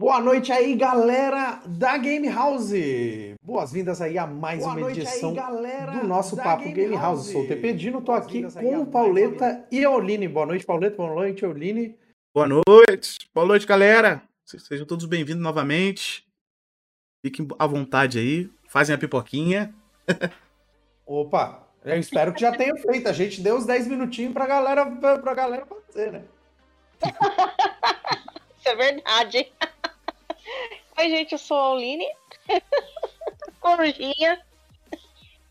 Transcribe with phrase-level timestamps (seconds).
[0.00, 2.72] Boa noite aí, galera da Game House.
[3.42, 7.18] Boas-vindas aí a mais Boa uma edição aí, do nosso Papo Game, Game House.
[7.18, 7.32] House.
[7.32, 10.26] Sou o TP Dino, tô aqui com o Pauleta e a Oline.
[10.26, 10.96] Boa noite, Pauleta.
[10.96, 11.98] Boa noite, Oline.
[12.34, 13.28] Boa noite.
[13.34, 14.22] Boa noite, galera.
[14.46, 16.26] Sejam todos bem-vindos novamente.
[17.22, 18.50] Fiquem à vontade aí.
[18.70, 19.74] Fazem a pipoquinha.
[21.04, 23.06] Opa, eu espero que já tenha feito.
[23.06, 26.24] A gente deu uns 10 minutinhos pra galera, pra, pra galera fazer, né?
[28.56, 29.52] Isso é verdade.
[31.00, 32.06] Oi, gente, eu sou a Oline.
[33.58, 34.38] Corujinha.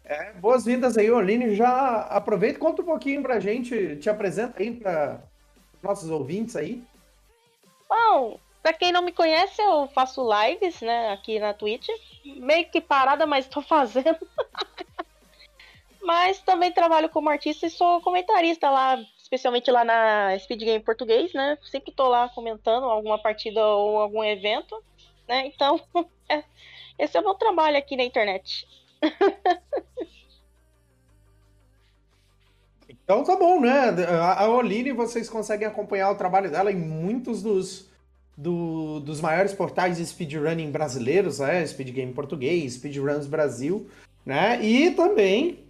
[0.06, 1.56] É, boas-vindas aí, Oline.
[1.56, 5.24] Já aproveita e conta um pouquinho pra gente, te apresenta aí para
[5.82, 6.84] nossos ouvintes aí.
[7.90, 11.88] Bom, pra quem não me conhece, eu faço lives, né, aqui na Twitch.
[12.24, 14.20] Meio que parada, mas tô fazendo.
[16.00, 21.34] mas também trabalho como artista e sou comentarista lá, especialmente lá na Speed Game Português,
[21.34, 21.58] né?
[21.64, 24.80] Sempre tô lá comentando alguma partida ou algum evento
[25.30, 25.48] né?
[25.48, 25.80] Então,
[26.28, 26.44] é,
[26.98, 28.68] esse é o meu trabalho aqui na internet.
[32.90, 33.90] Então tá bom, né?
[34.38, 37.90] A Oline, vocês conseguem acompanhar o trabalho dela em muitos dos,
[38.38, 41.66] do, dos maiores portais de speedrunning brasileiros, né?
[41.66, 43.90] Speed Game Português, Speedruns Brasil,
[44.26, 44.62] né?
[44.64, 45.64] E também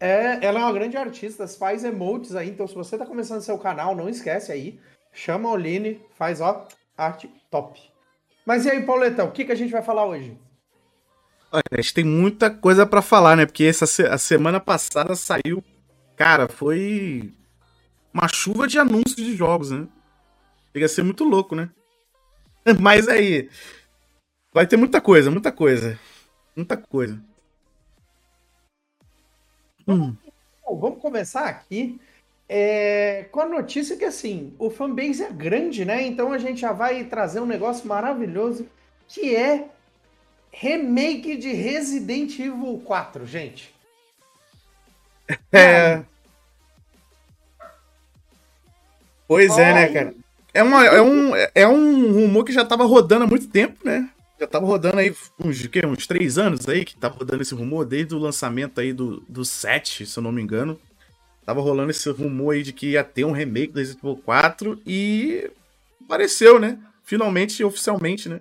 [0.00, 3.58] é, ela é uma grande artista, faz emotes aí, então se você tá começando seu
[3.58, 4.78] canal, não esquece aí,
[5.12, 7.80] chama a Oline, faz ó, arte top.
[8.48, 10.34] Mas e aí, Pauleta, o que, que a gente vai falar hoje?
[11.52, 13.44] Olha, a gente tem muita coisa para falar, né?
[13.44, 15.62] Porque essa a semana passada saiu,
[16.16, 17.30] cara, foi
[18.10, 19.86] uma chuva de anúncios de jogos, né?
[20.72, 21.68] Chega a ser muito louco, né?
[22.80, 23.50] Mas aí,
[24.50, 26.00] vai ter muita coisa, muita coisa.
[26.56, 27.22] Muita coisa.
[29.86, 30.16] Hum.
[30.64, 32.00] Bom, vamos começar aqui
[32.48, 36.02] é, com a notícia que assim, o fanbase é grande, né?
[36.02, 38.66] Então a gente já vai trazer um negócio maravilhoso
[39.06, 39.66] que é
[40.50, 43.74] remake de Resident Evil 4, gente.
[45.52, 46.02] É.
[49.26, 50.14] Pois é, né, cara?
[50.54, 54.08] É, uma, é, um, é um rumor que já tava rodando há muito tempo, né?
[54.40, 57.84] Já tava rodando aí uns, que, uns três anos aí que tava rodando esse rumor,
[57.84, 60.80] desde o lançamento aí do, do 7, se eu não me engano.
[61.48, 64.82] Tava rolando esse rumor aí de que ia ter um remake do Resident Evil 4
[64.84, 65.50] e
[66.04, 66.78] apareceu, né?
[67.02, 68.40] Finalmente, oficialmente, né?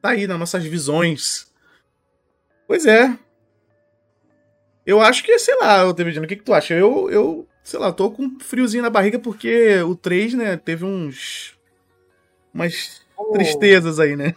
[0.00, 1.52] Tá aí nas nossas visões.
[2.66, 3.14] Pois é.
[4.86, 5.94] Eu acho que, sei lá, eu o
[6.26, 6.72] que, que tu acha?
[6.72, 10.82] Eu, eu, sei lá, tô com um friozinho na barriga porque o 3, né, teve
[10.82, 11.58] uns.
[12.54, 13.32] umas oh.
[13.32, 14.34] tristezas aí, né?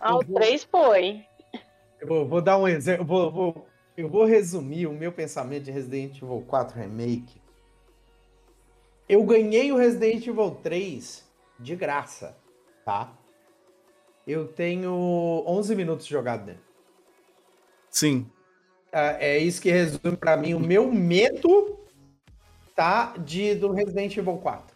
[0.00, 1.24] Ah, o 3 foi.
[2.00, 3.04] Eu vou, vou dar um exemplo.
[3.04, 7.40] Vou, vou eu vou resumir o meu pensamento de Resident Evil 4 Remake.
[9.08, 11.24] Eu ganhei o Resident Evil 3
[11.58, 12.36] de graça,
[12.84, 13.12] tá?
[14.26, 14.90] Eu tenho
[15.46, 16.62] 11 minutos jogado dentro.
[17.90, 18.26] Sim.
[18.90, 21.78] É, é isso que resume para mim o meu medo,
[22.74, 23.14] tá?
[23.18, 24.74] De, do Resident Evil 4.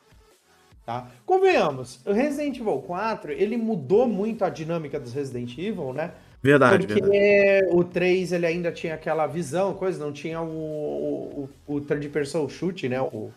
[0.85, 1.11] Tá?
[1.27, 6.15] Convenhamos, o Resident Evil 4, ele mudou muito a dinâmica dos Resident Evil, né?
[6.43, 7.77] Verdade, Porque verdade.
[7.77, 12.49] o 3 ele ainda tinha aquela visão, coisa, não tinha o, o, o third person
[12.49, 13.01] shoot, né?
[13.01, 13.33] O,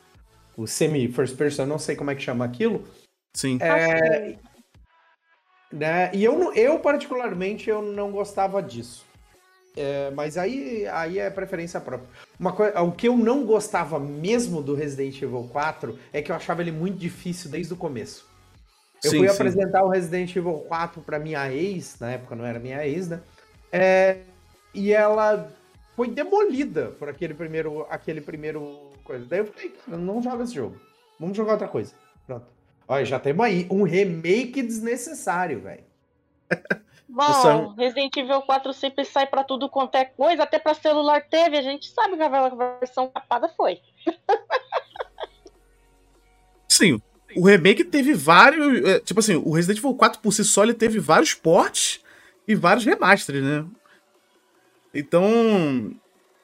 [0.56, 2.84] o semi-first person, não sei como é que chama aquilo.
[3.35, 3.57] Sim.
[3.59, 4.38] É,
[5.72, 6.11] né?
[6.13, 9.06] E eu, eu, particularmente, eu não gostava disso.
[9.75, 12.09] É, mas aí, aí é preferência própria.
[12.40, 16.35] Uma coisa, o que eu não gostava mesmo do Resident Evil 4 é que eu
[16.35, 18.29] achava ele muito difícil desde o começo.
[19.03, 19.34] Eu sim, fui sim.
[19.34, 23.19] apresentar o Resident Evil 4 para minha ex, na época não era minha ex, né?
[23.72, 24.19] É,
[24.73, 25.51] e ela
[25.95, 29.25] foi demolida por aquele primeiro, aquele primeiro coisa.
[29.25, 30.79] Daí eu falei, não joga esse jogo.
[31.19, 31.94] Vamos jogar outra coisa.
[32.25, 32.45] Pronto.
[32.88, 35.84] Olha, já temos aí um remake desnecessário, velho.
[37.07, 41.57] Bom, Resident Evil 4 sempre sai para tudo quanto é coisa, até para celular teve,
[41.57, 43.81] a gente sabe que a versão capada foi.
[46.69, 47.01] Sim,
[47.35, 48.83] o remake teve vários.
[48.85, 52.01] É, tipo assim, o Resident Evil 4 por si só ele teve vários ports
[52.47, 53.66] e vários remasters, né?
[54.93, 55.93] Então.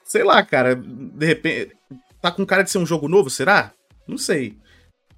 [0.03, 0.75] Sei lá, cara.
[0.75, 1.75] De repente.
[2.21, 3.71] Tá com cara de ser um jogo novo, será?
[4.07, 4.57] Não sei.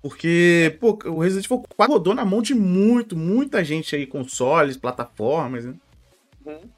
[0.02, 4.78] Porque, pô, o Resident Evil 4 rodou na mão de muito, muita gente aí, consoles,
[4.78, 5.76] plataformas, né?
[6.46, 6.70] Uhum.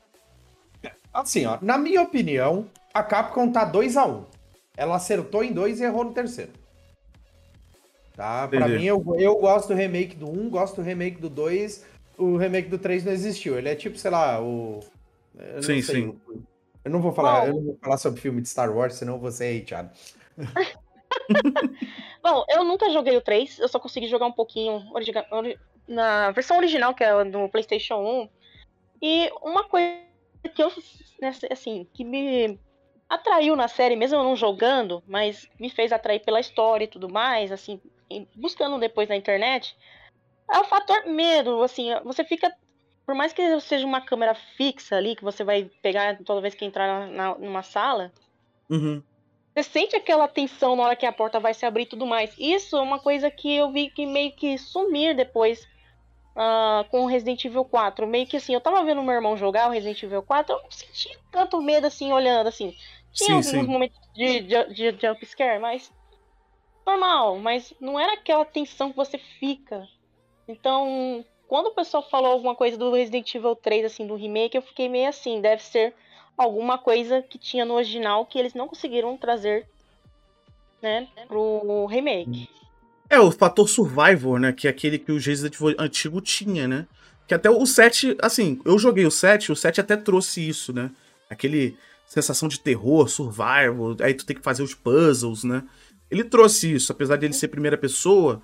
[1.13, 4.25] Assim, ó, na minha opinião, a Capcom tá 2 a 1 um.
[4.75, 6.51] Ela acertou em dois e errou no terceiro.
[8.21, 8.47] Tá?
[8.47, 11.83] Pra mim, eu, eu gosto do remake do 1, gosto do remake do 2.
[12.19, 13.57] O remake do 3 não existiu.
[13.57, 14.79] Ele é tipo, sei lá, o.
[15.59, 16.21] sim, sei, sim.
[16.85, 19.55] Eu não vou falar, eu não vou falar sobre filme de Star Wars, senão você
[19.55, 19.89] é hateado.
[22.21, 25.25] Bom, eu nunca joguei o 3, eu só consegui jogar um pouquinho original,
[25.87, 28.29] na versão original, que é do PlayStation 1.
[29.01, 29.97] E uma coisa
[30.53, 30.71] que eu,
[31.19, 32.59] né, assim, que me
[33.09, 37.09] atraiu na série, mesmo eu não jogando, mas me fez atrair pela história e tudo
[37.09, 37.81] mais, assim,
[38.35, 39.75] buscando depois na internet,
[40.49, 42.51] é o fator medo, assim, você fica
[43.05, 46.65] por mais que seja uma câmera fixa ali, que você vai pegar toda vez que
[46.65, 48.11] entrar na, numa sala,
[48.69, 49.01] uhum.
[49.53, 52.33] você sente aquela tensão na hora que a porta vai se abrir e tudo mais.
[52.37, 55.67] Isso é uma coisa que eu vi que meio que sumir depois
[56.35, 58.07] uh, com o Resident Evil 4.
[58.07, 60.71] Meio que assim, eu tava vendo meu irmão jogar o Resident Evil 4, eu não
[60.71, 62.73] senti tanto medo assim, olhando assim.
[63.11, 63.71] Tinha sim, alguns sim.
[63.73, 65.91] momentos de, de, de jump scare, mas
[66.91, 69.87] normal, mas não era aquela tensão que você fica.
[70.47, 74.61] Então, quando o pessoal falou alguma coisa do Resident Evil 3, assim, do remake, eu
[74.61, 75.93] fiquei meio assim, deve ser
[76.37, 79.67] alguma coisa que tinha no original que eles não conseguiram trazer,
[80.81, 82.49] né, pro remake.
[83.09, 86.87] É, o fator survival, né, que é aquele que o Resident Evil antigo tinha, né?
[87.27, 90.89] Que até o 7, assim, eu joguei o 7, o 7 até trouxe isso, né?
[91.29, 91.77] Aquele
[92.07, 95.63] sensação de terror, survival, aí tu tem que fazer os puzzles, né?
[96.11, 98.41] Ele trouxe isso, apesar dele ser primeira pessoa,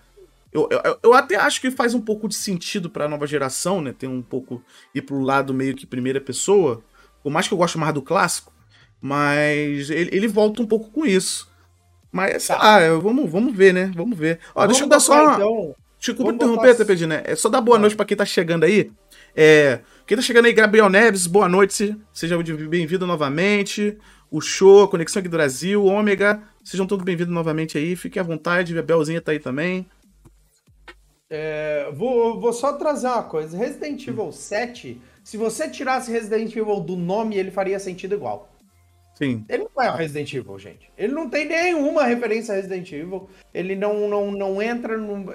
[0.51, 3.81] eu, eu, eu, até acho que faz um pouco de sentido para a nova geração,
[3.81, 3.93] né?
[3.97, 4.63] Tem um pouco
[4.95, 6.81] ir pro lado meio que primeira pessoa.
[7.21, 8.53] Por mais que eu goste mais do clássico,
[9.01, 11.51] mas ele, ele volta um pouco com isso.
[12.11, 12.63] Mas, sei tá.
[12.63, 13.91] lá, vamos, vamos ver, né?
[13.93, 14.39] Vamos ver.
[14.55, 15.35] Ó, vamos deixa eu dar só.
[15.35, 16.75] Então, Desculpa interromper, botar...
[16.75, 17.23] TPD, né?
[17.25, 18.91] É só dar boa noite para quem tá chegando aí.
[19.35, 21.95] É, quem tá chegando aí, Gabriel Neves, boa noite.
[22.13, 23.97] Seja bem-vindo novamente.
[24.29, 27.95] O show, Conexão aqui do Brasil, Ômega, sejam todos bem-vindos novamente aí.
[27.95, 29.85] Fiquem à vontade, a Belzinha tá aí também.
[31.29, 33.57] É, vou, vou só trazer uma coisa.
[33.57, 38.49] Resident Evil 7, se você tirasse Resident Evil do nome, ele faria sentido igual.
[39.15, 39.45] Sim.
[39.47, 40.91] Ele não é o Resident Evil, gente.
[40.97, 43.29] Ele não tem nenhuma referência a Resident Evil.
[43.53, 45.33] Ele não, não, não entra no.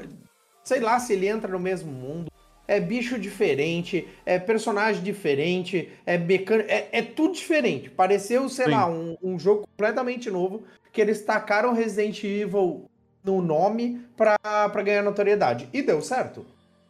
[0.63, 2.31] Sei lá se ele entra no mesmo mundo.
[2.67, 6.71] É bicho diferente, é personagem diferente, é mecânico.
[6.71, 7.91] É, é tudo diferente.
[7.91, 8.71] Pareceu, sei Sim.
[8.71, 10.63] lá, um, um jogo completamente novo
[10.93, 12.85] que eles tacaram Resident Evil
[13.25, 15.69] no nome para ganhar notoriedade.
[15.73, 16.45] E deu certo.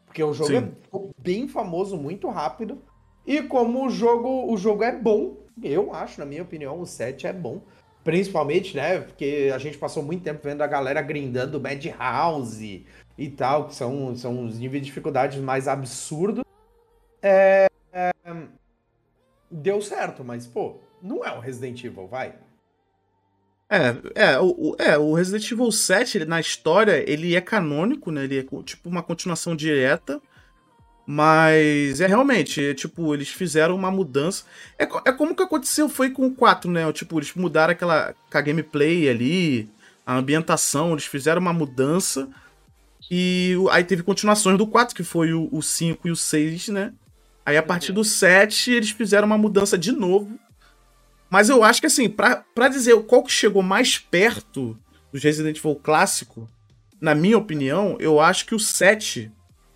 [0.07, 0.69] Porque o jogo é
[1.19, 2.83] bem famoso muito rápido.
[3.27, 7.27] E como o jogo, o jogo é bom, eu acho, na minha opinião, o 7
[7.27, 7.61] é bom.
[8.05, 9.01] Principalmente, né?
[9.01, 12.85] Porque a gente passou muito tempo vendo a galera grindando Madhouse
[13.17, 16.45] e tal, que são, são os níveis de dificuldade mais absurdos.
[17.23, 18.11] É, é,
[19.51, 22.35] deu certo, mas, pô, não é o Resident Evil, vai.
[23.71, 28.25] É, é, o, é, o Resident Evil 7, ele, na história, ele é canônico, né?
[28.25, 30.21] Ele é tipo uma continuação direta.
[31.15, 34.45] Mas é realmente, é, tipo, eles fizeram uma mudança.
[34.79, 36.91] É, é como que aconteceu foi com o 4, né?
[36.93, 39.69] Tipo, eles mudaram aquela a gameplay ali,
[40.07, 42.29] a ambientação, eles fizeram uma mudança.
[43.11, 46.93] E aí teve continuações do 4, que foi o, o 5 e o 6, né?
[47.45, 50.39] Aí a partir do 7, eles fizeram uma mudança de novo
[51.33, 54.79] mas eu acho que, assim, pra dizer qual que chegou mais perto
[55.11, 56.47] do Resident Evil clássico,
[57.01, 59.33] na minha opinião, eu acho que o 7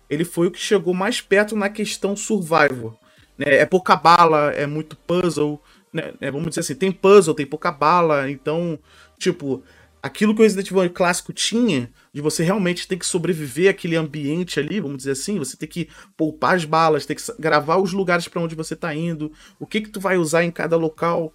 [0.09, 2.99] ele foi o que chegou mais perto na questão survival.
[3.37, 3.55] Né?
[3.55, 5.61] É pouca bala, é muito puzzle.
[5.91, 6.13] Né?
[6.19, 8.29] É, vamos dizer assim, tem puzzle, tem pouca bala.
[8.29, 8.79] Então,
[9.17, 9.63] tipo,
[10.01, 14.59] aquilo que o Resident Evil clássico tinha, de você realmente ter que sobreviver àquele ambiente
[14.59, 18.27] ali, vamos dizer assim, você tem que poupar as balas, tem que gravar os lugares
[18.27, 21.33] para onde você tá indo, o que que tu vai usar em cada local.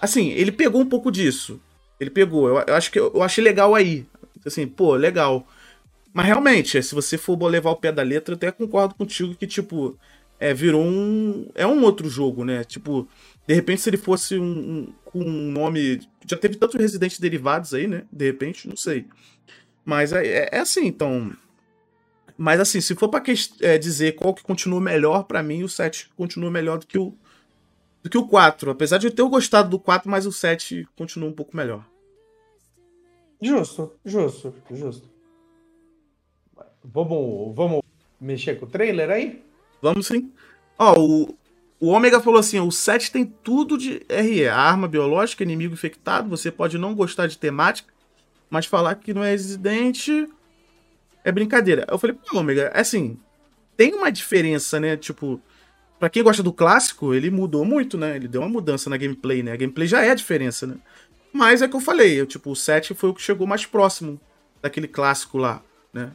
[0.00, 1.60] Assim, ele pegou um pouco disso.
[1.98, 2.48] Ele pegou.
[2.48, 4.06] Eu, eu acho que eu, eu achei legal aí.
[4.44, 5.46] Assim, pô, legal.
[6.12, 9.46] Mas realmente, se você for levar o pé da letra, eu até concordo contigo que,
[9.46, 9.96] tipo,
[10.40, 11.48] é, virou um.
[11.54, 12.64] É um outro jogo, né?
[12.64, 13.06] Tipo,
[13.46, 16.00] de repente, se ele fosse um, com um, nome.
[16.26, 18.04] Já teve tantos residentes derivados aí, né?
[18.10, 19.06] De repente, não sei.
[19.84, 21.32] Mas é, é, é assim, então.
[22.38, 25.68] Mas assim, se for pra que, é, dizer qual que continua melhor, para mim, o
[25.68, 27.14] 7 continua melhor do que o,
[28.02, 28.70] do que o 4.
[28.70, 31.86] Apesar de eu ter gostado do 4, mas o 7 continua um pouco melhor.
[33.42, 35.09] Justo, justo, justo.
[36.84, 37.82] Vamos, vamos
[38.20, 39.42] mexer com o trailer aí?
[39.82, 40.30] Vamos sim.
[40.78, 41.34] Ó, o,
[41.78, 46.28] o Ômega falou assim: o 7 tem tudo de RE, arma biológica, inimigo infectado.
[46.28, 47.92] Você pode não gostar de temática,
[48.48, 50.28] mas falar que não é residente
[51.24, 51.86] é brincadeira.
[51.88, 53.18] Eu falei, pô, Ômega, é assim,
[53.76, 54.96] tem uma diferença, né?
[54.96, 55.40] Tipo,
[55.98, 58.16] para quem gosta do clássico, ele mudou muito, né?
[58.16, 59.52] Ele deu uma mudança na gameplay, né?
[59.52, 60.76] A gameplay já é a diferença, né?
[61.32, 64.20] Mas é que eu falei, eu, tipo, o 7 foi o que chegou mais próximo
[64.60, 66.10] daquele clássico lá, né?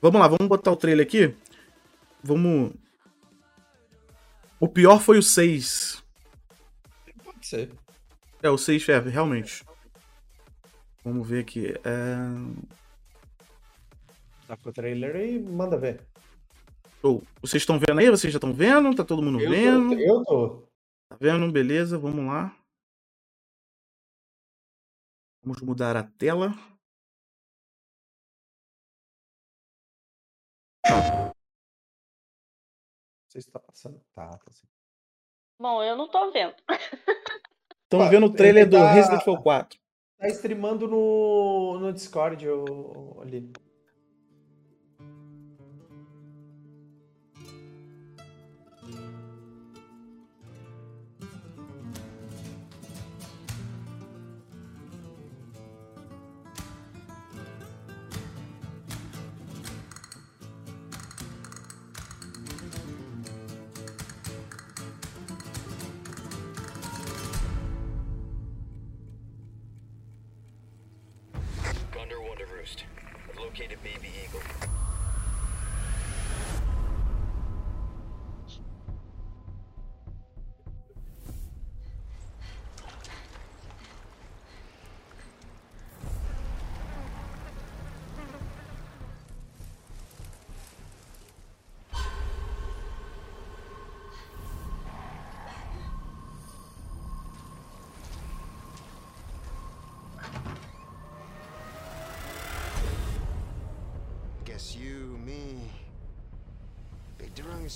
[0.00, 1.34] Vamos lá, vamos botar o trailer aqui.
[2.22, 2.72] Vamos.
[4.60, 6.02] O pior foi o 6.
[7.24, 7.70] Pode ser.
[8.42, 9.64] É, o 6 é, realmente.
[11.04, 11.74] Vamos ver aqui.
[11.84, 12.16] É...
[14.46, 16.00] Tá com o trailer aí, manda ver.
[17.02, 18.10] Oh, vocês estão vendo aí?
[18.10, 18.94] Vocês já estão vendo?
[18.94, 19.96] Tá todo mundo Eu vendo?
[19.96, 20.68] tô, eu tô.
[21.08, 21.50] Tá vendo?
[21.52, 22.54] Beleza, vamos lá.
[25.42, 26.54] Vamos mudar a tela.
[30.90, 31.32] Não
[33.28, 34.00] sei se tá passando.
[34.14, 34.66] Tá, tá sim.
[35.60, 36.54] Bom, eu não tô vendo.
[37.84, 39.78] Estão vendo o trailer ele do tá- Resident Evil 4.
[40.18, 43.52] Tá streamando no, no Discord o, ali.
[73.58, 74.67] Located Baby Eagle.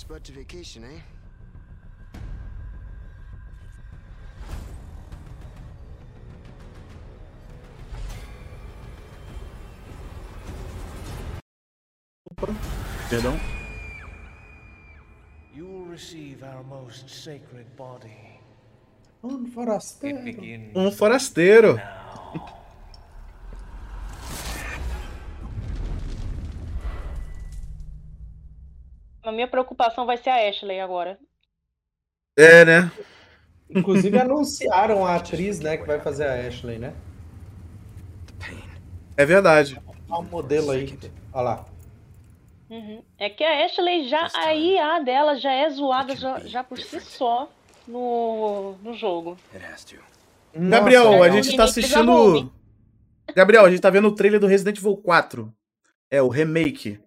[0.03, 0.99] Spot to vacation, eh?
[13.09, 13.39] Perdão.
[15.55, 18.41] You will receive our most sacred body.
[19.23, 20.75] Um forasteiro.
[20.75, 21.79] Um forasteiro.
[29.53, 31.19] Preocupação vai ser a Ashley agora.
[32.35, 32.91] É, né?
[33.69, 36.91] Inclusive anunciaram a atriz, né, que vai fazer a Ashley, né?
[39.15, 39.79] É verdade.
[40.09, 40.97] Olha o modelo aí.
[41.31, 41.65] Olha lá.
[42.67, 43.03] Uhum.
[43.19, 44.27] É que a Ashley já.
[44.33, 47.47] A IA dela já é zoada já, já por si só
[47.87, 49.37] no, no jogo.
[49.85, 49.99] To.
[50.55, 52.51] Gabriel, Nossa, a gente tá assistindo.
[53.35, 55.53] Gabriel, a gente tá vendo o trailer do Resident Evil 4.
[56.09, 56.99] É, o remake.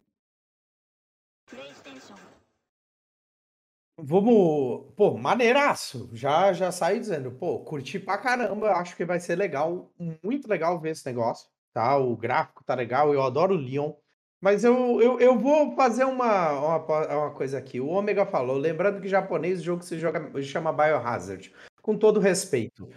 [3.99, 4.93] Vamos.
[4.95, 6.11] Pô, maneiraço.
[6.13, 8.73] Já, já saí dizendo, pô, curti pra caramba.
[8.73, 9.91] Acho que vai ser legal.
[10.23, 11.49] Muito legal ver esse negócio.
[11.73, 11.97] Tá?
[11.97, 13.13] O gráfico tá legal.
[13.13, 13.93] Eu adoro o Leon.
[14.41, 17.81] Mas eu, eu, eu vou fazer uma, uma, uma coisa aqui.
[17.81, 21.53] O Omega falou, lembrando que japonês o jogo se joga, chama Biohazard.
[21.81, 22.89] Com todo respeito.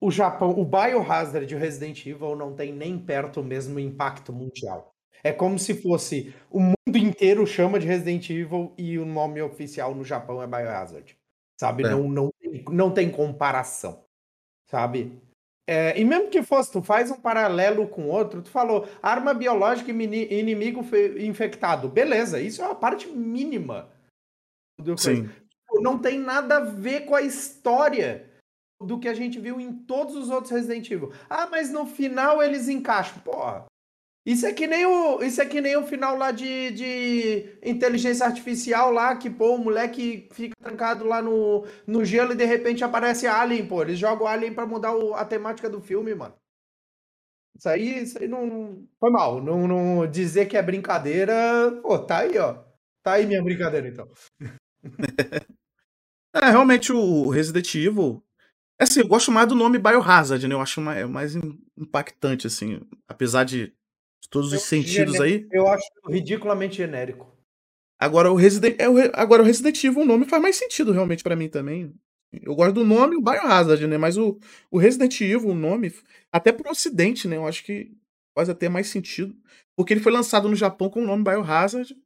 [0.00, 4.32] O Japão, o Biohazard e o Resident Evil não tem nem perto o mesmo impacto
[4.32, 4.94] mundial.
[5.22, 9.94] É como se fosse o mundo inteiro chama de Resident Evil e o nome oficial
[9.94, 11.16] no Japão é Biohazard.
[11.60, 11.84] Sabe?
[11.84, 11.90] É.
[11.90, 14.04] Não, não, tem, não tem comparação.
[14.68, 15.18] Sabe?
[15.68, 19.90] É, e mesmo que fosse, tu faz um paralelo com outro, tu falou arma biológica
[19.90, 21.88] e inimigo fe- infectado.
[21.88, 23.88] Beleza, isso é uma parte mínima.
[24.96, 25.26] Sim.
[25.26, 28.30] Tipo, Não tem nada a ver com a história
[28.80, 31.12] do que a gente viu em todos os outros Resident Evil.
[31.28, 33.18] Ah, mas no final eles encaixam.
[33.22, 33.64] Porra.
[34.26, 38.26] Isso é que nem o, isso é que nem o final lá de, de inteligência
[38.26, 42.82] artificial lá, que, pô, o moleque fica trancado lá no, no gelo e de repente
[42.84, 43.82] aparece Alien, pô.
[43.82, 46.34] Eles jogam Alien pra mudar o- a temática do filme, mano.
[47.58, 48.86] Isso aí, isso aí não.
[49.00, 49.42] Foi mal.
[49.42, 51.34] Não, não dizer que é brincadeira.
[51.82, 52.54] Pô, tá aí, ó.
[53.02, 54.08] Tá aí minha brincadeira, então.
[56.34, 58.22] É, realmente o Resident Evil.
[58.80, 60.54] é Assim, eu gosto mais do nome Biohazard, né?
[60.54, 62.80] Eu acho mais, é mais im- impactante, assim.
[63.08, 63.74] Apesar de
[64.30, 65.46] todos os Eu- sentidos aí.
[65.52, 67.32] Eu acho ridiculamente genérico.
[67.98, 71.22] Agora o Resident, é o agora o Resident Evil, o nome faz mais sentido realmente
[71.22, 71.94] pra mim também.
[72.42, 73.96] Eu gosto do nome, o Biohazard, né?
[73.96, 74.38] Mas o,
[74.70, 75.94] o Resident Evil, o nome,
[76.30, 77.36] até pro ocidente, né?
[77.36, 77.92] Eu acho que
[78.36, 79.34] faz até mais sentido.
[79.74, 81.96] Porque ele foi lançado no Japão com o nome Biohazard.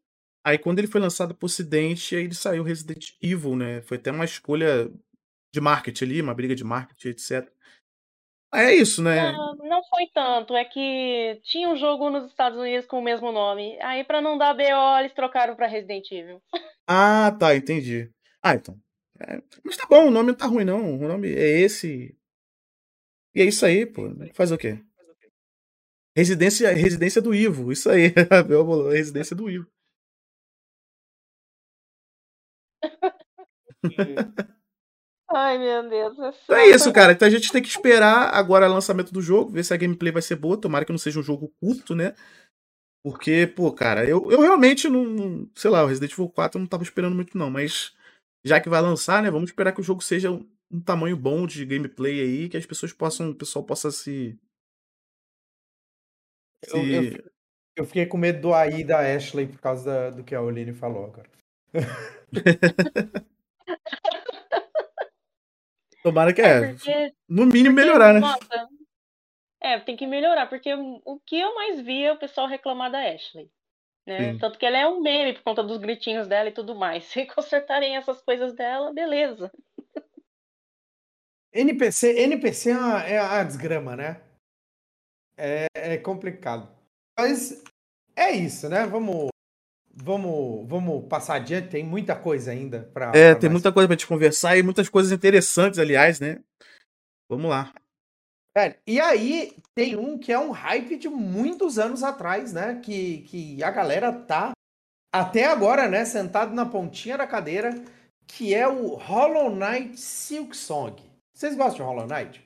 [0.47, 3.83] Aí quando ele foi lançado pro ocidente, aí ele saiu Resident Evil, né?
[3.83, 4.90] Foi até uma escolha
[5.52, 7.50] de marketing ali, uma briga de marketing, etc.
[8.52, 9.30] É isso, né?
[9.30, 10.57] Não, não foi tanto.
[10.57, 13.78] É que tinha um jogo nos Estados Unidos com o mesmo nome.
[13.80, 16.42] Aí, pra não dar BO, eles trocaram pra Resident Evil.
[16.87, 18.11] Ah, tá, entendi.
[18.42, 18.76] Ah, então.
[19.21, 20.99] É, mas tá bom, o nome não tá ruim, não.
[20.99, 22.16] O nome é esse.
[23.35, 24.02] E é isso aí, pô.
[24.35, 24.83] Faz o quê?
[26.16, 28.12] Residência, residência do Ivo, isso aí.
[28.92, 29.71] Residência do Ivo.
[35.33, 36.17] Ai, meu Deus.
[36.45, 37.13] Então é isso, cara.
[37.13, 40.13] Então a gente tem que esperar agora o lançamento do jogo, ver se a gameplay
[40.13, 40.61] vai ser boa.
[40.61, 42.15] Tomara que não seja um jogo curto, né?
[43.03, 45.49] Porque, pô, cara, eu, eu realmente não.
[45.55, 47.95] Sei lá, o Resident Evil 4 eu não tava esperando muito, não, mas
[48.45, 49.31] já que vai lançar, né?
[49.31, 52.67] Vamos esperar que o jogo seja um, um tamanho bom de gameplay aí, que as
[52.67, 53.31] pessoas possam.
[53.31, 54.39] O pessoal possa se.
[56.65, 56.77] se...
[56.77, 57.25] Eu, eu,
[57.77, 60.73] eu fiquei com medo do AI da Ashley por causa da- do que a Oline
[60.73, 61.31] falou agora.
[66.02, 66.73] Tomara que É, é.
[66.73, 68.21] porque No mínimo melhorar, né?
[68.21, 68.69] Nossa,
[69.61, 72.99] é, tem que melhorar, porque o que eu mais vi é o pessoal reclamar da
[72.99, 73.50] Ashley.
[74.07, 74.33] Né?
[74.33, 74.38] Sim.
[74.38, 77.04] Tanto que ela é um meme por conta dos gritinhos dela e tudo mais.
[77.12, 79.52] Se consertarem essas coisas dela, beleza.
[81.52, 84.23] NPC, NPC é uma, é uma desgrama, né?
[85.37, 86.69] É, é complicado.
[87.19, 87.62] Mas
[88.16, 88.87] é isso, né?
[88.87, 89.30] Vamos,
[90.02, 91.69] vamos, vamos passar adiante.
[91.69, 93.12] Tem muita coisa ainda para.
[93.14, 96.40] É, tem muita coisa pra gente conversar e muitas coisas interessantes, aliás, né?
[97.28, 97.73] Vamos lá.
[98.57, 102.80] É, e aí tem um que é um hype de muitos anos atrás, né?
[102.83, 104.52] Que, que a galera tá
[105.12, 106.04] até agora, né?
[106.04, 107.73] Sentado na pontinha da cadeira,
[108.26, 111.00] que é o Hollow Knight Silk Song.
[111.33, 112.45] Vocês gostam de Hollow Knight?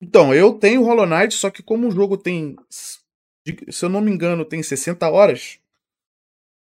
[0.00, 4.10] Então, eu tenho Hollow Knight, só que como o jogo tem, se eu não me
[4.10, 5.60] engano, tem 60 horas,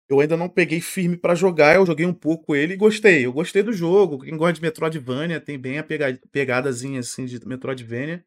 [0.08, 1.74] eu ainda não peguei firme pra jogar.
[1.74, 3.26] Eu joguei um pouco ele e gostei.
[3.26, 4.20] Eu gostei do jogo.
[4.20, 8.24] Quem gosta de Metroidvania tem bem a pega- pegadazinha assim de Metroidvania.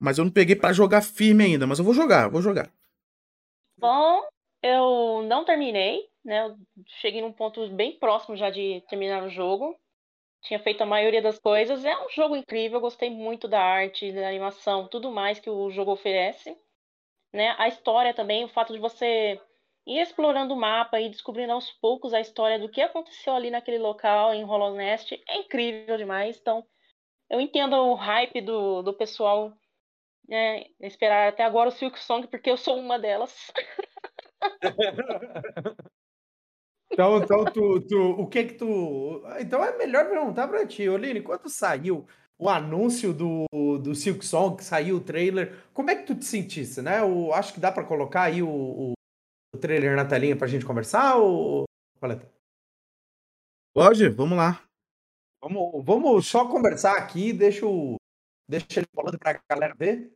[0.00, 2.72] Mas eu não peguei pra jogar firme ainda, mas eu vou jogar, vou jogar.
[3.78, 4.22] Bom,
[4.62, 6.46] eu não terminei, né?
[6.46, 6.56] Eu
[7.00, 9.76] cheguei num ponto bem próximo já de terminar o jogo.
[10.42, 11.84] Tinha feito a maioria das coisas.
[11.84, 15.70] É um jogo incrível, eu gostei muito da arte, da animação, tudo mais que o
[15.70, 16.56] jogo oferece.
[17.32, 17.54] Né?
[17.58, 19.40] A história também, o fato de você
[19.88, 23.78] ir explorando o mapa e descobrindo aos poucos a história do que aconteceu ali naquele
[23.78, 26.38] local em Hollow Nest é incrível demais.
[26.38, 26.64] Então,
[27.30, 29.56] eu entendo o hype do, do pessoal
[30.28, 33.50] né, esperar até agora o Silk Song, porque eu sou uma delas.
[36.90, 39.22] Então, então tu, tu, o que que tu.
[39.38, 42.06] Então é melhor perguntar pra ti, Oline, quando saiu
[42.38, 43.46] o anúncio do,
[43.78, 47.00] do Silk Song, que saiu o trailer, como é que tu te sentisse, né?
[47.00, 48.92] Eu acho que dá pra colocar aí o, o
[49.58, 51.64] trailer na telinha pra gente conversar, ou.
[52.00, 52.28] Paleta?
[53.74, 54.08] Pode?
[54.08, 54.62] Vamos lá.
[55.40, 57.96] Vamos, vamos só conversar aqui, deixa, o,
[58.48, 60.12] deixa ele falando pra galera ver.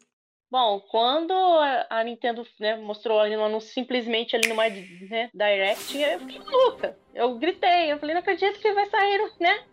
[0.51, 5.97] Bom, quando a a Nintendo né, mostrou ali no anúncio, simplesmente ali numa né, Direct,
[5.97, 6.99] eu fiquei maluca.
[7.15, 9.65] Eu gritei, eu falei, não acredito que vai sair, né?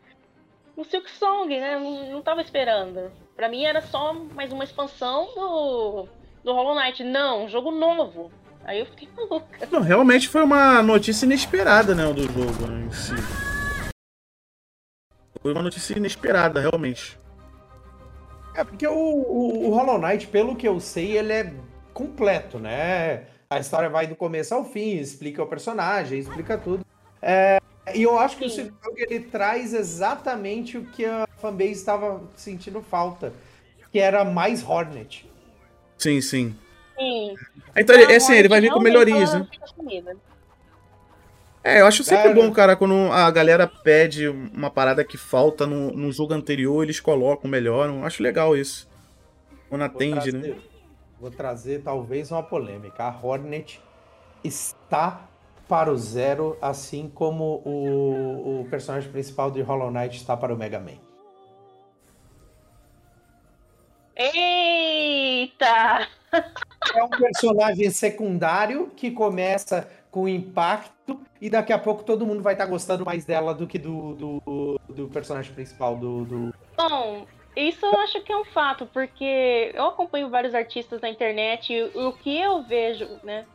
[0.78, 1.78] O Silk Song, né?
[1.78, 3.12] Não, não tava esperando.
[3.36, 6.08] Pra mim era só mais uma expansão do,
[6.44, 7.04] do Hollow Knight.
[7.04, 8.32] Não, um jogo novo.
[8.70, 9.68] Aí eu fiquei maluca.
[9.72, 13.16] Não, realmente foi uma notícia inesperada, né, do jogo em si.
[15.42, 17.20] Foi uma notícia inesperada, realmente.
[18.54, 21.52] É, porque o, o, o Hollow Knight, pelo que eu sei, ele é
[21.96, 23.26] completo, né?
[23.50, 26.86] A história vai do começo ao fim, explica o personagem, explica tudo.
[27.24, 27.60] É,
[27.96, 28.66] e eu acho que o Sim.
[28.66, 33.34] Silk Song, ele traz exatamente o que a fanbase estava sentindo falta,
[33.92, 35.28] que era mais Hornet.
[35.98, 36.56] Sim, sim.
[37.00, 37.40] Sim.
[37.76, 39.48] Então, é assim, ele vai vir com melhorias, né?
[41.64, 42.52] É, eu acho sempre É, bom, né?
[42.52, 47.50] cara, quando a galera pede uma parada que falta no, no jogo anterior, eles colocam,
[47.50, 48.00] melhoram.
[48.00, 48.88] Eu acho legal isso.
[49.70, 50.56] Quando Vou atende, trazer, né?
[51.20, 53.04] vou trazer talvez uma polêmica.
[53.04, 53.82] A Hornet
[54.44, 55.30] está
[55.68, 60.58] para o zero, assim como o, o personagem principal de Hollow Knight está para o
[60.58, 61.00] Mega Man.
[64.16, 65.74] Eita!
[66.94, 72.54] É um personagem secundário que começa com impacto e daqui a pouco todo mundo vai
[72.54, 77.86] estar gostando mais dela do que do, do, do personagem principal do, do- Bom, isso
[77.86, 82.12] eu acho que é um fato, porque eu acompanho vários artistas na internet e o
[82.14, 83.46] que eu vejo, né?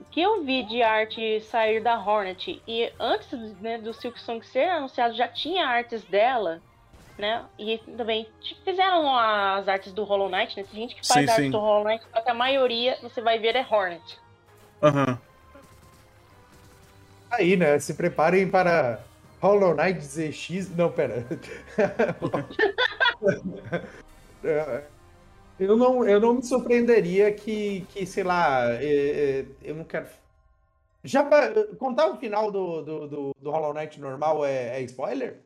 [0.00, 3.30] O que eu vi de arte sair da Hornet e antes
[3.60, 6.60] né, do Silk Song ser anunciado já tinha artes dela,
[7.18, 7.44] né?
[7.58, 8.28] E também
[8.64, 10.64] fizeram as artes do Hollow Knight, né?
[10.70, 11.50] Tem gente que faz Sim, arte sim.
[11.50, 14.18] do Hollow Knight, só que a maioria você vai ver é Hornet.
[14.82, 15.18] Aham.
[17.30, 17.78] Aí, né?
[17.78, 19.00] Se preparem para
[19.40, 20.76] Hollow Knight ZX.
[20.76, 21.24] Não, pera.
[25.58, 30.06] Eu, não, eu não me surpreenderia que, que sei lá, é, é, eu não quero.
[31.04, 35.40] Já pra, contar o final do, do, do, do Hollow Knight normal é, é spoiler?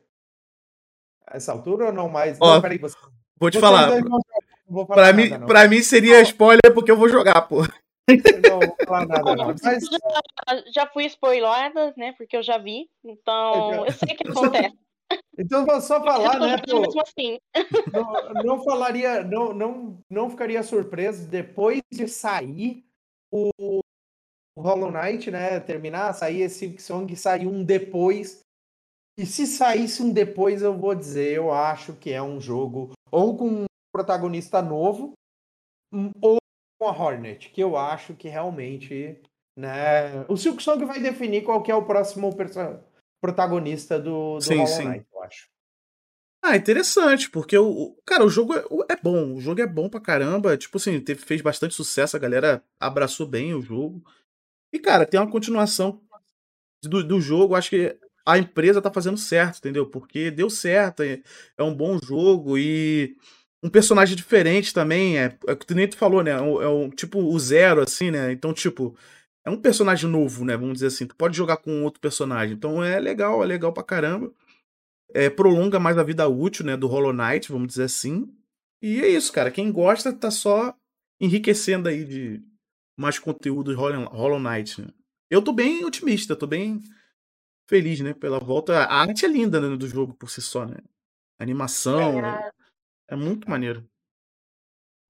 [1.29, 2.37] Essa altura ou não mais?
[2.41, 2.95] Ó, não, peraí, você,
[3.39, 3.87] Vou te vocês falar.
[4.01, 4.19] não, não
[4.67, 5.47] vou falar Pra nada, mim, não.
[5.47, 7.57] pra mim seria spoiler porque eu vou jogar, pô.
[8.49, 9.53] Não vou falar nada, não.
[9.61, 12.13] Mas, Já, já fui spoilada, né?
[12.17, 14.77] Porque eu já vi, então eu sei o que só- acontece.
[15.37, 16.55] então vou só falar, né?
[16.65, 17.37] pô, mesmo assim.
[17.91, 22.85] não, não falaria, não, não, não ficaria surpreso depois de sair
[23.29, 23.81] o, o
[24.57, 28.39] Hollow Knight, né, terminar, sair esse Song sair um depois.
[29.17, 33.35] E se saísse um depois, eu vou dizer, eu acho que é um jogo ou
[33.35, 35.13] com um protagonista novo,
[35.91, 36.37] hum, ou
[36.79, 39.19] com a Hornet, que eu acho que realmente,
[39.57, 42.29] né, o Silk Song vai definir qual que é o próximo
[43.19, 44.87] protagonista do, do Sim, Hollow sim.
[44.87, 45.47] Knight, eu acho.
[46.43, 49.99] Ah, interessante, porque o, cara, o jogo é, é bom, o jogo é bom pra
[49.99, 54.03] caramba, tipo assim, teve, fez bastante sucesso, a galera abraçou bem o jogo.
[54.71, 55.99] E, cara, tem uma continuação
[56.83, 59.85] do, do jogo, acho que a empresa tá fazendo certo, entendeu?
[59.87, 61.21] Porque deu certo, é,
[61.57, 63.15] é um bom jogo e
[63.63, 66.31] um personagem diferente também, é, é o que nem tu falou, né?
[66.31, 68.31] É um, é um- tipo o Zero, assim, né?
[68.31, 68.95] Então, tipo,
[69.45, 70.55] é um personagem novo, né?
[70.57, 73.83] Vamos dizer assim, tu pode jogar com outro personagem, então é legal, é legal pra
[73.83, 74.31] caramba
[75.13, 78.31] é, prolonga mais a vida útil, né, do Hollow Knight, vamos dizer assim.
[78.81, 79.51] E é isso, cara.
[79.51, 80.73] Quem gosta tá só
[81.19, 82.41] enriquecendo aí de
[82.97, 84.81] mais conteúdo de Hollow Knight.
[84.81, 84.87] Né?
[85.29, 86.81] Eu tô bem otimista, tô bem
[87.67, 88.83] feliz, né, pela volta.
[88.85, 90.77] A arte é linda né, do jogo por si só, né?
[91.39, 92.51] A animação É,
[93.09, 93.87] é muito maneiro.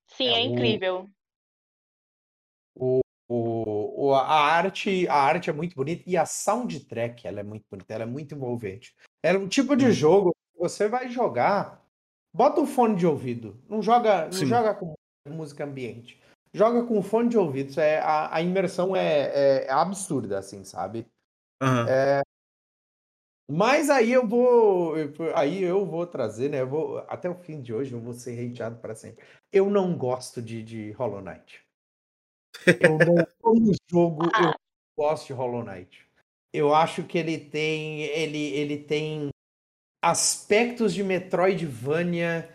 [0.08, 1.10] sim, É, é incrível.
[2.76, 7.44] O, o, o- a arte a arte é muito bonita e a soundtrack ela é
[7.44, 8.96] muito bonita, ela é muito envolvente.
[9.24, 9.94] É um tipo de Sim.
[9.94, 11.84] jogo que você vai jogar,
[12.34, 14.46] bota o fone de ouvido, não joga, não Sim.
[14.46, 14.94] joga com
[15.28, 16.22] música ambiente,
[16.54, 21.06] joga com fone de ouvido, é, a, a imersão é, é absurda, assim, sabe?
[21.62, 21.88] Aham.
[23.50, 24.96] Mas aí eu vou,
[25.34, 26.62] aí eu vou trazer, né?
[26.62, 29.24] Eu vou, até o fim de hoje eu vou ser hateado para sempre.
[29.52, 31.66] Eu não gosto de, de Hollow Knight.
[32.82, 34.54] Eu não, jogo, eu
[34.98, 36.06] gosto de Hollow Knight.
[36.52, 39.30] Eu acho que ele tem, ele, ele tem
[40.04, 42.50] aspectos de Metroidvania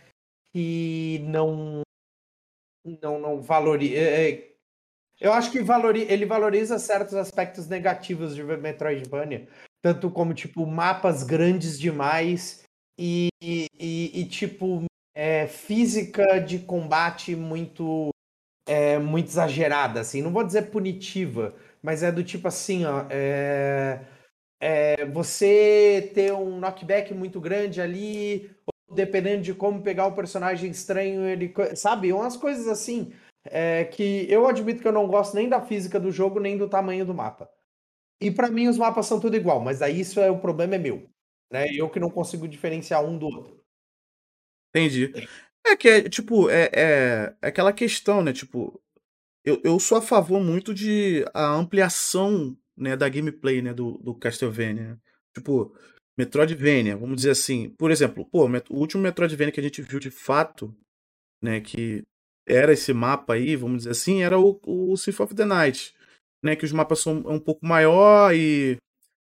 [0.52, 1.80] que não,
[2.84, 3.96] não, não valoriza.
[5.18, 9.48] Eu acho que valori, ele valoriza certos aspectos negativos de Metroidvania,
[9.82, 12.62] tanto como tipo mapas grandes demais
[12.98, 18.10] e, e, e, tipo é, física de combate muito
[18.66, 20.22] é, muito exagerada, assim.
[20.22, 23.06] Não vou dizer punitiva, mas é do tipo assim, ó.
[23.10, 24.00] É,
[24.60, 30.70] é, você ter um knockback muito grande ali, ou dependendo de como pegar o personagem
[30.70, 31.52] estranho, ele.
[31.76, 32.12] Sabe?
[32.12, 33.12] Umas coisas assim.
[33.44, 36.68] é, que eu admito que eu não gosto nem da física do jogo, nem do
[36.68, 37.50] tamanho do mapa.
[38.22, 40.78] E pra mim os mapas são tudo igual, mas aí isso é o problema é
[40.78, 41.10] meu.
[41.50, 41.66] Né?
[41.74, 43.60] Eu que não consigo diferenciar um do outro.
[44.74, 45.12] Entendi.
[45.66, 48.32] É que é, tipo, é, é, é aquela questão, né?
[48.32, 48.80] Tipo,
[49.44, 54.14] eu, eu sou a favor muito de a ampliação, né, da gameplay, né, do, do
[54.14, 54.98] Castlevania.
[55.34, 55.76] Tipo,
[56.16, 57.70] Metroidvania, vamos dizer assim.
[57.70, 60.74] Por exemplo, pô, o último Metroidvania que a gente viu de fato,
[61.42, 62.02] né, que
[62.46, 65.94] era esse mapa aí, vamos dizer assim, era o, o Symphony of the Night,
[66.42, 68.76] né, que os mapas são um pouco maior e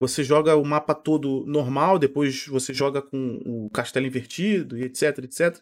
[0.00, 5.18] você joga o mapa todo normal, depois você joga com o castelo invertido e etc,
[5.18, 5.60] etc.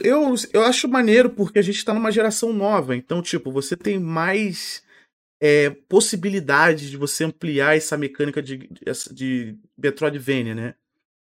[0.00, 3.98] Eu, eu acho maneiro porque a gente tá numa geração nova, então, tipo, você tem
[3.98, 4.82] mais
[5.40, 10.74] é, possibilidades de você ampliar essa mecânica de, de, de Metroidvania, né?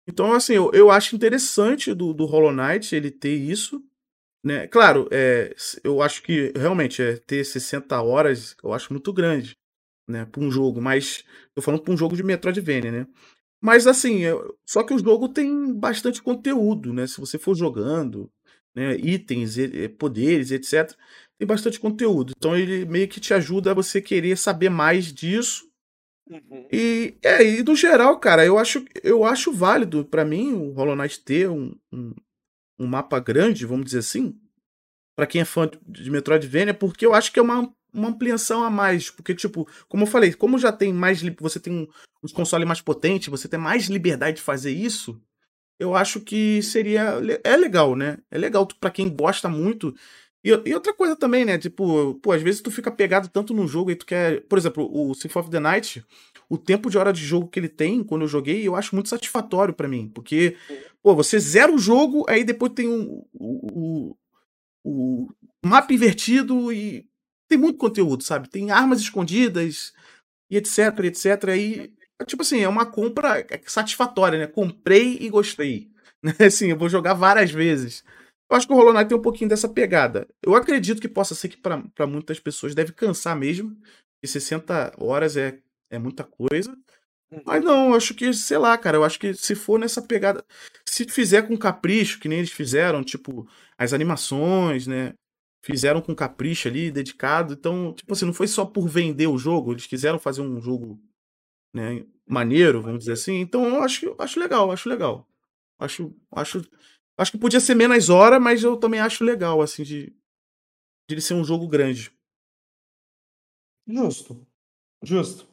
[0.08, 3.82] Então, assim, eu, eu acho interessante do, do Hollow Knight ele ter isso,
[4.44, 4.68] né?
[4.68, 9.58] Claro, é, eu acho que realmente é, ter 60 horas eu acho muito grande,
[10.10, 10.26] né?
[10.26, 11.24] Pra um jogo, mas
[11.56, 13.08] tô falando pra um jogo de Metroidvania, né?
[13.62, 17.08] Mas assim, eu- só que o jogo tem bastante conteúdo, né?
[17.08, 18.32] Se você for jogando,
[18.76, 18.96] né?
[18.98, 20.98] Itens, e- poderes, etc.
[21.40, 22.34] Tem bastante conteúdo.
[22.38, 25.68] Então ele meio que te ajuda a você querer saber mais disso.
[26.72, 30.96] E, é, e no geral, cara, eu acho, eu acho válido pra mim o Hollow
[30.96, 32.14] Knight ter um, um,
[32.80, 34.40] um mapa grande, vamos dizer assim,
[35.20, 38.70] Pra quem é fã de Metroidvania, porque eu acho que é uma, uma ampliação a
[38.70, 39.10] mais.
[39.10, 41.22] Porque, tipo, como eu falei, como já tem mais.
[41.42, 41.86] Você tem um,
[42.24, 45.22] uns consoles mais potentes, você tem mais liberdade de fazer isso.
[45.78, 47.16] Eu acho que seria.
[47.44, 48.20] É legal, né?
[48.32, 49.94] É legal pra quem gosta muito.
[50.44, 51.58] E, e outra coisa também, né?
[51.58, 54.42] Tipo, pô, às vezes tu fica pegado tanto no jogo e tu quer.
[54.42, 56.06] Por exemplo, o Symphony of the Night,
[56.50, 59.10] o tempo de hora de jogo que ele tem, quando eu joguei, eu acho muito
[59.10, 60.10] satisfatório pra mim.
[60.14, 60.56] Porque,
[61.04, 64.16] pô, você zera o jogo, aí depois tem um, o, o,
[64.84, 65.28] o
[65.66, 67.06] mapa invertido e
[67.50, 68.50] tem muito conteúdo, sabe?
[68.50, 69.92] Tem armas escondidas
[70.50, 71.50] e etc, etc.
[71.50, 71.92] Aí,
[72.26, 74.48] tipo assim, é uma compra satisfatória, né?
[74.48, 75.90] Comprei e gostei.
[76.22, 76.34] Né?
[76.38, 78.04] Assim, eu vou jogar várias vezes.
[78.50, 80.28] Eu acho que o Hollow Knight tem um pouquinho dessa pegada.
[80.42, 83.78] Eu acredito que possa ser que pra pra muitas pessoas deve cansar mesmo.
[84.24, 85.60] E 60 horas é,
[85.90, 86.76] é muita coisa.
[87.46, 90.44] Mas não, eu acho que, sei lá, cara, eu acho que se for nessa pegada.
[90.86, 95.14] Se fizer com capricho, que nem eles fizeram, tipo, as animações, né?
[95.62, 97.54] fizeram com capricho ali, dedicado.
[97.54, 101.00] Então, tipo assim, não foi só por vender o jogo, eles quiseram fazer um jogo
[101.74, 103.40] né, maneiro, vamos dizer assim.
[103.40, 105.28] Então, eu acho, acho legal, acho legal.
[105.80, 106.62] Acho, acho,
[107.20, 110.16] acho que podia ser menos hora, mas eu também acho legal, assim, de, de
[111.12, 112.12] ele ser um jogo grande.
[113.86, 114.48] Justo.
[115.04, 115.48] Justo.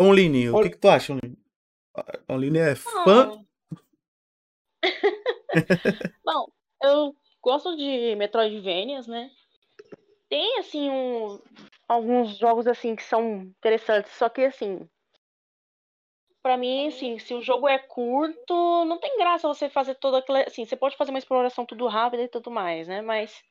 [0.00, 1.38] Online, o que, que tu acha, Online?
[2.28, 3.26] Online é fã?
[3.26, 3.46] Não.
[6.24, 6.46] Bom,
[6.82, 9.30] eu gosto de Metroidvanias, né?
[10.28, 11.40] Tem, assim, um,
[11.88, 14.12] alguns jogos, assim, que são interessantes.
[14.12, 14.88] Só que, assim,
[16.44, 20.42] pra mim, assim, se o jogo é curto, não tem graça você fazer toda aquela...
[20.42, 23.00] Assim, você pode fazer uma exploração tudo rápida e tudo mais, né?
[23.00, 23.42] Mas,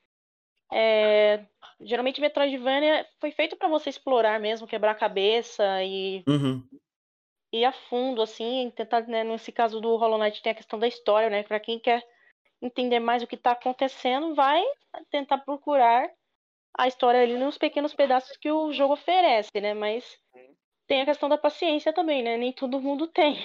[0.72, 1.44] é,
[1.82, 6.64] geralmente Metroidvania foi feito pra você explorar mesmo, quebrar a cabeça e Uhum.
[7.52, 10.88] ir a fundo, assim, tentar, né, nesse caso do Hollow Knight tem a questão da
[10.88, 11.42] história, né?
[11.42, 12.08] Pra quem quer
[12.62, 14.64] entender mais o que tá acontecendo, vai
[15.10, 16.08] tentar procurar
[16.78, 19.74] a história ali nos pequenos pedaços que o jogo oferece, né?
[19.74, 20.23] Mas
[20.88, 22.38] tem a questão da paciência também, né?
[22.38, 23.38] Nem todo mundo tem.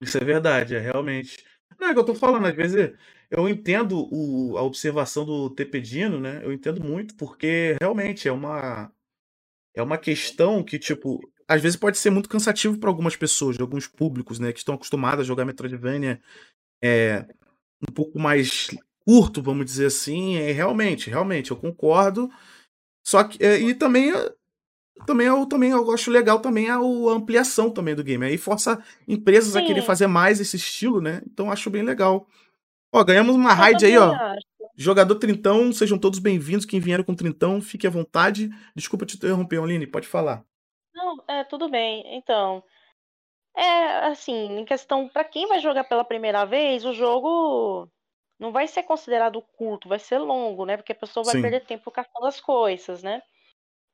[0.00, 1.44] Isso é verdade, é realmente.
[1.78, 2.92] Não, é que eu tô falando, às vezes
[3.30, 6.40] eu entendo o- a observação do Tepedino, né?
[6.44, 8.92] Eu entendo muito, porque realmente é uma
[9.74, 13.86] é uma questão que, tipo, às vezes pode ser muito cansativo para algumas pessoas, alguns
[13.88, 16.20] públicos, né, que estão acostumados a jogar Metroidvania
[16.82, 17.26] é,
[17.88, 18.68] um pouco mais
[19.06, 20.36] curto, vamos dizer assim.
[20.36, 22.30] É, realmente, realmente, eu concordo.
[23.06, 24.12] Só que, é, e também
[25.06, 28.24] também eu também eu acho legal também a, a ampliação também do game.
[28.24, 29.66] Aí força empresas a Sim.
[29.66, 31.22] querer fazer mais esse estilo, né?
[31.26, 32.26] Então acho bem legal.
[32.92, 34.12] Ó, ganhamos uma Eu raid aí, ó.
[34.12, 34.52] acho.
[34.76, 36.64] Jogador Trintão, sejam todos bem-vindos.
[36.64, 38.48] Quem vieram com Trintão, fique à vontade.
[38.74, 40.44] Desculpa te interromper, Aline, pode falar.
[40.94, 42.16] Não, é, tudo bem.
[42.16, 42.62] Então,
[43.56, 47.88] é assim, em questão, pra quem vai jogar pela primeira vez, o jogo
[48.38, 50.76] não vai ser considerado curto, vai ser longo, né?
[50.76, 51.42] Porque a pessoa vai Sim.
[51.42, 53.22] perder tempo caçando as coisas, né?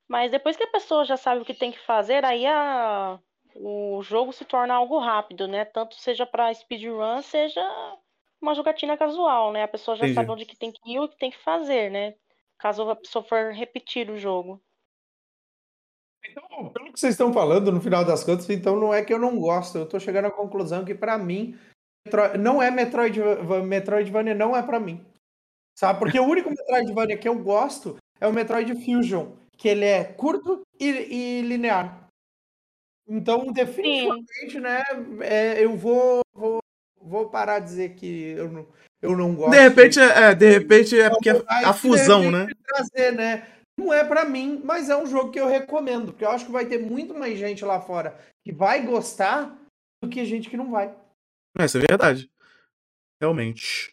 [0.09, 3.21] Mas depois que a pessoa já sabe o que tem que fazer, aí a...
[3.55, 5.67] o jogo se torna algo rápido, né?
[5.67, 7.61] Tanto seja pra speedrun, seja
[8.41, 9.65] uma jogatina casual, né?
[9.65, 10.15] A pessoa já Entendi.
[10.15, 12.15] sabe onde que tem que ir e o que tem que fazer, né?
[12.59, 14.61] Caso a pessoa for repetir o jogo.
[16.25, 19.19] Então, pelo que vocês estão falando, no final das contas, então não é que eu
[19.19, 19.79] não gosto.
[19.79, 21.59] Eu tô chegando à conclusão que pra mim
[22.39, 23.21] não é Metroid,
[23.65, 25.05] Metroidvania, não é pra mim.
[25.79, 25.99] Sabe?
[25.99, 30.63] Porque o único Metroidvania que eu gosto é o Metroid Fusion, que ele é curto
[30.79, 32.09] e, e linear.
[33.07, 34.83] Então, definitivamente, né,
[35.23, 36.59] é, eu vou, vou,
[37.01, 38.69] vou parar de dizer que eu não,
[39.03, 39.51] eu não gosto.
[39.51, 42.41] De repente, é, de repente é porque Aí, é de a fusão, né?
[42.41, 43.47] repente, trazer, né?
[43.79, 46.53] Não é pra mim, mas é um jogo que eu recomendo, porque eu acho que
[46.53, 49.57] vai ter muito mais gente lá fora que vai gostar
[50.03, 50.95] do que gente que não vai.
[51.59, 52.31] É, Isso é verdade.
[53.21, 53.93] Realmente.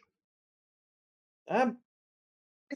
[1.47, 1.71] É,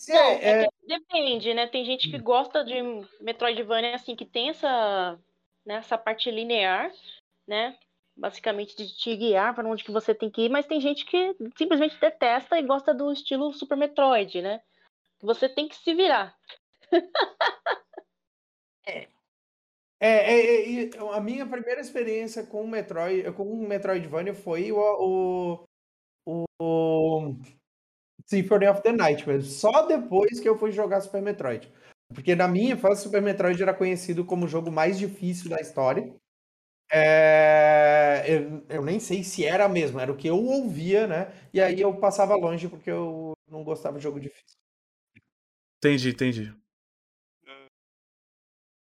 [0.08, 1.68] Não, é, é é, depende, né?
[1.68, 2.76] Tem gente que gosta de
[3.20, 5.20] Metroidvania, assim, que tem essa,
[5.66, 6.92] né, essa parte linear,
[7.48, 7.78] né?
[8.16, 11.36] Basicamente de te guiar para onde que você tem que ir, mas tem gente que
[11.58, 14.62] simplesmente detesta e gosta do estilo Super Metroid, né?
[15.22, 16.36] Você tem que se virar.
[18.86, 19.08] É,
[20.00, 25.66] é, é, e a minha primeira experiência com o Metroid, com o Metroidvania foi o,
[26.26, 27.36] o, o
[28.30, 29.50] Symphony of the Night, mesmo.
[29.50, 31.68] Só depois que eu fui jogar Super Metroid.
[32.14, 36.14] Porque na minha infância, Super Metroid era conhecido como o jogo mais difícil da história.
[36.92, 41.32] É, eu, eu nem sei se era mesmo, era o que eu ouvia, né?
[41.54, 44.58] E aí eu passava longe porque eu não gostava de jogo difícil.
[45.78, 46.54] Entendi, entendi.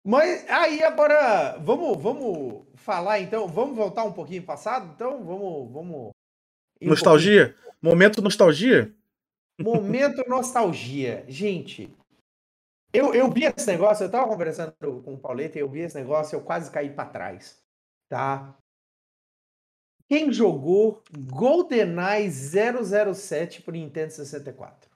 [0.05, 6.11] Mas aí agora, vamos, vamos falar então, vamos voltar um pouquinho passado, então vamos, vamos.
[6.81, 7.57] ir um Nostalgia?
[7.81, 8.93] Momento nostalgia?
[9.63, 11.95] Momento nostalgia, gente.
[12.93, 15.97] Eu, eu vi esse negócio, eu tava conversando com o Pauleta e eu vi esse
[15.97, 17.59] negócio, eu quase caí pra trás,
[18.09, 18.55] tá?
[20.09, 24.91] Quem jogou GoldenEye 007 pro Nintendo 64?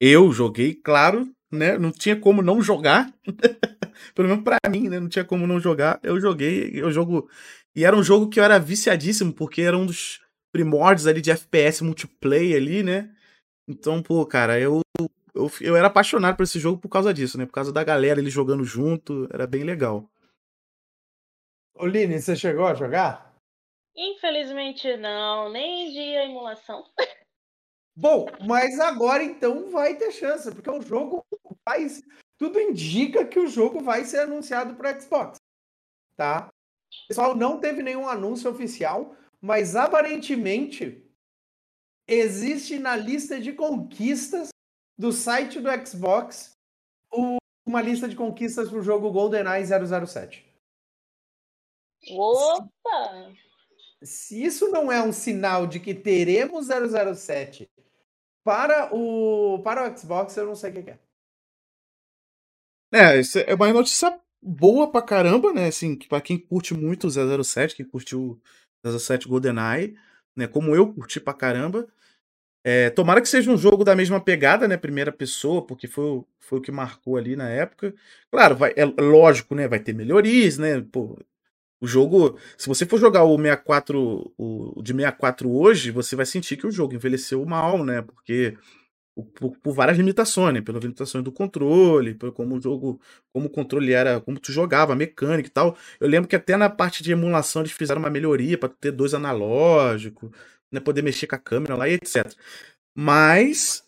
[0.00, 1.76] Eu joguei, claro, né?
[1.76, 3.12] Não tinha como não jogar.
[4.14, 5.00] Pelo menos pra mim, né?
[5.00, 5.98] Não tinha como não jogar.
[6.04, 7.28] Eu joguei, eu jogo.
[7.74, 10.20] E era um jogo que eu era viciadíssimo, porque era um dos
[10.52, 13.10] primórdios ali de FPS multiplayer ali, né?
[13.68, 14.80] Então, pô, cara, eu,
[15.34, 17.46] eu, eu era apaixonado por esse jogo por causa disso, né?
[17.46, 20.08] Por causa da galera ele jogando junto, era bem legal.
[21.74, 23.34] Oline, você chegou a jogar?
[23.94, 26.84] Infelizmente não, nem de emulação.
[27.96, 31.24] Bom, mas agora então vai ter chance, porque o jogo
[31.64, 32.02] faz.
[32.38, 35.38] Tudo indica que o jogo vai ser anunciado para Xbox.
[36.14, 36.50] Tá?
[37.08, 41.05] Pessoal, não teve nenhum anúncio oficial, mas aparentemente
[42.08, 44.48] existe na lista de conquistas
[44.98, 46.52] do site do Xbox
[47.12, 50.44] o- uma lista de conquistas pro jogo GoldenEye 007.
[52.10, 53.32] Opa!
[54.02, 57.68] Se isso não é um sinal de que teremos 007
[58.44, 60.98] para o, para o Xbox, eu não sei o que é.
[62.92, 65.66] É, isso é uma notícia boa pra caramba, né?
[65.66, 67.10] Assim, pra quem curte muito o
[67.44, 68.40] 007, quem curtiu
[68.84, 69.98] o 007 GoldenEye,
[70.36, 70.46] né?
[70.46, 71.92] Como eu curti pra caramba.
[72.68, 74.76] É, tomara que seja um jogo da mesma pegada, né?
[74.76, 77.94] Primeira pessoa, porque foi, o- foi o que marcou ali na época.
[78.30, 79.68] Claro, vai, é lógico, né?
[79.68, 80.80] Vai ter melhorias, né?
[80.90, 81.16] Pô,
[81.80, 86.56] o jogo, se você for jogar o 64, o de 64 hoje, você vai sentir
[86.58, 88.02] que o jogo envelheceu mal, né?
[88.02, 88.56] Porque
[89.38, 90.60] por, por várias limitações, né?
[90.60, 93.00] Pelas limitações do controle, por como o jogo,
[93.32, 95.76] como o controle era, como tu jogava, a mecânica e tal.
[95.98, 99.14] Eu lembro que até na parte de emulação eles fizeram uma melhoria para ter dois
[99.14, 100.30] analógicos,
[100.72, 100.80] né?
[100.80, 102.32] Poder mexer com a câmera lá e etc.
[102.94, 103.84] Mas,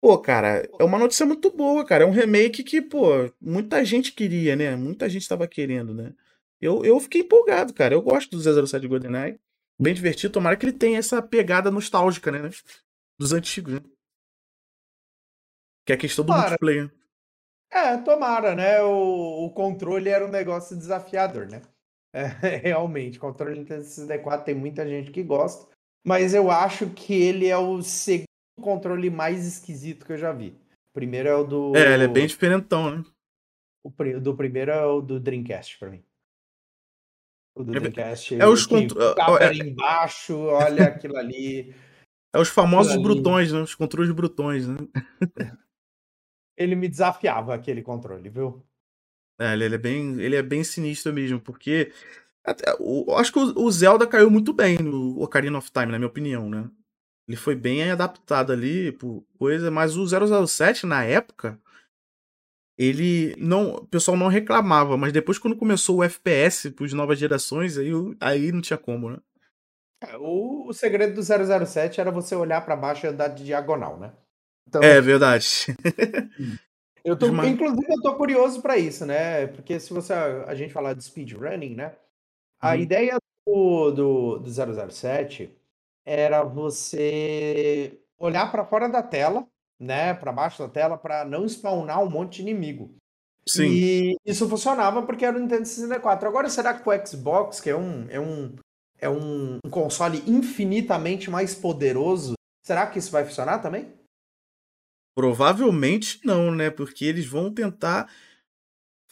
[0.00, 2.04] pô, cara, é uma notícia muito boa, cara.
[2.04, 4.76] É um remake que, pô, muita gente queria, né?
[4.76, 6.14] Muita gente tava querendo, né?
[6.60, 7.94] Eu, eu fiquei empolgado, cara.
[7.94, 9.38] Eu gosto do 007 GoldenEye.
[9.78, 10.32] Bem divertido.
[10.32, 12.50] Tomara que ele tenha essa pegada nostálgica, né?
[13.18, 13.80] Dos antigos, né?
[15.84, 16.90] Que é a questão do multiplayer.
[17.70, 18.82] É, tomara, né?
[18.82, 21.62] O, o controle era um negócio desafiador, né?
[22.12, 22.24] É,
[22.56, 25.70] realmente, controle Nintendo 64 tem muita gente que gosta,
[26.06, 28.26] mas eu acho que ele é o segundo
[28.60, 30.50] controle mais esquisito que eu já vi.
[30.90, 31.76] O primeiro é o do.
[31.76, 33.04] É, ele é bem diferentão, né?
[33.84, 33.90] O,
[34.20, 36.02] do primeiro é o do Dreamcast pra mim.
[37.54, 38.34] O do É Dreamcast.
[38.34, 41.74] é os que contro- o cabo é- embaixo, olha aquilo ali.
[42.34, 43.14] É os famosos Aquilo ali.
[43.14, 43.60] brutões, né?
[43.60, 44.76] Os controles brutões, né?
[46.56, 48.62] Ele me desafiava aquele controle, viu?
[49.38, 51.92] É, ele, ele é bem, ele é bem sinistro mesmo, porque
[52.46, 55.98] até, o, acho que o, o Zelda caiu muito bem no Ocarina of Time, na
[55.98, 56.70] minha opinião, né?
[57.28, 61.60] Ele foi bem adaptado ali por coisa, mas o 007 na época
[62.78, 67.18] ele não, o pessoal não reclamava, mas depois quando começou o FPS para as novas
[67.18, 69.18] gerações, aí, aí não tinha como, né?
[70.02, 71.22] É, O, o segredo do
[71.66, 74.12] 007 era você olhar pra baixo e andar de diagonal, né?
[74.68, 75.66] Então, É verdade.
[77.04, 79.46] eu tô, inclusive, eu tô curioso pra isso, né?
[79.48, 81.96] Porque se você a gente falar de speedrunning, né?
[82.60, 82.80] A Uhum.
[82.80, 85.50] ideia do, do, do 007
[86.04, 89.46] era você olhar pra fora da tela,
[89.78, 90.14] né?
[90.14, 92.94] Pra baixo da tela, pra não spawnar um monte de inimigo.
[93.48, 93.68] Sim.
[93.68, 96.28] E isso funcionava porque era o Nintendo 64.
[96.28, 98.56] Agora, será que o Xbox, que é um, é um,
[98.98, 103.92] é um console infinitamente mais poderoso, será que isso vai funcionar também?
[105.14, 106.70] Provavelmente não, né?
[106.70, 108.10] Porque eles vão tentar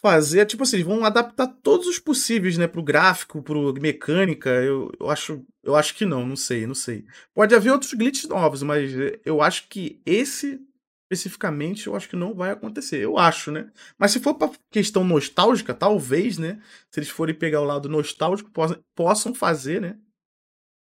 [0.04, 4.50] fazer, tipo assim, vão adaptar todos os possíveis, né, pro gráfico, pro mecânica.
[4.50, 7.06] Eu, eu acho, eu acho que não, não sei, não sei.
[7.32, 10.60] Pode haver outros glitches novos, mas eh, eu acho que esse
[11.10, 12.98] especificamente eu acho que não vai acontecer.
[12.98, 13.72] Eu acho, né?
[13.96, 18.50] Mas se for pra questão nostálgica, talvez, né, se eles forem pegar o lado nostálgico,
[18.94, 19.98] possam fazer, né?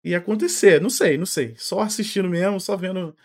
[0.05, 1.57] E acontecer, não sei, não sei.
[1.59, 3.16] Só assistindo mesmo, só vendo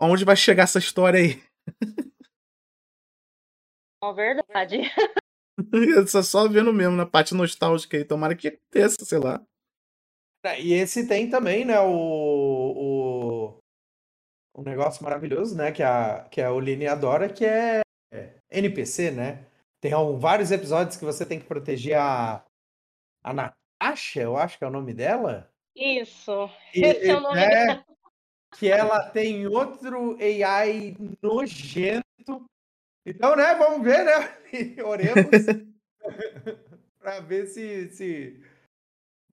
[0.00, 1.42] aonde vai chegar essa história aí.
[4.02, 4.78] É verdade.
[6.08, 8.04] Só, só vendo mesmo na parte nostálgica aí.
[8.04, 9.40] Tomara que aconteça, sei lá.
[10.44, 11.88] É, E esse tem também, né, o,
[13.54, 13.58] o,
[14.58, 17.80] um negócio maravilhoso, né, que a, que a Oline adora, que é
[18.50, 19.46] NPC, né?
[19.80, 22.44] Tem al- vários episódios que você tem que proteger a,
[23.22, 25.48] a Natasha, eu acho que é o nome dela.
[25.76, 26.50] Isso.
[26.74, 27.84] E- Esse é o nome né, dela.
[28.58, 32.02] Que ela tem outro AI nojento.
[33.04, 34.38] Então, né, vamos ver, né?
[34.84, 35.28] Oremos
[37.00, 38.40] para ver se, se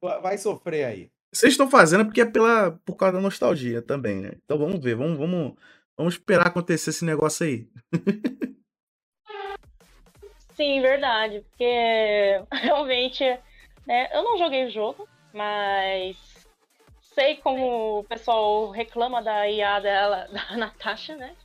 [0.02, 1.12] va- vai sofrer aí.
[1.32, 4.32] Vocês estão fazendo porque é pela, por causa da nostalgia também, né?
[4.44, 5.54] Então vamos ver, vamos, vamos,
[5.96, 7.68] vamos esperar acontecer esse negócio aí.
[10.56, 11.46] Sim, verdade.
[11.50, 13.24] Porque realmente,
[13.86, 16.18] né, eu não joguei o jogo, mas
[17.02, 21.36] sei como o pessoal reclama da IA dela, da Natasha, né?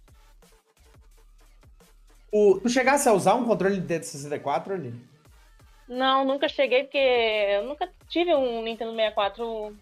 [2.37, 4.93] O, tu chegasse a usar um controle Nintendo 64 ali?
[5.89, 9.77] Não, nunca cheguei, porque eu nunca tive um Nintendo 64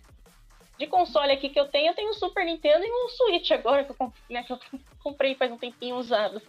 [0.78, 1.90] de console aqui que eu tenho.
[1.90, 4.58] Eu tenho um Super Nintendo e um Switch agora, que eu, né, que eu
[5.02, 6.42] comprei faz um tempinho usado.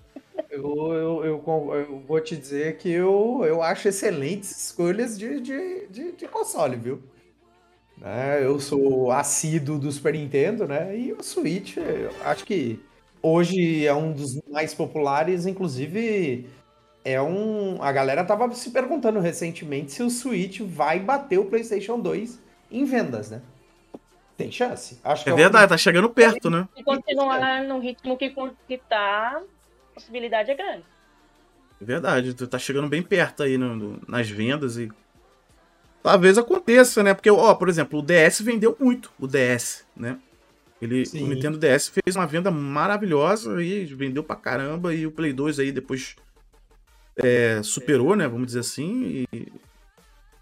[0.50, 5.88] Eu, eu, eu, eu vou te dizer que eu, eu acho excelentes escolhas de, de,
[5.88, 7.02] de, de console, viu?
[7.98, 10.98] Né, eu sou assíduo do Super Nintendo, né?
[10.98, 12.78] E o Switch, eu acho que
[13.24, 16.48] hoje é um dos mais populares, inclusive
[17.04, 17.82] é um.
[17.82, 22.40] A galera tava se perguntando recentemente se o Switch vai bater o PlayStation 2
[22.72, 23.42] em vendas, né?
[24.36, 25.00] tem chance.
[25.04, 26.68] Acho que É o verdade, tá chegando perto, né?
[26.76, 28.34] Se continuar no ritmo que,
[28.68, 30.84] que tá, a possibilidade é grande.
[31.80, 34.90] É verdade, tu tá chegando bem perto aí no- no- nas vendas e.
[36.02, 37.14] Talvez aconteça, né?
[37.14, 40.18] Porque, ó, por exemplo, o DS vendeu muito, o DS, né?
[40.84, 41.24] Ele, Sim.
[41.24, 45.60] o Nintendo DS fez uma venda maravilhosa e vendeu pra caramba, e o Play 2
[45.60, 46.16] aí depois
[47.18, 48.28] é, superou, né?
[48.28, 49.26] Vamos dizer assim.
[49.32, 49.52] E...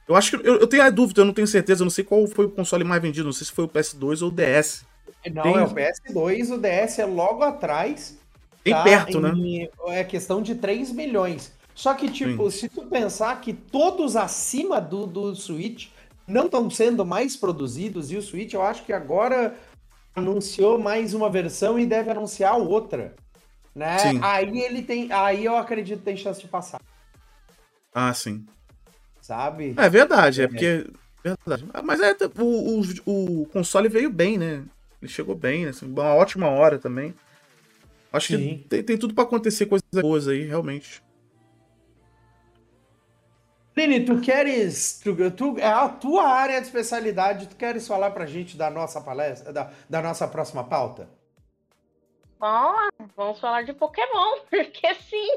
[0.07, 0.47] Eu acho que.
[0.47, 2.51] Eu, eu tenho a dúvida, eu não tenho certeza, eu não sei qual foi o
[2.51, 4.85] console mais vendido, não sei se foi o PS2 ou o DS.
[5.33, 8.17] Não, Tem- é o PS2, o DS é logo atrás.
[8.63, 8.83] Bem tá?
[8.83, 9.31] perto, né?
[9.35, 11.53] Em- É questão de 3 milhões.
[11.73, 15.87] Só que, tipo, se tu pensar que todos acima do, do Switch
[16.27, 19.55] não estão sendo mais produzidos, e o Switch, eu acho que agora
[20.15, 23.15] anunciou mais uma versão e deve anunciar outra.
[23.73, 23.97] Né?
[23.99, 24.19] Sim.
[24.21, 25.11] Aí ele tem.
[25.11, 26.81] Aí eu acredito que tem chance de passar,
[27.93, 28.45] Ah, sim.
[29.21, 29.73] sabe?
[29.77, 30.87] É verdade, é porque.
[31.23, 31.65] Verdade.
[31.73, 34.63] Ah, Mas é, o, o, o console veio bem, né?
[35.01, 37.13] Ele chegou bem, assim, uma ótima hora também.
[38.11, 38.57] Acho Sim.
[38.57, 41.01] que tem, tem tudo pra acontecer coisas boas aí, realmente.
[43.75, 44.99] Lini, tu queres.
[45.03, 48.99] Tu, tu- é a tua área de especialidade, tu queres falar pra gente da nossa
[49.01, 51.09] palestra, da, da nossa próxima pauta?
[52.39, 52.73] Bom,
[53.15, 55.29] vamos falar de Pokémon, porque sim.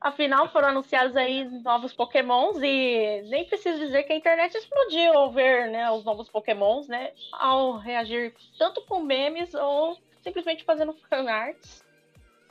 [0.00, 5.32] Afinal, foram anunciados aí novos Pokémons e nem preciso dizer que a internet explodiu ao
[5.32, 7.12] ver né, os novos Pokémons, né?
[7.32, 11.84] Ao reagir tanto com memes ou simplesmente fazendo fanarts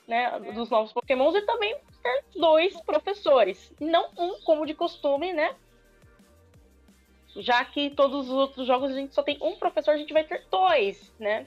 [0.08, 3.74] né, dos novos Pokémons e também ter dois professores.
[3.80, 5.56] Não um, como de costume, né?
[7.38, 10.24] Já que todos os outros jogos a gente só tem um professor, a gente vai
[10.24, 11.45] ter dois, né?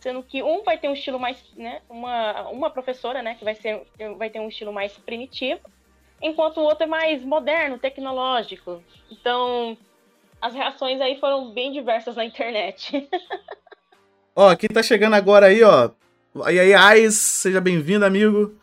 [0.00, 3.54] sendo que um vai ter um estilo mais, né, uma, uma professora, né, que vai
[3.54, 3.82] ser
[4.16, 5.60] vai ter um estilo mais primitivo,
[6.20, 8.82] enquanto o outro é mais moderno, tecnológico.
[9.10, 9.76] Então,
[10.40, 13.08] as reações aí foram bem diversas na internet.
[14.34, 15.90] Ó, quem tá chegando agora aí, ó.
[16.44, 18.54] Aí, aí, Ais, seja bem-vindo, amigo.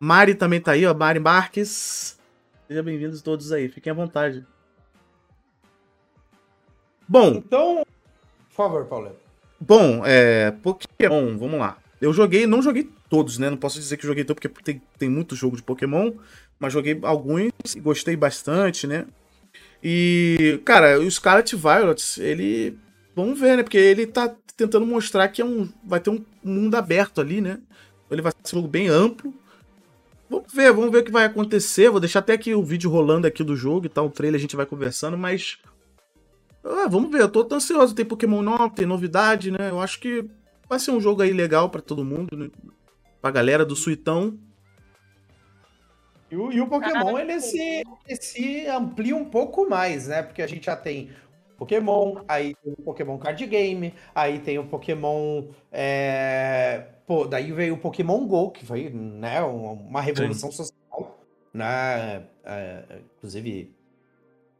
[0.00, 0.94] Mari também tá aí, ó.
[0.94, 2.18] Mari Marques.
[2.66, 4.46] Sejam bem-vindos todos aí, fiquem à vontade.
[7.06, 7.84] Bom, Então,
[8.48, 9.14] por favor, Paulo.
[9.60, 10.50] Bom, é.
[10.50, 11.76] Pokémon, vamos lá.
[12.00, 13.50] Eu joguei, não joguei todos, né?
[13.50, 16.12] Não posso dizer que joguei todos, porque tem, tem muito jogo de Pokémon,
[16.58, 19.06] mas joguei alguns e gostei bastante, né?
[19.84, 22.78] E, cara, o Scarlet Violet, ele.
[23.14, 23.62] Vamos ver, né?
[23.62, 27.60] Porque ele tá tentando mostrar que é um, vai ter um mundo aberto ali, né?
[28.10, 29.34] Ele vai ser um jogo bem amplo.
[30.28, 31.90] Vamos ver, vamos ver o que vai acontecer.
[31.90, 34.40] Vou deixar até aqui o vídeo rolando aqui do jogo e tal, o trailer a
[34.40, 35.58] gente vai conversando, mas
[36.64, 37.94] ah, vamos ver, eu tô ansioso.
[37.94, 39.70] Tem Pokémon novo, tem novidade, né?
[39.70, 40.28] Eu acho que
[40.68, 42.50] vai ser um jogo aí legal pra todo mundo, né?
[43.20, 44.36] Pra galera do Suitão.
[46.28, 50.22] E o, e o Pokémon, ele se, ele se amplia um pouco mais, né?
[50.22, 51.10] Porque a gente já tem
[51.56, 55.44] Pokémon, aí tem o Pokémon Card Game, aí tem o Pokémon.
[55.72, 61.20] é, Pô, daí veio o Pokémon GO, que foi né, uma revolução social.
[61.54, 62.24] Né?
[62.44, 62.82] É,
[63.16, 63.72] inclusive,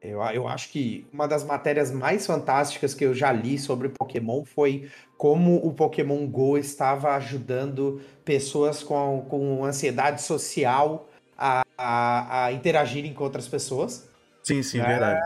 [0.01, 4.44] eu, eu acho que uma das matérias mais fantásticas que eu já li sobre Pokémon
[4.44, 4.88] foi
[5.18, 13.12] como o Pokémon Go estava ajudando pessoas com, com ansiedade social a, a, a interagirem
[13.12, 14.09] com outras pessoas.
[14.44, 14.86] Sim, sim, É.
[14.86, 15.20] verdade.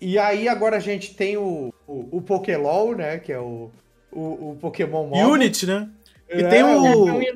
[0.00, 3.18] E aí agora a gente tem o, o, o Pokélol, né?
[3.18, 3.70] Que é o,
[4.12, 5.26] o, o Pokémon MOBA.
[5.28, 5.88] Unity, né?
[6.28, 7.34] E É, tem O o, Unite.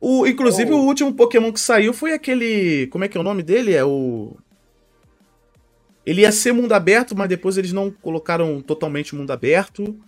[0.00, 0.26] o.
[0.26, 0.78] Inclusive, Oh.
[0.78, 2.86] o último Pokémon que saiu foi aquele.
[2.88, 3.74] Como é que é o nome dele?
[3.74, 4.36] É o.
[6.04, 9.98] Ele ia ser mundo aberto, mas depois eles não colocaram totalmente mundo aberto.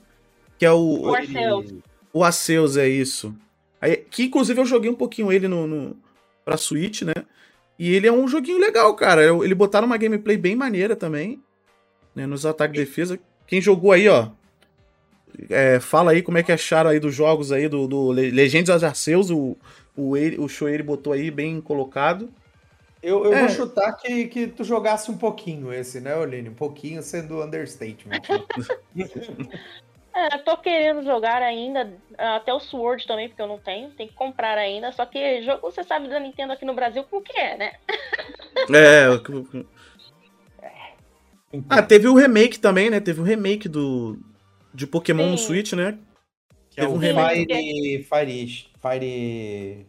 [0.58, 1.02] Que é o.
[1.02, 1.74] O Arceus.
[2.12, 3.34] O Arceus, é isso.
[3.80, 5.96] Aí, que inclusive eu joguei um pouquinho ele no, no,
[6.44, 7.12] pra Switch, né?
[7.78, 9.22] E ele é um joguinho legal, cara.
[9.24, 11.40] Ele botaram uma gameplay bem maneira também.
[12.14, 13.20] Né, nos ataques e defesa.
[13.46, 14.30] Quem jogou aí, ó.
[15.48, 18.68] é, fala aí como é que acharam aí dos jogos aí do, do Le- Legends
[18.74, 19.30] of Arceus.
[19.30, 19.56] O,
[19.96, 22.28] o, o Shoei botou aí bem colocado.
[23.00, 23.40] Eu, eu É.
[23.40, 26.48] vou chutar que, que tu jogasse um pouquinho esse, né, Oline?
[26.48, 28.20] Um pouquinho sendo understatement.
[30.18, 34.14] É, tô querendo jogar ainda, até o Sword também, porque eu não tenho, tem que
[34.14, 37.56] comprar ainda, só que jogo, você sabe da Nintendo aqui no Brasil como que é,
[37.56, 37.72] né?
[38.74, 39.08] É.
[39.08, 39.64] o-
[41.70, 42.98] Ah, teve o remake também, né?
[43.00, 44.18] Teve o remake do.
[44.74, 45.46] De Pokémon no Sim.
[45.46, 45.98] Switch, né?
[46.70, 48.68] Que é Teve o um Fire, Fire.
[48.82, 49.86] Fire.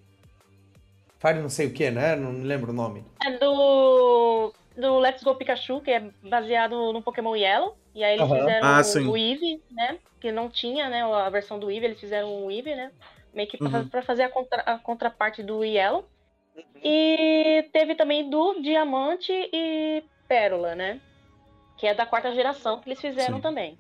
[1.19, 2.15] Fire não sei o que, né?
[2.15, 3.03] Não me lembro o nome.
[3.25, 8.25] É do, do Let's Go Pikachu, que é baseado no Pokémon Yellow, e aí eles
[8.25, 8.39] Aham.
[8.39, 9.07] fizeram Ah, o- sim.
[9.07, 9.97] o Eevee, né?
[10.19, 12.91] Que não tinha, né, a versão do Eevee, eles fizeram o Eevee, né?
[13.34, 13.88] Meio que pra, Uhum.
[13.88, 16.05] pra fazer a, contra- a contraparte do Yellow.
[16.84, 20.99] E teve também do Diamante e Pérola, né?
[21.77, 23.41] Que é da quarta geração que eles fizeram Sim.
[23.41, 23.77] também.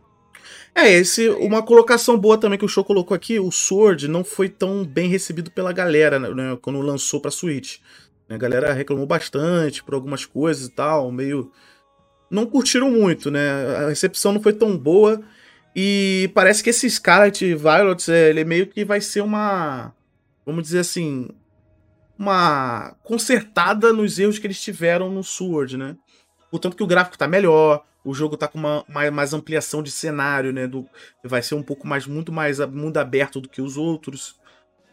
[0.73, 4.47] É, esse, uma colocação boa também que o show colocou aqui, o Sword não foi
[4.47, 7.79] tão bem recebido pela galera, né, quando lançou pra Switch.
[8.29, 11.51] A galera reclamou bastante por algumas coisas e tal, meio.
[12.29, 13.75] Não curtiram muito, né?
[13.77, 15.19] A recepção não foi tão boa.
[15.75, 19.93] E parece que esse Scarlet Violet, é, ele meio que vai ser uma.
[20.45, 21.29] Vamos dizer assim.
[22.17, 25.95] Uma consertada nos erros que eles tiveram no Sword, né?
[26.51, 29.91] Portanto que o gráfico tá melhor, o jogo tá com uma, mais, mais ampliação de
[29.91, 30.67] cenário, né?
[30.67, 30.87] Do,
[31.23, 34.38] vai ser um pouco mais, muito mais mundo aberto do que os outros.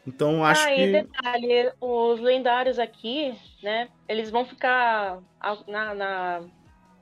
[0.06, 0.92] Então acho ah, e que.
[0.92, 3.88] detalhe, os lendários aqui, né?
[4.08, 6.40] Eles vão ficar a- na, na-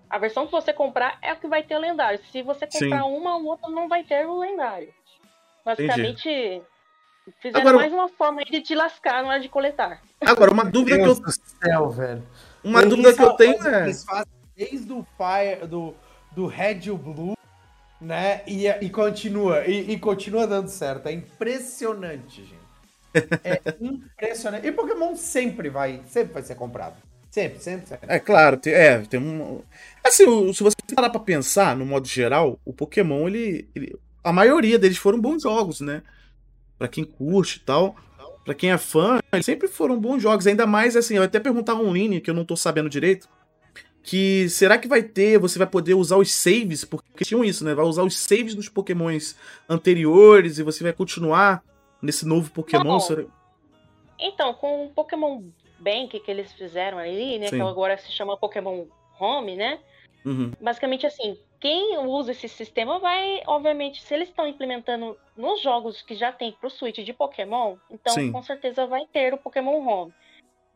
[0.09, 2.19] a versão que você comprar é a que vai ter o lendário.
[2.33, 2.89] Se você Sim.
[2.91, 4.89] comprar uma, o outro não vai ter o lendário.
[5.65, 6.63] Basicamente,
[7.41, 10.01] fizeram Agora- mais uma forma aí de te lascar na hora de coletar.
[10.21, 12.23] Agora, uma dúvida que eu, Deus do céu, velho.
[12.63, 13.83] uma dúvida que eu tenho é.
[13.85, 15.95] Eles fazem desde o Fire, do,
[16.33, 17.37] do Red e o Blue,
[18.01, 18.43] né?
[18.47, 21.07] E, e continua, e, e continua dando certo.
[21.07, 22.64] É impressionante, gente.
[23.45, 24.67] É impressionante.
[24.67, 26.97] E Pokémon sempre vai, sempre vai ser comprado.
[27.31, 28.07] Sempre, sempre, sempre.
[28.09, 29.61] É claro, tem, é, tem um.
[30.05, 34.79] Assim, se você parar pra pensar, no modo geral, o Pokémon, ele, ele- A maioria
[34.79, 36.03] deles foram bons jogos, né?
[36.79, 37.97] Pra quem curte e tal.
[38.45, 40.47] Pra quem é fã, eles sempre foram bons jogos.
[40.47, 43.29] Ainda mais, assim, eu até perguntar online, que eu não tô sabendo direito.
[44.03, 47.75] Que será que vai ter, você vai poder usar os saves, porque tinham isso, né?
[47.75, 49.35] Vai usar os saves dos Pokémons
[49.69, 51.63] anteriores e você vai continuar
[52.05, 52.85] nesse novo Pokémon.
[52.85, 53.01] Não.
[53.01, 53.25] será-
[54.19, 55.43] Então, com o Pokémon
[55.79, 57.49] Bank que eles fizeram ali, né?
[57.49, 57.57] Sim.
[57.57, 58.85] Que agora se chama Pokémon
[59.19, 59.81] Home, né?
[60.25, 60.53] Uhum.
[60.61, 66.15] Basicamente assim, quem usa esse sistema vai, obviamente, se eles estão implementando nos jogos que
[66.15, 68.33] já tem pro Switch de Pokémon, então Sim.
[68.33, 70.15] com certeza vai ter o Pokémon Home.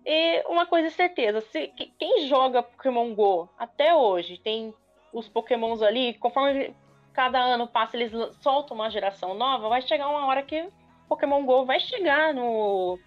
[0.04, 4.74] E uma coisa é certeza, se que- quem joga Pokémon Go até hoje tem
[5.12, 6.74] os Pokémons ali, conforme
[7.12, 10.68] cada ano passa, eles soltam uma geração nova, vai chegar uma hora que
[11.08, 12.98] Pokémon Go vai chegar no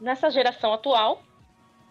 [0.00, 1.22] nessa geração atual.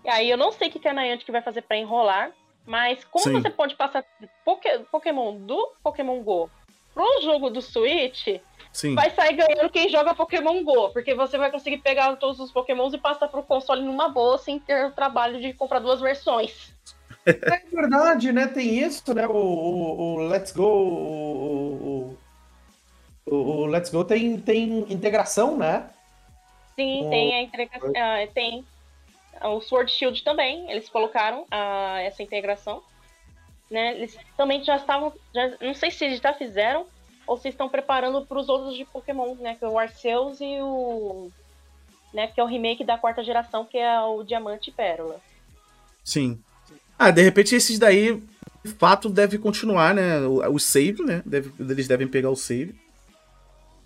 [0.03, 2.31] E aí eu não sei o que que a Niantic vai fazer pra enrolar,
[2.65, 3.33] mas como Sim.
[3.33, 4.03] você pode passar
[4.45, 6.49] Poké- Pokémon do Pokémon Go
[6.93, 8.27] pro jogo do Switch,
[8.71, 8.95] Sim.
[8.95, 12.93] vai sair ganhando quem joga Pokémon Go, porque você vai conseguir pegar todos os Pokémons
[12.93, 16.73] e passar pro console numa boa, sem ter o trabalho de comprar duas versões.
[17.25, 18.47] É verdade, né?
[18.47, 19.27] Tem isso, né?
[19.27, 20.63] O, o, o Let's Go.
[20.65, 22.17] O,
[23.35, 25.89] o, Let's Go tem, tem integração, né?
[26.75, 27.91] Sim, O- tem a integração.
[27.95, 28.65] ah, tem
[29.43, 32.81] o Sword Shield também, eles colocaram ah, essa integração.
[33.69, 33.95] Né?
[33.97, 35.13] Eles também já estavam.
[35.33, 36.85] já- não sei se eles já fizeram
[37.27, 39.55] ou se estão preparando para os outros de Pokémon, né?
[39.55, 41.29] Que é o Arceus e o.
[42.11, 45.21] Né, que é o remake da quarta geração, que é o Diamante e Pérola.
[46.03, 46.41] Sim.
[46.97, 48.19] Ah, de repente esses daí,
[48.65, 50.19] de fato, deve continuar, né?
[50.21, 51.21] O, o save, né?
[51.23, 52.73] Deve- eles devem pegar o save.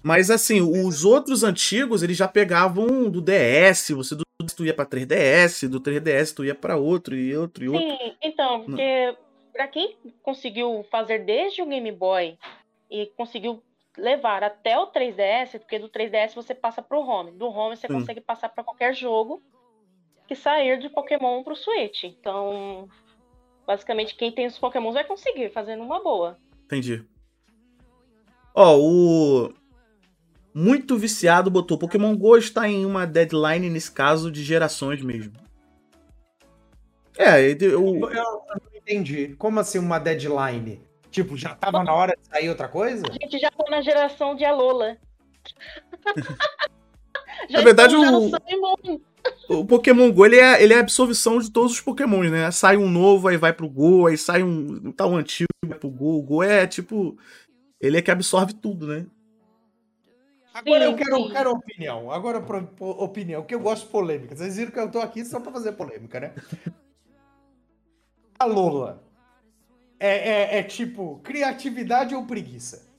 [0.03, 4.23] Mas assim, os outros antigos, eles já pegavam do DS, você do
[4.55, 7.87] tu ia pra 3DS, do 3DS tu ia pra outro e outro e outro.
[7.87, 9.15] Sim, então, porque
[9.53, 12.37] pra quem conseguiu fazer desde o Game Boy
[12.91, 13.63] e conseguiu
[13.97, 17.93] levar até o 3DS, porque do 3DS você passa pro Home, do Home você Sim.
[17.93, 19.41] consegue passar pra qualquer jogo
[20.27, 22.03] que sair de Pokémon pro Switch.
[22.03, 22.89] Então,
[23.65, 26.37] basicamente quem tem os Pokémons vai conseguir fazer numa boa.
[26.65, 27.05] Entendi.
[28.55, 29.53] Ó, o
[30.53, 35.33] muito viciado botou Pokémon Go está em uma deadline nesse caso de gerações mesmo.
[37.17, 39.35] É, Eu, eu não entendi.
[39.37, 40.81] Como assim uma deadline?
[41.09, 43.05] Tipo, já tava na hora de sair outra coisa?
[43.07, 44.97] A gente já tá na geração de Alola.
[47.49, 48.31] Na verdade, o-.
[49.49, 52.49] O Pokémon Go, ele é, ele é a absorção de todos os Pokémons, né?
[52.51, 55.89] Sai um novo, aí vai pro Go, aí sai um, tá um antigo, vai pro
[55.89, 56.17] Go.
[56.17, 57.17] O Go é tipo.
[57.79, 59.05] Ele é que absorve tudo, né?
[60.53, 61.29] Agora eu Sim, quero, sim.
[61.31, 62.11] quero opinião.
[62.11, 62.37] Agora
[62.79, 64.35] opinião, porque eu gosto de polêmica.
[64.35, 66.33] Vocês viram que eu tô aqui só pra fazer polêmica, né?
[68.37, 69.01] A Lola.
[69.99, 72.91] É, é, é tipo criatividade ou preguiça?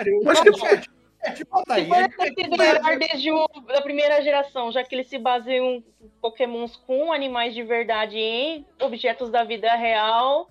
[0.00, 1.88] Eu Acho que- é, tipo- é tipo a Se daí.
[1.88, 5.84] for É, considerar desde o, da primeira geração, já que eles se baseiam em
[6.20, 10.48] pokémons com animais de verdade em objetos da vida real,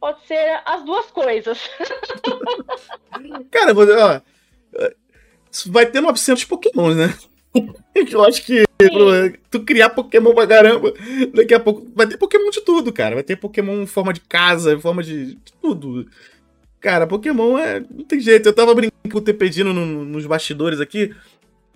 [0.00, 1.58] pode ser as duas coisas.
[3.50, 4.20] Cara, ó,
[5.66, 7.14] vai ter 900 Pokémons, né?
[7.94, 8.64] Eu acho que
[9.50, 10.94] tu criar Pokémon pra caramba,
[11.34, 13.16] daqui a pouco vai ter Pokémon de tudo, cara.
[13.16, 16.08] Vai ter Pokémon em forma de casa, em forma de, de tudo.
[16.80, 17.80] Cara, Pokémon é.
[17.80, 18.48] Não tem jeito.
[18.48, 21.14] Eu tava brincando com o TPDino no, nos bastidores aqui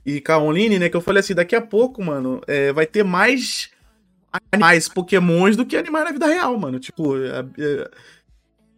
[0.06, 0.88] e com a Online, né?
[0.88, 3.70] Que eu falei assim: daqui a pouco, mano, é, vai ter mais
[4.52, 6.78] animais pokémons do que animais na vida real, mano.
[6.78, 7.44] Tipo, a,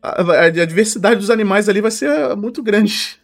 [0.02, 3.20] a, a, a diversidade dos animais ali vai ser muito grande.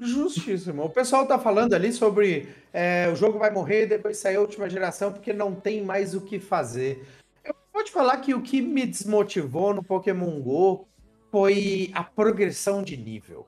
[0.00, 0.84] Justíssimo.
[0.84, 4.70] O pessoal tá falando ali sobre é, o jogo vai morrer depois sair a última
[4.70, 7.04] geração porque não tem mais o que fazer.
[7.44, 10.86] Eu vou te falar que o que me desmotivou no Pokémon GO
[11.32, 13.46] foi a progressão de nível.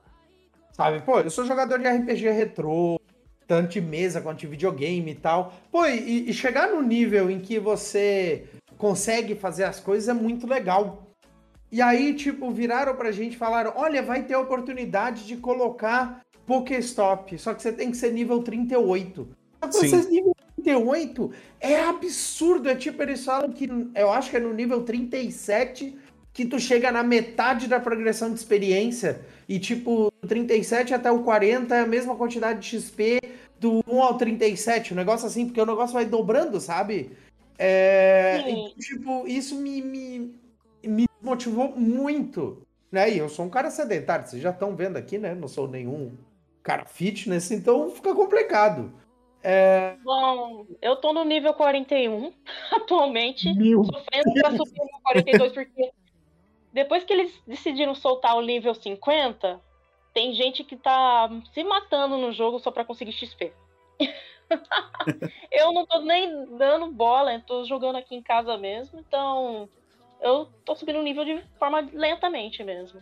[0.73, 1.01] Sabe?
[1.01, 2.99] Pô, eu sou jogador de RPG retrô,
[3.51, 5.53] tanto de mesa quanto de videogame e tal.
[5.69, 8.45] Pô, e, e chegar no nível em que você
[8.77, 11.05] consegue fazer as coisas é muito legal.
[11.69, 16.21] E aí, tipo, viraram pra gente e falaram: olha, vai ter a oportunidade de colocar
[16.45, 19.27] Pokéstop, só que você tem que ser nível 38.
[19.61, 19.89] Só que Sim.
[19.89, 22.69] você nível 38 é absurdo.
[22.69, 25.93] É tipo, eles falam que eu acho que é no nível 37
[26.33, 29.21] que tu chega na metade da progressão de experiência.
[29.47, 33.19] E, tipo, do 37 até o 40 é a mesma quantidade de XP
[33.59, 34.93] do 1 ao 37.
[34.93, 37.11] Um negócio assim, porque o negócio vai dobrando, sabe?
[37.57, 40.35] É, e, tipo, isso me, me,
[40.83, 42.65] me motivou muito.
[42.91, 43.11] Né?
[43.11, 45.35] E eu sou um cara sedentário, vocês já estão vendo aqui, né?
[45.35, 46.13] Não sou nenhum
[46.63, 48.91] cara fitness, então fica complicado.
[50.03, 52.31] Bom, eu tô no nível 41
[52.71, 55.91] atualmente, Meu sofrendo pra subir no 42, porque
[56.73, 59.59] depois que eles decidiram soltar o nível 50,
[60.13, 63.53] tem gente que tá se matando no jogo só pra conseguir XP.
[65.51, 69.69] eu não tô nem dando bola, eu tô jogando aqui em casa mesmo, então
[70.21, 73.01] eu tô subindo o nível de forma lentamente mesmo.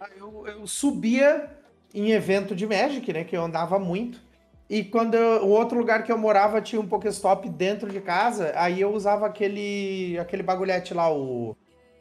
[0.00, 1.50] Ah, Eu, eu subia
[1.94, 3.24] em evento de Magic, né?
[3.24, 4.20] Que eu andava muito.
[4.68, 8.52] E quando eu- o outro lugar que eu morava tinha um Pokéstop dentro de casa,
[8.56, 11.56] aí eu usava aquele aquele bagulhete lá, o,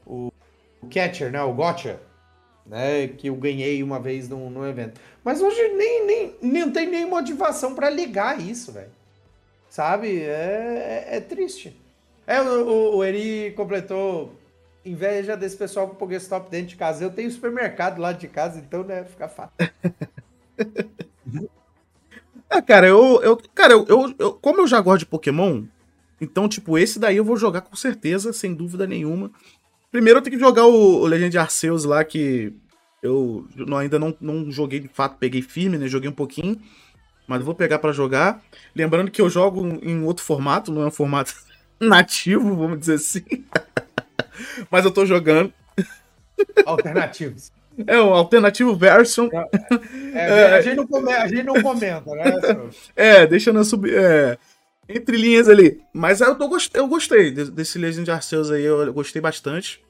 [0.06, 0.32] o, o
[0.89, 1.41] Catcher, né?
[1.41, 1.99] O Gotcha,
[2.65, 3.07] né?
[3.07, 4.99] Que eu ganhei uma vez num, num evento.
[5.23, 8.91] Mas hoje nem, nem, nem tem nem motivação pra ligar isso, velho.
[9.69, 10.21] Sabe?
[10.21, 11.75] É, é, é triste.
[12.27, 14.33] É, o, o, o Eri completou
[14.86, 17.03] inveja desse pessoal com Pokéstop dentro de casa.
[17.03, 19.51] Eu tenho supermercado lá de casa, então, né, fica fácil.
[22.49, 23.21] É, cara, eu.
[23.21, 25.63] eu cara, eu, eu, eu- Como eu já gosto de Pokémon,
[26.19, 29.31] então, tipo, esse daí eu vou jogar com certeza, sem dúvida nenhuma.
[29.95, 32.51] Primeiro eu tenho que jogar o, o Legend Arceus lá, que
[33.01, 35.87] eu não- ainda não, não joguei de fato, peguei firme, né?
[35.87, 36.59] Joguei um pouquinho.
[37.25, 38.43] Mas vou pegar pra jogar.
[38.75, 41.33] Lembrando que eu jogo em outro formato, não é um formato
[41.79, 43.23] nativo, vamos dizer assim.
[44.69, 45.53] mas eu tô jogando.
[46.65, 47.53] Alternativos.
[47.87, 49.27] É um alternativo version.
[50.13, 52.31] É, a, gente não come- a gente não comenta, né?
[52.95, 53.93] É, deixa na sub.
[53.93, 54.37] É,
[54.88, 55.81] entre linhas ali.
[55.93, 59.83] Mas eu, tô, eu gostei de- desse Legend Arceus aí, eu gostei bastante.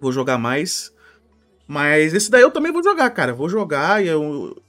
[0.00, 0.92] Vou jogar mais.
[1.66, 3.32] Mas esse daí eu também vou jogar, cara.
[3.32, 4.60] Vou jogar e eu.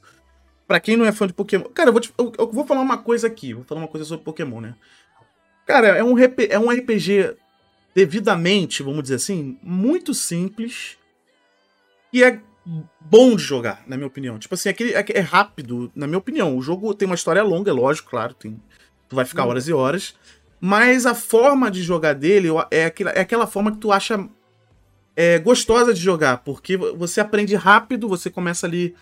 [0.67, 1.65] Pra quem não é fã de Pokémon.
[1.69, 3.53] Cara, eu vou, te- eu- vou falar uma coisa aqui.
[3.53, 4.75] Vou falar uma coisa sobre Pokémon, né?
[5.65, 7.35] Cara, é um, RP é um RPG
[7.93, 10.97] devidamente, vamos dizer assim, muito simples.
[12.11, 12.39] E é
[12.99, 14.37] bom de jogar, na minha opinião.
[14.39, 16.57] Tipo assim, aquele, é, é rápido, na minha opinião.
[16.57, 18.33] O jogo tem uma história longa, é lógico, claro.
[18.33, 18.59] Tem,
[19.15, 19.49] tu vai ficar Hum.
[19.49, 20.13] horas e horas.
[20.59, 24.27] Mas a forma de jogar dele é aquela, é aquela forma que tu acha
[25.15, 26.37] é, gostosa de jogar.
[26.39, 28.93] Porque você aprende rápido, você começa ali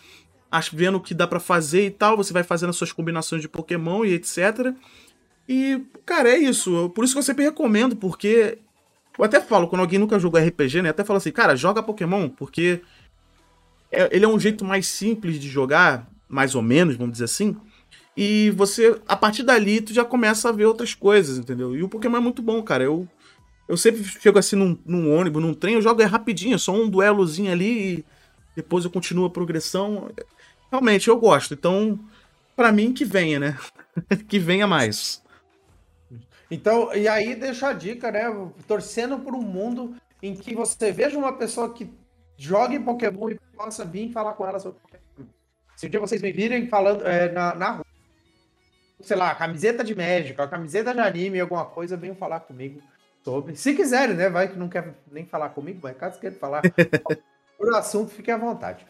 [0.72, 2.16] vendo o que dá pra fazer e tal.
[2.18, 4.74] Você vai fazendo as suas combinações de Pokémon e etc.
[5.50, 6.90] E, cara, é isso.
[6.92, 8.58] Por isso que eu sempre recomendo, porque.
[9.18, 10.90] Eu até falo, quando alguém nunca jogou RPG, né?
[10.90, 12.82] eu Até falo assim, cara, joga Pokémon, porque
[13.92, 17.56] é- ele é um jeito mais simples de jogar, mais ou menos, vamos dizer assim.
[18.16, 21.76] E você, a partir dali, tu já começa a ver outras coisas, entendeu?
[21.76, 22.84] E o Pokémon é muito bom, cara.
[22.84, 23.08] Eu,
[23.68, 26.74] eu sempre chego assim num, num ônibus, num trem, eu jogo é rapidinho, é só
[26.74, 28.06] um duelozinho ali e
[28.56, 30.12] depois eu continuo a progressão.
[30.72, 31.54] Realmente, eu gosto.
[31.54, 32.00] Então,
[32.56, 33.58] pra mim, que venha, né?
[34.28, 35.24] que venha mais.
[36.52, 38.24] Então, e aí deixa a dica, né?
[38.68, 41.90] Torcendo por um mundo em que você veja uma pessoa que
[42.38, 45.28] jogue Pokémon e possa vir falar com ela sobre Pokémon.
[45.76, 47.86] Se um dia vocês me virem falando é, na, na rua,
[49.04, 52.82] sei lá, camiseta de Magic, a camiseta de anime, alguma coisa, venham falar comigo
[53.24, 53.56] sobre.
[53.56, 54.30] Se quiserem, né?
[54.30, 56.62] Vai que não quer nem falar comigo, mas caso queiram falar
[57.58, 58.86] por o assunto, fique à vontade.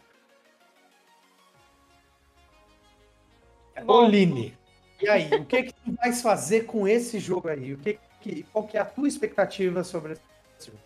[3.83, 4.05] Bom.
[4.05, 4.55] Oline,
[5.01, 7.73] e aí, o que que tu vais fazer com esse jogo aí?
[7.73, 10.79] O que que, qual que é a tua expectativa sobre esse jogo?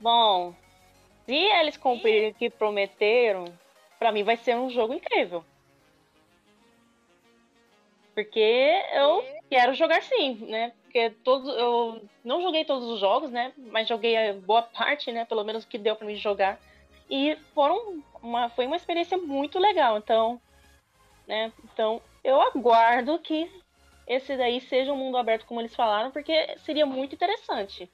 [0.00, 0.54] Bom,
[1.26, 3.46] se eles cumprirem o que prometeram,
[3.98, 5.44] pra mim vai ser um jogo incrível.
[8.14, 10.72] Porque eu quero jogar sim, né?
[10.84, 13.52] Porque todos, eu não joguei todos os jogos, né?
[13.56, 15.24] Mas joguei a boa parte, né?
[15.24, 16.58] Pelo menos o que deu pra mim jogar.
[17.10, 19.98] E foram uma, foi uma experiência muito legal.
[19.98, 20.40] Então,
[21.26, 21.52] né?
[21.64, 23.50] Então, eu aguardo que
[24.06, 27.90] esse daí seja um mundo aberto como eles falaram, porque seria muito interessante.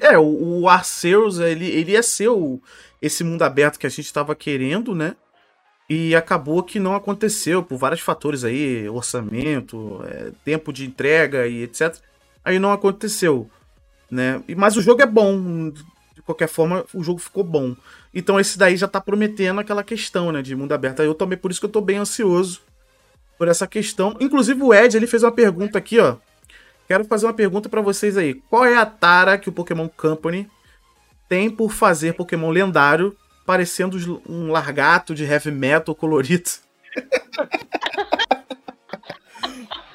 [0.00, 2.60] É, o, o Arceus, ele, ele ia ser o,
[3.00, 5.16] esse mundo aberto que a gente estava querendo, né?
[5.88, 11.62] E acabou que não aconteceu por vários fatores aí, orçamento, é, tempo de entrega e
[11.62, 11.96] etc.
[12.44, 13.48] Aí não aconteceu,
[14.10, 14.42] né?
[14.56, 17.76] Mas o jogo é bom, de qualquer forma, o jogo ficou bom.
[18.12, 21.02] Então esse daí já tá prometendo aquela questão, né, de mundo aberto.
[21.02, 22.62] Eu também, por isso que eu tô bem ansioso
[23.38, 24.16] por essa questão.
[24.18, 26.16] Inclusive o Ed, ele fez uma pergunta aqui, ó.
[26.88, 28.34] Quero fazer uma pergunta pra vocês aí.
[28.48, 30.48] Qual é a tara que o Pokémon Company
[31.28, 33.16] tem por fazer Pokémon lendário
[33.46, 36.50] parecendo um largato de heavy metal colorido?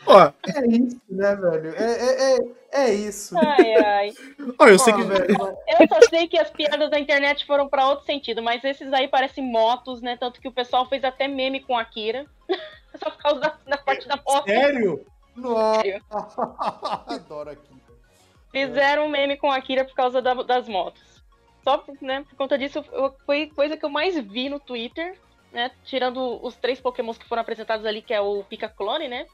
[0.05, 1.75] ó, É isso, né, velho?
[1.75, 2.39] É, é, é,
[2.71, 3.37] é isso.
[3.37, 4.13] Ai, ai.
[4.57, 5.01] ó, eu sei que.
[5.01, 9.07] Eu só sei que as piadas da internet foram pra outro sentido, mas esses aí
[9.07, 10.17] parecem motos, né?
[10.17, 12.25] Tanto que o pessoal fez até meme com a Akira.
[13.01, 14.45] Só por causa da, da parte da moto.
[14.45, 15.05] Sério?
[15.35, 15.81] Nossa.
[15.81, 16.01] Sério.
[17.07, 17.71] Adoro aqui.
[18.51, 21.20] Fizeram um meme com a Akira por causa da- das motos.
[21.63, 25.17] Só né, por conta disso, eu- foi coisa que eu mais vi no Twitter,
[25.51, 25.71] né?
[25.85, 29.27] Tirando os três pokémons que foram apresentados ali, que é o Pika Clone, né?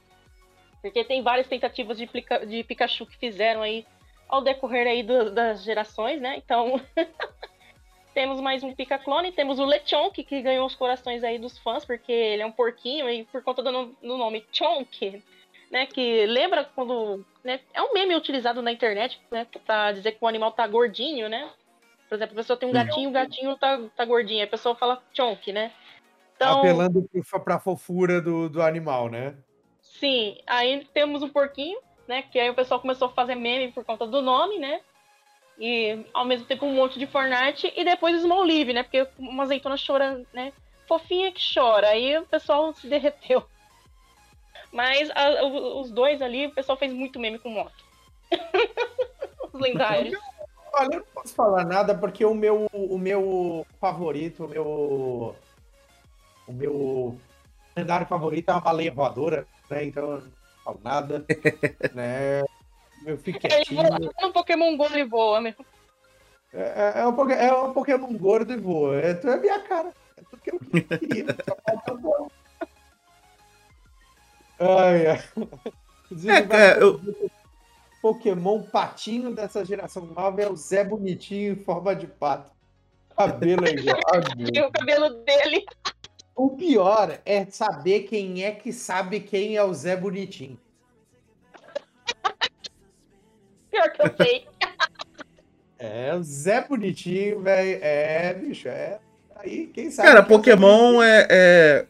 [0.81, 3.85] Porque tem várias tentativas de, Pika- de Pikachu que fizeram aí
[4.27, 6.35] ao decorrer aí do- das gerações, né?
[6.37, 6.81] Então,
[8.13, 11.85] temos mais um Pika Clone, temos o Lechonk, que ganhou os corações aí dos fãs,
[11.85, 15.23] porque ele é um porquinho e por conta do, do nome Chonk,
[15.71, 15.85] né?
[15.85, 17.25] Que lembra quando.
[17.43, 19.47] Né, é um meme utilizado na internet, né?
[19.65, 21.49] Pra dizer que o animal tá gordinho, né?
[22.07, 24.43] Por exemplo, a pessoa tem um gatinho, o gatinho tá, tá gordinho.
[24.43, 25.71] A pessoa fala chonk, né?
[26.35, 27.09] Então, Apelando
[27.43, 29.35] pra fofura do, do animal, né?
[29.81, 32.21] sim, aí temos um porquinho, né?
[32.21, 34.81] Que aí o pessoal começou a fazer meme por conta do nome, né?
[35.59, 38.83] E ao mesmo tempo um monte de Fortnite e depois o Smolive, né?
[38.83, 40.53] Porque uma azeitona chorando, né?
[40.87, 41.89] Fofinha que chora.
[41.89, 43.43] Aí o pessoal se derreteu.
[44.71, 47.83] Mas a- os dois ali, o pessoal fez muito meme com moto.
[49.51, 50.19] os lendários.
[50.79, 55.35] Olha, eu não posso falar nada porque o meu, o meu favorito, o meu.
[56.47, 57.19] O meu
[57.75, 59.83] lendário favorito é uma baleia voadora, né?
[59.83, 60.31] Então eu não
[60.63, 61.25] falo nada.
[61.93, 62.41] né?
[63.05, 64.11] Eu fico Ele voa, quietinho.
[64.21, 65.53] no Pokémon Go ele voa, meu.
[66.53, 68.95] É, é, é um, é um Pokémon gordo e voa.
[68.99, 69.93] É, tu é minha cara.
[70.17, 70.59] É tudo que eu
[70.99, 71.25] queria.
[71.47, 72.27] Só falta voar.
[74.59, 75.23] Ai, ai.
[76.25, 77.01] É, é, eu-
[78.01, 82.51] Pokémon patinho dessa geração nova é o Zé Bonitinho em forma de pato.
[83.15, 83.97] Cabelo é igual.
[84.37, 85.65] Meu E o cabelo dele.
[86.35, 90.59] O pior é saber quem é que sabe quem é o Zé Bonitinho.
[93.71, 94.47] Pior que eu sei.
[95.79, 97.79] É, o Zé Bonitinho, velho.
[97.81, 98.99] É, bicho, é.
[99.35, 100.07] Aí, quem sabe.
[100.07, 101.87] Cara, quem é Pokémon é, é.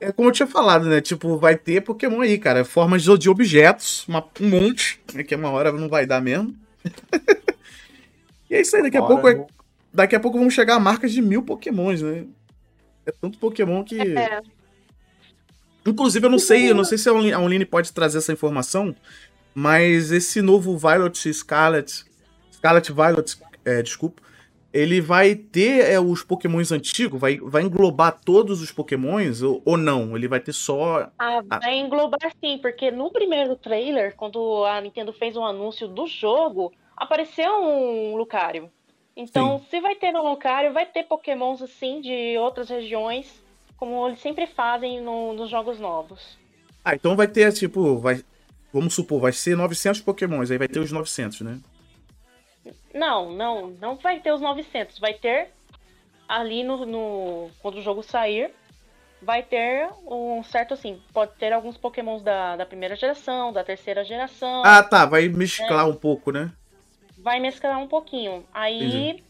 [0.00, 1.00] É como eu tinha falado, né?
[1.00, 2.64] Tipo, vai ter Pokémon aí, cara.
[2.64, 6.54] Formas de de objetos, uma- um monte, né, que uma hora não vai dar mesmo.
[8.48, 9.46] e é isso aí, daqui a, pouco, é-
[9.92, 12.24] daqui a pouco vamos chegar a marca de mil Pokémons, né?
[13.04, 14.00] É tanto Pokémon que.
[14.00, 14.40] É.
[15.86, 18.94] Inclusive, eu não sei, eu não sei se a Online pode trazer essa informação,
[19.54, 22.04] mas esse novo Violet Scarlet,
[22.52, 24.22] Scarlet Violet, é, desculpa,
[24.72, 29.76] ele vai ter é, os Pokémons antigos, vai, vai englobar todos os Pokémons ou, ou
[29.76, 30.16] não?
[30.16, 31.10] Ele vai ter só.
[31.18, 36.06] Ah, vai englobar sim, porque no primeiro trailer, quando a Nintendo fez um anúncio do
[36.06, 38.70] jogo, apareceu um Lucario.
[39.16, 43.42] Então, se vai ter um Lucario, vai ter Pokémons assim de outras regiões,
[43.76, 46.38] como eles sempre fazem no- nos jogos novos.
[46.84, 48.22] Ah, então vai ter, tipo, vai.
[48.72, 51.58] Vamos supor, vai ser 900 Pokémons, aí vai ter os 900, né?
[52.98, 55.50] Não, não, não vai ter os 900, vai ter
[56.28, 58.52] ali no, no- quando o jogo sair,
[59.22, 64.04] vai ter um certo assim, pode ter alguns Pokémons da, da primeira geração, da terceira
[64.04, 64.62] geração.
[64.64, 66.52] Ah, tá, vai mesclar um pouco, né?
[67.16, 68.44] vai mesclar um pouquinho.
[68.52, 69.22] Aí,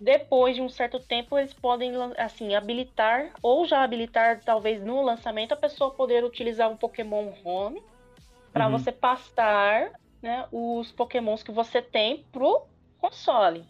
[0.00, 5.52] depois de um certo tempo, eles podem, assim, habilitar, ou já habilitar, talvez no lançamento,
[5.52, 7.80] a pessoa poder utilizar um Pokémon Home
[8.52, 8.78] para Uhum.
[8.78, 9.90] você passar
[10.22, 12.62] né, os Pokémons que você tem pro
[13.10, 13.64] console.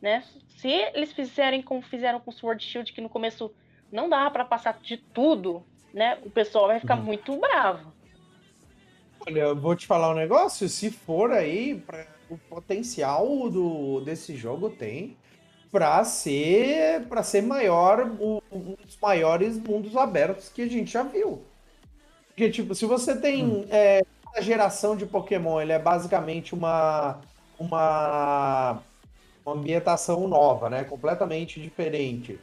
[0.00, 0.22] Né?
[0.48, 3.52] Se eles fizerem como fizeram com Sword Shield, que no começo
[3.90, 6.18] não dava para passar de tudo, né?
[6.24, 7.04] O pessoal vai ficar Uhum.
[7.04, 7.92] muito bravo.
[9.26, 10.68] Olha, eu vou te falar um negócio.
[10.68, 15.16] Se for aí, pra- o potencial do, desse jogo tem
[15.70, 21.02] pra ser, pra ser maior, o- um dos maiores mundos abertos que a gente já
[21.02, 21.42] viu.
[22.28, 27.20] Porque, tipo, se você tem é, cada geração de Pokémon, ele é basicamente uma,
[27.62, 28.82] uma,
[29.44, 30.84] uma ambientação nova, né?
[30.84, 32.38] Completamente diferente.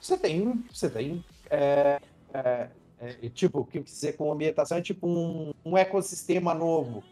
[0.00, 2.00] Você tem, você tem é,
[2.32, 2.68] é,
[3.00, 7.04] É, e, tipo, o que dizer com ambientação é tipo um, um ecossistema novo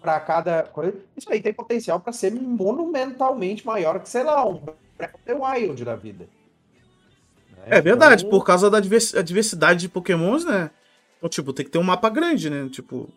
[0.00, 0.96] para cada coisa.
[1.16, 4.62] Isso aí tem potencial para ser monumentalmente maior que, sei lá, um
[4.96, 6.28] Breath Wild da vida.
[7.50, 7.64] Né?
[7.66, 10.70] É verdade, Então, por causa da diversidade de pokémons, né?
[11.18, 12.68] Então, tipo, tem que ter um mapa grande, né?
[12.70, 13.08] Tipo.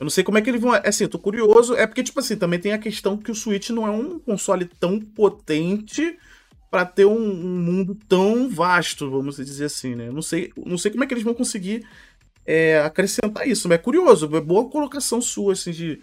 [0.00, 0.74] Eu não sei como é que eles vão.
[0.74, 1.74] é Assim, eu tô curioso.
[1.74, 4.64] É porque, tipo assim, também tem a questão que o Switch não é um console
[4.64, 6.18] tão potente
[6.70, 10.08] pra ter um, um mundo tão vasto, vamos dizer assim, né?
[10.08, 11.86] Eu não sei, não sei como é que eles vão conseguir
[12.46, 14.34] é, acrescentar isso, mas é curioso.
[14.34, 16.00] É boa colocação sua, assim, de,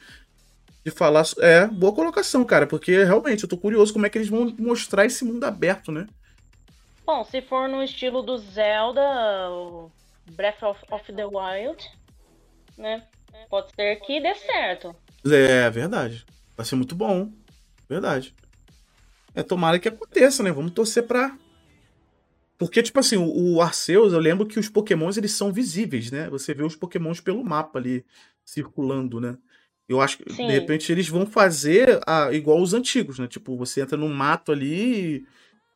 [0.86, 1.24] de falar.
[1.40, 5.06] É, boa colocação, cara, porque realmente eu tô curioso como é que eles vão mostrar
[5.06, 6.06] esse mundo aberto, né?
[7.04, 9.02] Bom, se for no estilo do Zelda,
[10.34, 11.84] Breath of, of the Wild,
[12.78, 13.02] né?
[13.50, 14.96] Pode ser que dê certo.
[15.26, 16.26] É verdade.
[16.56, 17.32] Vai ser muito bom.
[17.90, 18.34] Verdade.
[19.36, 20.52] É, tomara que aconteça, né?
[20.52, 21.38] Vamos torcer pra.
[22.58, 26.30] Porque, tipo assim, o, o Arceus, eu lembro que os pokémons, eles são visíveis, né?
[26.30, 28.04] Você vê os pokémons pelo mapa ali,
[28.44, 29.38] circulando, né?
[29.88, 30.48] Eu acho que, Sim.
[30.48, 33.28] de repente, eles vão fazer a- igual os antigos, né?
[33.28, 35.26] Tipo, você entra num mato ali,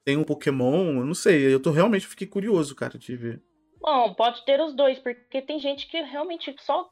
[0.03, 1.53] tem um pokémon, eu não sei.
[1.53, 3.41] Eu tô realmente fiquei curioso, cara, de ver.
[3.79, 6.89] Bom, pode ter os dois, porque tem gente que realmente só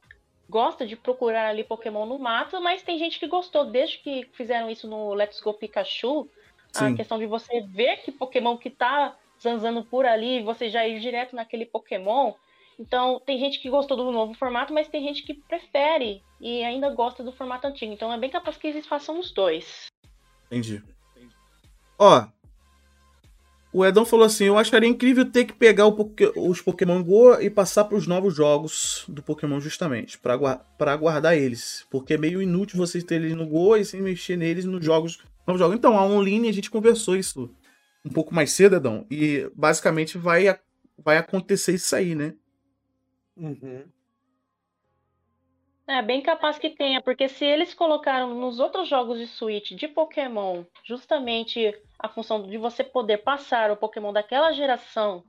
[0.50, 4.70] gosta de procurar ali Pokémon no mato, mas tem gente que gostou desde que fizeram
[4.70, 6.28] isso no Let's Go Pikachu.
[6.72, 6.94] Sim.
[6.94, 11.00] A questão de você ver que Pokémon que tá zanzando por ali, você já ir
[11.00, 12.34] direto naquele Pokémon.
[12.80, 16.90] Então, tem gente que gostou do novo formato, mas tem gente que prefere e ainda
[16.90, 17.94] gosta do formato antigo.
[17.94, 19.88] Então, é bem capaz que eles façam os dois.
[20.48, 20.82] Entendi.
[21.98, 22.26] Ó,
[23.72, 27.86] o Edão falou assim: eu acharia incrível ter que pegar os Pokémon Go e passar
[27.86, 31.86] para os novos jogos do Pokémon justamente, para guardar eles.
[31.90, 35.20] Porque é meio inútil vocês terem eles no Go e sem mexer neles nos jogos.
[35.46, 35.76] Novos jogos.
[35.76, 37.50] Então, a online a gente conversou isso
[38.04, 39.06] um pouco mais cedo, Edão.
[39.10, 40.58] E basicamente vai,
[40.98, 42.34] vai acontecer isso aí, né?
[43.38, 43.84] Uhum.
[45.90, 49.88] É bem capaz que tenha, porque se eles colocaram nos outros jogos de Switch de
[49.88, 55.24] Pokémon justamente a função de você poder passar o Pokémon daquela geração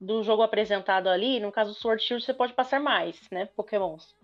[0.00, 4.14] do jogo apresentado ali, no caso do Sword Shield você pode passar mais, né, Pokémons.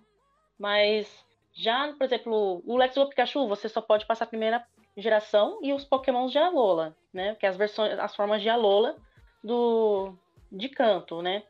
[0.57, 1.13] Mas
[1.53, 4.65] já, por exemplo, o Let's Go Pikachu, você só pode passar a primeira
[4.97, 8.95] geração e os Pokémons de Alola, né, que é as versões, as formas de Alola
[9.43, 10.17] do
[10.53, 11.43] de canto, né?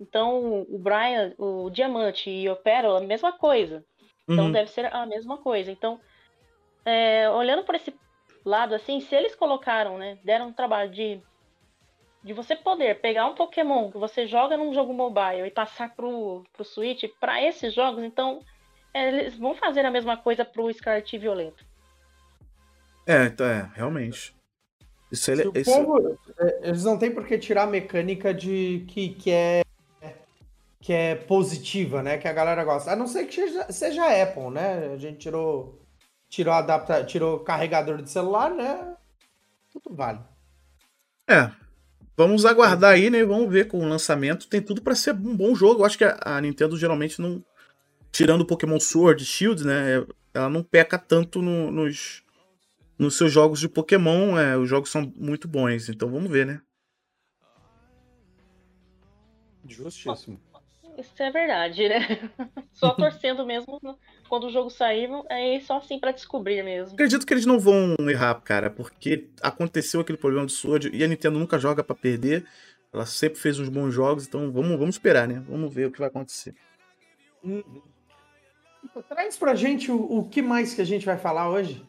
[0.00, 3.84] Então, o Brian, o Diamante e o Pérola, a mesma coisa.
[4.28, 4.52] Então Uhum.
[4.52, 5.70] deve ser a mesma coisa.
[5.70, 6.00] Então,
[6.84, 7.94] é, olhando por esse
[8.44, 11.20] lado assim, se eles colocaram, né, deram um trabalho de
[12.22, 16.42] de você poder pegar um Pokémon que você joga num jogo mobile e passar pro,
[16.52, 18.40] pro Switch para esses jogos, então
[18.92, 21.64] é, eles vão fazer a mesma coisa pro Scarlet e Violeta.
[23.06, 24.34] É, então é, realmente.
[25.12, 28.34] Isso é, Se o isso- povo, é, eles não têm por que tirar a mecânica
[28.34, 29.60] de que, que é
[30.86, 32.16] que é positiva, né?
[32.16, 32.92] Que a galera gosta.
[32.92, 34.92] A não ser que seja, seja Apple, né?
[34.94, 35.82] A gente tirou
[36.28, 38.96] tirou adapta, tirou carregador de celular, né?
[39.72, 40.20] Tudo vale.
[41.28, 41.50] É.
[42.16, 43.24] Vamos aguardar aí, né?
[43.24, 44.46] Vamos ver com o lançamento.
[44.48, 45.80] Tem tudo pra ser um bom jogo.
[45.80, 47.44] Eu acho que a, Nintendo geralmente não.
[48.12, 50.06] Tirando o Pokémon Sword e Shield, né?
[50.32, 52.22] Ela não peca tanto no- nos,
[52.96, 54.38] nos seus jogos de Pokémon.
[54.38, 55.88] É, os jogos são muito bons.
[55.88, 56.60] Então vamos ver, né?
[59.66, 60.40] Justíssimo.
[60.98, 62.30] Isso é verdade, né?
[62.72, 63.78] Só torcendo mesmo
[64.28, 66.94] quando o jogo sair, é só assim para descobrir mesmo.
[66.94, 71.06] Acredito que eles não vão errar, cara, porque aconteceu aquele problema do Sword e a
[71.06, 72.44] Nintendo nunca joga pra perder.
[72.92, 75.42] Ela sempre fez uns bons jogos, então vamos, vamos esperar, né?
[75.48, 76.54] Vamos ver o que vai acontecer.
[77.44, 77.82] Uhum.
[79.08, 81.84] Traz pra gente o, o que mais que a gente vai falar hoje.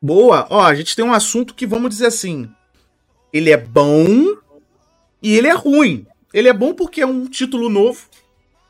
[0.00, 0.46] Boa!
[0.50, 2.50] Ó, a gente tem um assunto que vamos dizer assim.
[3.32, 4.36] Ele é bom
[5.22, 6.06] e ele é ruim.
[6.32, 8.06] Ele é bom porque é um título novo.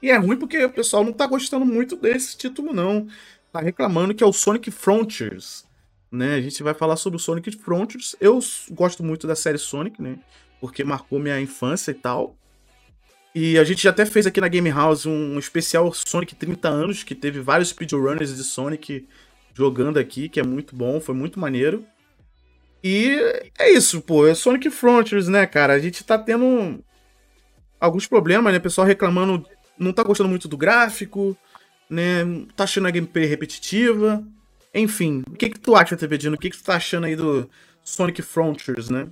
[0.03, 3.07] E é ruim porque o pessoal não tá gostando muito desse título, não.
[3.53, 5.65] Tá reclamando que é o Sonic Frontiers.
[6.11, 6.35] Né?
[6.35, 8.17] A gente vai falar sobre o Sonic Frontiers.
[8.21, 8.41] Eu
[8.73, 10.19] gosto muito da série Sonic, né?
[10.61, 12.37] Porque marcou minha infância e tal.
[13.35, 17.03] E a gente já até fez aqui na Game House um especial Sonic 30 anos,
[17.03, 19.09] que teve vários speedrunners de Sonic
[19.55, 21.85] jogando aqui, que é muito bom, foi muito maneiro.
[22.85, 23.17] E
[23.59, 25.73] é isso, pô, é Sonic Frontiers, né, cara?
[25.73, 26.85] A gente tá tendo
[27.83, 28.59] alguns problemas, né?
[28.59, 29.45] O pessoal reclamando,
[29.77, 31.37] não tá gostando muito do gráfico,
[31.91, 32.25] né?
[32.55, 34.25] Tá achando a gameplay repetitiva.
[34.73, 36.37] Enfim, o que que tu acha, TV Dino?
[36.37, 37.51] O que que tu tá achando aí do
[37.83, 39.09] Sonic Frontiers, né?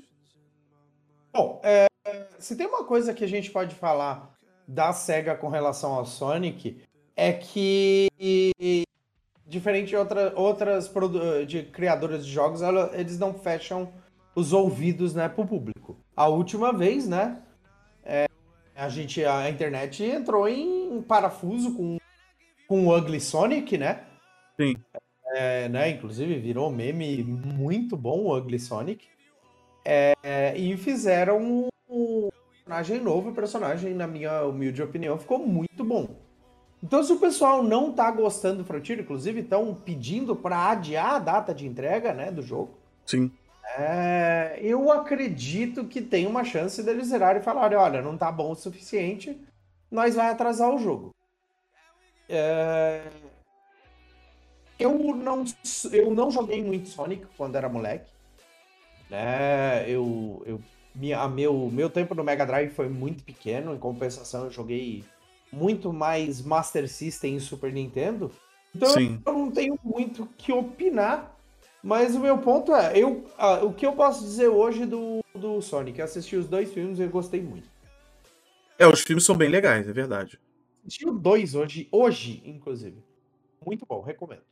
[1.33, 1.87] Bom, é,
[2.39, 4.33] se tem uma coisa que a gente pode falar
[4.67, 6.81] da SEGA com relação ao Sonic,
[7.17, 8.09] é que,
[9.47, 10.91] diferente de outra, outras
[11.47, 13.93] de criadoras de jogos, ela- eles não fecham
[14.35, 15.99] os ouvidos né, para o público.
[16.17, 17.43] A última vez, né?
[18.81, 21.99] É, A gente, a internet entrou em parafuso com,
[22.67, 24.05] com o Ugly Sonic, né?
[24.59, 24.75] Sim.
[25.35, 25.91] É, né?
[25.91, 29.07] Inclusive virou meme muito bom o Ugly Sonic.
[29.85, 32.31] É, e fizeram um
[32.71, 36.09] personagem novo, o personagem, na minha humilde opinião, ficou muito bom.
[36.83, 41.19] Então, se o pessoal não tá gostando do Frontier, inclusive estão pedindo para adiar a
[41.19, 42.79] data de entrega, né, do jogo.
[43.05, 43.31] Sim.
[43.79, 48.53] É, eu acredito que tem uma chance deles zerarem e falarem, olha, não tá bom
[48.53, 49.41] o suficiente,
[49.91, 51.15] nós vai atrasar o jogo.
[52.29, 53.03] É,
[54.79, 55.45] eu não,
[55.93, 58.11] eu não joguei muito Sonic quando era moleque.
[59.11, 59.89] Né?
[59.91, 60.61] Eu, eu,
[60.95, 65.05] minha, meu, meu tempo no Mega Drive foi muito pequeno, em compensação eu joguei
[65.53, 68.31] muito mais Master System e Super Nintendo.
[68.75, 69.21] Então Sim.
[69.27, 71.37] eu não tenho muito o que opinar.
[71.83, 75.63] Mas o meu ponto é, eu, ah, o que eu posso dizer hoje do, do
[75.63, 75.99] Sonic?
[75.99, 77.69] Eu assisti os dois filmes e eu gostei muito.
[78.79, 80.39] É, os filmes são bem legais, é verdade.
[80.87, 83.03] Assisti o dois hoje, hoje, inclusive.
[83.65, 84.43] Muito bom, recomendo.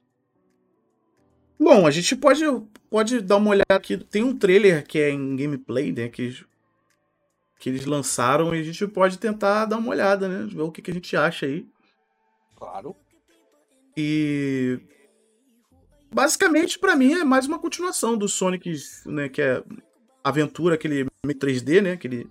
[1.58, 2.44] Bom, a gente pode,
[2.88, 3.96] pode dar uma olhada aqui.
[3.96, 6.08] Tem um trailer que é em gameplay, né?
[6.08, 6.44] Que,
[7.58, 10.46] que eles lançaram e a gente pode tentar dar uma olhada, né?
[10.46, 11.66] Ver o que, que a gente acha aí.
[12.54, 12.94] Claro.
[13.96, 14.78] E.
[16.10, 18.72] Basicamente, pra mim, é mais uma continuação do Sonic,
[19.06, 19.28] né?
[19.28, 19.62] Que é
[20.24, 21.92] aventura, aquele meio 3D, né?
[21.92, 22.28] Aquele.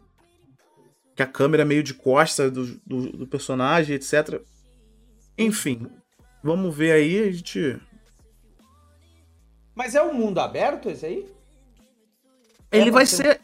[1.16, 4.42] Que a câmera é meio de costa do, do, do personagem, etc.
[5.38, 5.88] Enfim.
[6.44, 7.80] Vamos ver aí, a gente.
[9.76, 11.28] Mas é um mundo aberto esse aí?
[12.72, 13.42] Ele É vai bastante- ser.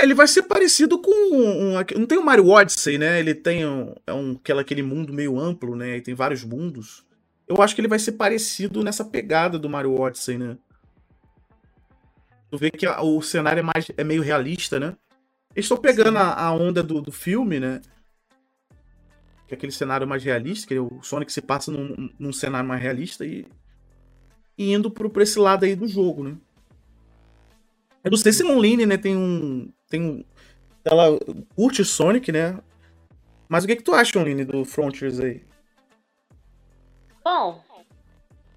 [0.00, 1.10] Ele vai ser parecido com.
[1.10, 3.18] Um, não tem o Mario Odyssey, né?
[3.18, 5.96] Ele tem um, é um, aquela, aquele mundo meio amplo, né?
[5.96, 7.04] E tem vários mundos.
[7.48, 10.58] Eu acho que ele vai ser parecido nessa pegada do Mario Odyssey, né?
[12.50, 14.96] Tu vê que a- o cenário é, mais, é meio realista, né?
[15.54, 17.80] Eles estão pegando a, a onda do, do filme, né?
[19.46, 22.82] Que é aquele cenário mais realista, que o Sonic se passa num, num cenário mais
[22.82, 23.46] realista e,
[24.56, 26.36] e indo pro, pra esse lado aí do jogo, né?
[28.04, 29.72] Eu não sei se no online, né, tem um.
[29.88, 30.24] Tem um.
[30.84, 31.18] Ela
[31.54, 32.58] curte Sonic, né?
[33.48, 35.42] Mas o que, que tu acha, Online, do Frontiers aí?
[37.28, 37.62] Bom,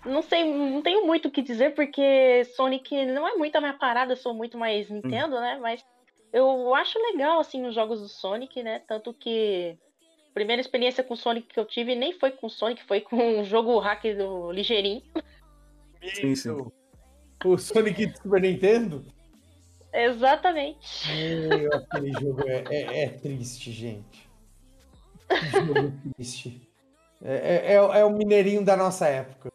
[0.05, 3.73] não sei, não tenho muito o que dizer, porque Sonic não é muito a minha
[3.73, 5.59] parada, eu sou muito mais Nintendo, né?
[5.61, 5.83] Mas
[6.31, 8.79] eu acho legal, assim, os jogos do Sonic, né?
[8.87, 9.77] Tanto que
[10.29, 13.43] a primeira experiência com Sonic que eu tive nem foi com Sonic, foi com o
[13.43, 15.03] jogo hack do Ligeirinho.
[16.01, 16.71] Sim, sim.
[17.43, 19.03] O Sonic de Super Nintendo?
[19.93, 21.05] Exatamente.
[21.45, 24.29] Meu, aquele jogo é, é- é triste, gente.
[25.27, 26.70] Que jogo triste.
[27.23, 29.51] É, é- é- é o mineirinho da nossa época.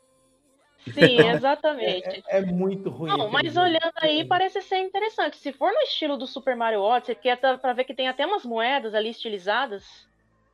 [0.92, 2.22] Sim, exatamente.
[2.28, 3.10] É, é muito ruim.
[3.10, 3.66] Não, mas jogo.
[3.66, 5.36] olhando aí parece ser interessante.
[5.36, 8.24] Se for no estilo do Super Mario Odyssey, que é pra ver que tem até
[8.24, 10.06] umas moedas ali estilizadas,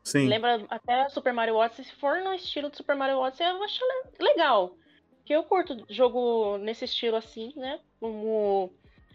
[0.04, 0.26] Sim.
[0.26, 3.80] Lembra até Super Mario Odyssey, se for no estilo do Super Mario Odyssey, eu acho
[3.84, 4.74] le- legal.
[5.18, 7.78] Porque eu curto jogo nesse estilo assim, né?
[8.00, 8.72] Como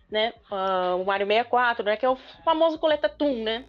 [0.09, 1.97] né, ah, o Mario 64, né?
[1.97, 3.65] Que é o famoso coleta Toon, né?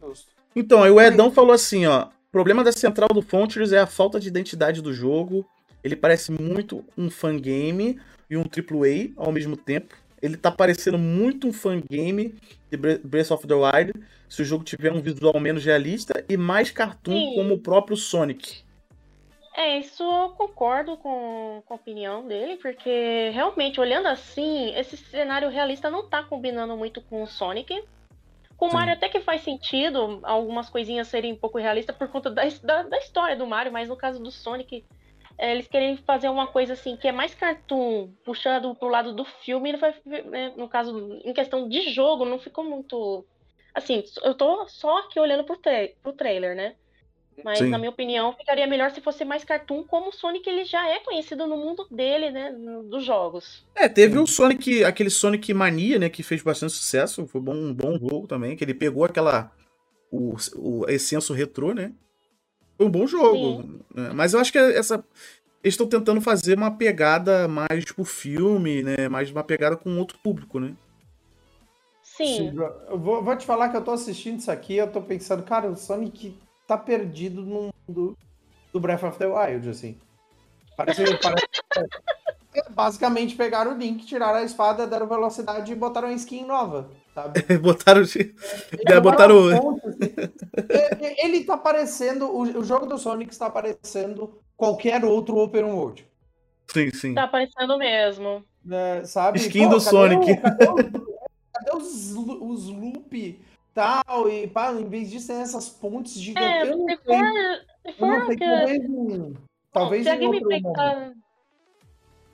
[0.00, 0.32] Justo.
[0.56, 2.08] Então, aí o Edão falou assim, ó.
[2.28, 5.48] O problema da central do Frontiers é a falta de identidade do jogo.
[5.82, 7.98] Ele parece muito um fangame
[8.28, 9.96] e um AAA ao mesmo tempo.
[10.20, 12.34] Ele tá parecendo muito um fangame
[12.70, 13.92] de Bre- Breath of the Wild
[14.28, 17.34] se o jogo tiver um visual menos realista e mais cartoon Sim.
[17.34, 18.62] como o próprio Sonic.
[19.56, 25.48] É, isso eu concordo com, com a opinião dele, porque realmente, olhando assim, esse cenário
[25.48, 27.82] realista não tá combinando muito com o Sonic.
[28.58, 28.72] Com o.
[28.72, 32.82] Mario até que faz sentido algumas coisinhas serem um pouco realistas por conta da, da,
[32.82, 34.84] da história do Mario, mas no caso do Sonic,
[35.38, 39.24] é, eles querem fazer uma coisa assim que é mais cartoon, puxando pro lado do
[39.24, 43.24] filme, vai, né, no caso, em questão de jogo, não ficou muito.
[43.72, 46.74] Assim, eu tô só aqui olhando pro, tra pro trailer, né?
[47.44, 47.68] Mas, Sim.
[47.68, 50.98] na minha opinião, ficaria melhor se fosse mais cartoon, como o Sonic ele já é
[51.00, 52.52] conhecido no mundo dele, né?
[52.84, 53.66] Dos jogos.
[53.74, 57.74] É, teve o Sonic, aquele Sonic Mania, né, que fez bastante sucesso, foi bom, um
[57.74, 59.52] bom jogo também, que ele pegou aquela
[60.10, 61.92] o, o essência retrô, né?
[62.76, 64.10] Foi um bom jogo, né?
[64.14, 65.04] mas eu acho que essa
[65.62, 70.18] eles estão tentando fazer uma pegada mais tipo filme, né, mais uma pegada com outro
[70.18, 70.74] público, né?
[72.02, 72.52] Sim.
[72.88, 75.68] Eu vou, vou te falar que eu tô assistindo isso aqui eu tô pensando, cara,
[75.70, 76.36] o Sonic
[76.68, 78.16] tá perdido no mundo
[78.72, 79.98] do Breath of the Wild, assim.
[80.76, 81.46] Parece, parece
[82.54, 86.90] é, basicamente pegaram o Link, tiraram a espada, deram velocidade e botaram uma skin nova,
[87.14, 87.40] sabe?
[87.58, 90.14] botaram Ele botaram assim.
[90.68, 95.64] É, é, Ele tá parecendo, o, o jogo do Sonic está parecendo qualquer outro open
[95.64, 96.06] world.
[96.70, 97.14] Sim, sim.
[97.14, 98.44] Tá aparecendo mesmo.
[98.62, 99.38] né, sabe?
[99.38, 100.32] Skin do cadê Sonic.
[100.32, 101.18] o- cadê, o-
[101.54, 103.40] cadê os, os loop
[103.78, 106.68] tal, e pá, em vez disso tem essas pontes É, gigantes.
[106.68, 107.24] eu não se sei, for,
[107.94, 108.44] se eu não for sei, que...
[108.44, 109.34] talvez, um-
[109.72, 110.76] talvez se a em outro gameplay momento.
[110.76, 111.12] tá...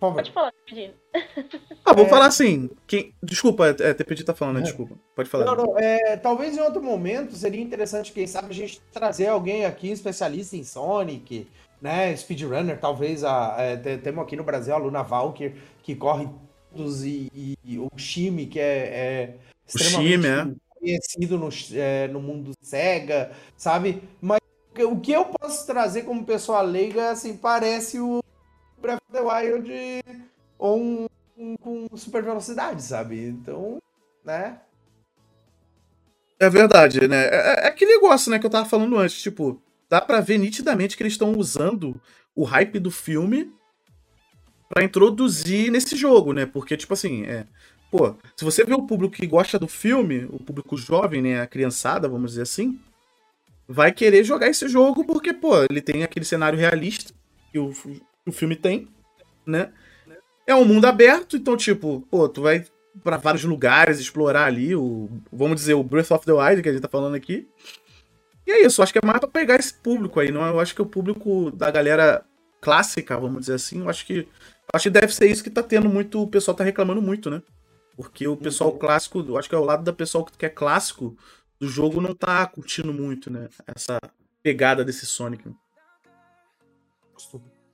[0.00, 0.14] Por favor.
[0.16, 0.94] Pode falar, Pedro.
[1.84, 2.08] Ah, vou É.
[2.08, 2.68] falar assim.
[2.86, 3.14] Quem...
[3.22, 4.62] Desculpa, é, TPD tá falando, né?
[4.62, 4.96] Desculpa.
[5.14, 5.44] Pode falar.
[5.46, 9.64] Não, não, é, talvez em outro momento seria interessante, quem sabe, a gente trazer alguém
[9.64, 11.46] aqui especialista em Sonic,
[11.80, 12.14] né?
[12.16, 16.28] Speedrunner, talvez a, é, te- temos aqui no Brasil a Luna Valkyr, que corre
[16.74, 19.36] todos, e, e- e o Shime, que é, é
[19.74, 20.46] O Shime, é.
[20.84, 24.02] Conhecido no, é, no mundo Sega, sabe?
[24.20, 24.40] Mas
[24.86, 28.20] o que- eu posso trazer como pessoa leiga, assim, parece o
[28.80, 29.72] Breath of the Wild
[30.58, 31.06] ou um,
[31.38, 33.26] um com super velocidade, sabe?
[33.28, 33.78] Então,
[34.24, 34.60] né?
[36.38, 37.26] É verdade, né?
[37.26, 39.22] É, é aquele negócio, né, que eu tava falando antes.
[39.22, 42.00] Tipo, dá pra ver nitidamente que eles estão usando
[42.34, 43.52] o hype do filme
[44.68, 46.46] pra introduzir nesse jogo, né?
[46.46, 47.46] Porque, tipo assim, é.
[47.96, 51.40] Pô, se você vê o público que gosta do filme, o público jovem, né?
[51.40, 52.76] A criançada, vamos dizer assim,
[53.68, 57.14] vai querer jogar esse jogo porque, pô, ele tem aquele cenário realista
[57.52, 57.72] que o,
[58.26, 58.88] o filme tem,
[59.46, 59.70] né?
[60.44, 62.66] É um mundo aberto, então, tipo, pô, tu vai
[63.04, 66.72] pra vários lugares explorar ali o, vamos dizer, o Breath of the Wild que a
[66.72, 67.46] gente tá falando aqui.
[68.44, 70.44] E é isso, acho que é mais pra pegar esse público aí, não?
[70.44, 72.24] Eu acho que o público da galera
[72.60, 74.26] clássica, vamos dizer assim, eu acho que
[74.72, 77.40] acho que deve ser isso que tá tendo muito, o pessoal tá reclamando muito, né?
[77.96, 78.78] Porque o pessoal Uhum.
[78.78, 81.16] clássico, eu acho que é o lado da pessoa que é clássico
[81.60, 83.48] do jogo não tá curtindo muito, né?
[83.66, 83.98] Essa
[84.42, 85.54] pegada desse Sonic.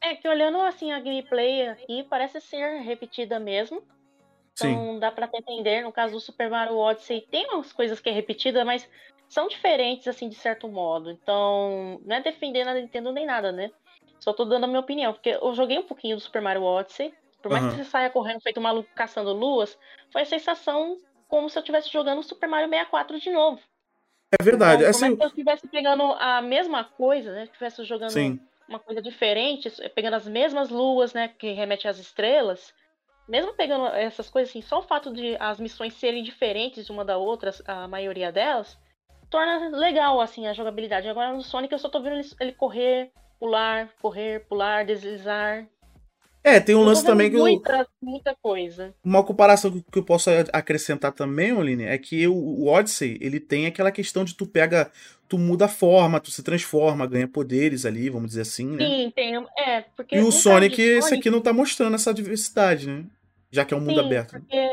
[0.02, 3.82] É que olhando assim a gameplay aqui, parece ser repetida mesmo.
[4.54, 4.72] Sim.
[4.72, 5.82] Então dá pra até entender.
[5.82, 8.88] No caso do Super Mario Odyssey, tem umas coisas que é repetida, mas
[9.28, 11.10] são diferentes, assim, de certo modo.
[11.10, 13.70] Então, não é defendendo a Nintendo nem nada, né?
[14.18, 17.14] Só tô dando a minha opinião, porque eu joguei um pouquinho do Super Mario Odyssey.
[17.42, 17.76] Por mais Aham.
[17.76, 19.78] que você saia correndo feito um maluco caçando luas,
[20.12, 23.60] foi a sensação como se eu estivesse jogando o Super Mario 64 de novo.
[24.38, 24.82] É verdade.
[24.82, 27.44] Então, assim, por mais que eu estivesse pegando a mesma coisa, né?
[27.44, 28.40] Estivesse jogando sim.
[28.68, 32.72] uma coisa diferente, pegando as mesmas luas, né, que remete às estrelas,
[33.28, 37.16] mesmo pegando essas coisas assim, só o fato de as missões serem diferentes uma da
[37.16, 38.78] outra, a maioria delas,
[39.30, 41.08] torna legal assim a jogabilidade.
[41.08, 45.66] Agora no Sonic eu só tô vendo ele correr, pular, correr, pular, deslizar.
[46.42, 48.94] É, tem um Eu lance também que eu, muita, muita coisa.
[49.04, 53.66] Uma comparação que- eu posso acrescentar também, Oline, é que o, o Odyssey, ele tem
[53.66, 54.90] aquela questão de tu pega,
[55.28, 58.86] tu muda a forma, tu se transforma, ganha poderes ali, vamos dizer assim, né?
[58.86, 62.86] Sim, tem, é, porque E o caso Sonic, esse aqui não tá mostrando essa diversidade,
[62.86, 63.04] né?
[63.50, 64.32] Já que é um mundo Sim, aberto.
[64.32, 64.40] né?
[64.40, 64.70] porque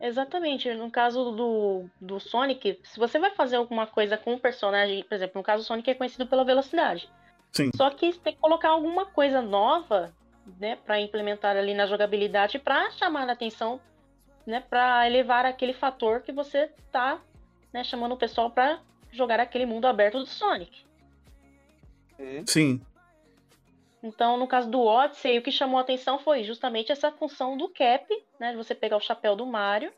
[0.00, 5.04] exatamente, no caso do, do Sonic, se você vai fazer alguma coisa com um personagem,
[5.04, 7.08] por exemplo, no caso o Sonic é conhecido pela velocidade.
[7.52, 7.70] Sim.
[7.76, 10.12] Só que você tem que colocar alguma coisa nova,
[10.58, 13.80] né, para implementar ali na jogabilidade para chamar a atenção,
[14.46, 17.20] né, para elevar aquele fator que você tá,
[17.72, 18.80] né, chamando o pessoal para
[19.10, 20.84] jogar aquele mundo aberto do Sonic.
[22.46, 22.80] Sim.
[24.02, 27.68] Então, no caso do Odyssey, o que chamou a atenção foi justamente essa função do
[27.68, 28.06] cap,
[28.38, 29.92] né, de você pegar o chapéu do Mario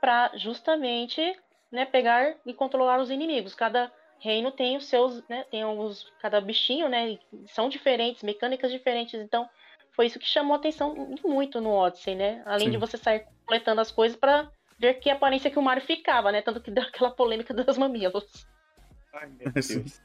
[0.00, 1.38] para justamente,
[1.70, 3.54] né, pegar e controlar os inimigos.
[3.54, 3.92] Cada
[4.22, 9.20] reino tem os seus, né, tem alguns, cada bichinho, né, são diferentes, mecânicas diferentes.
[9.20, 9.48] Então,
[9.94, 10.94] foi isso que chamou a atenção
[11.24, 12.42] muito no Odyssey, né?
[12.46, 12.70] Além Sim.
[12.70, 16.40] de você sair completando as coisas para ver que aparência que o Mario ficava, né?
[16.40, 18.46] Tanto que deu aquela polêmica dos mamilos.
[19.12, 19.50] Ai, meu.
[19.52, 20.00] Deus.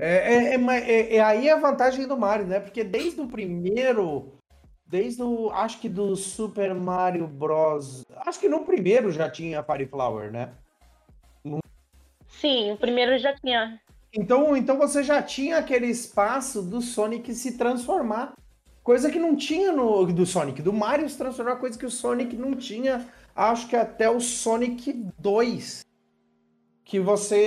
[0.00, 2.60] É, é, é, é- é aí a vantagem do Mario, né?
[2.60, 4.34] Porque desde o primeiro,
[4.84, 8.04] desde o, acho que do Super Mario Bros.
[8.16, 10.52] Acho que no primeiro já tinha Party Flower, né?
[12.40, 13.80] Sim, o primeiro já tinha
[14.12, 18.34] Então, então você já tinha aquele espaço do Sonic se transformar.
[18.82, 22.36] Coisa que não tinha no do Sonic, do Mario se transformar, coisa que o Sonic
[22.36, 25.82] não tinha, acho que até o Sonic 2.
[26.84, 27.46] Que você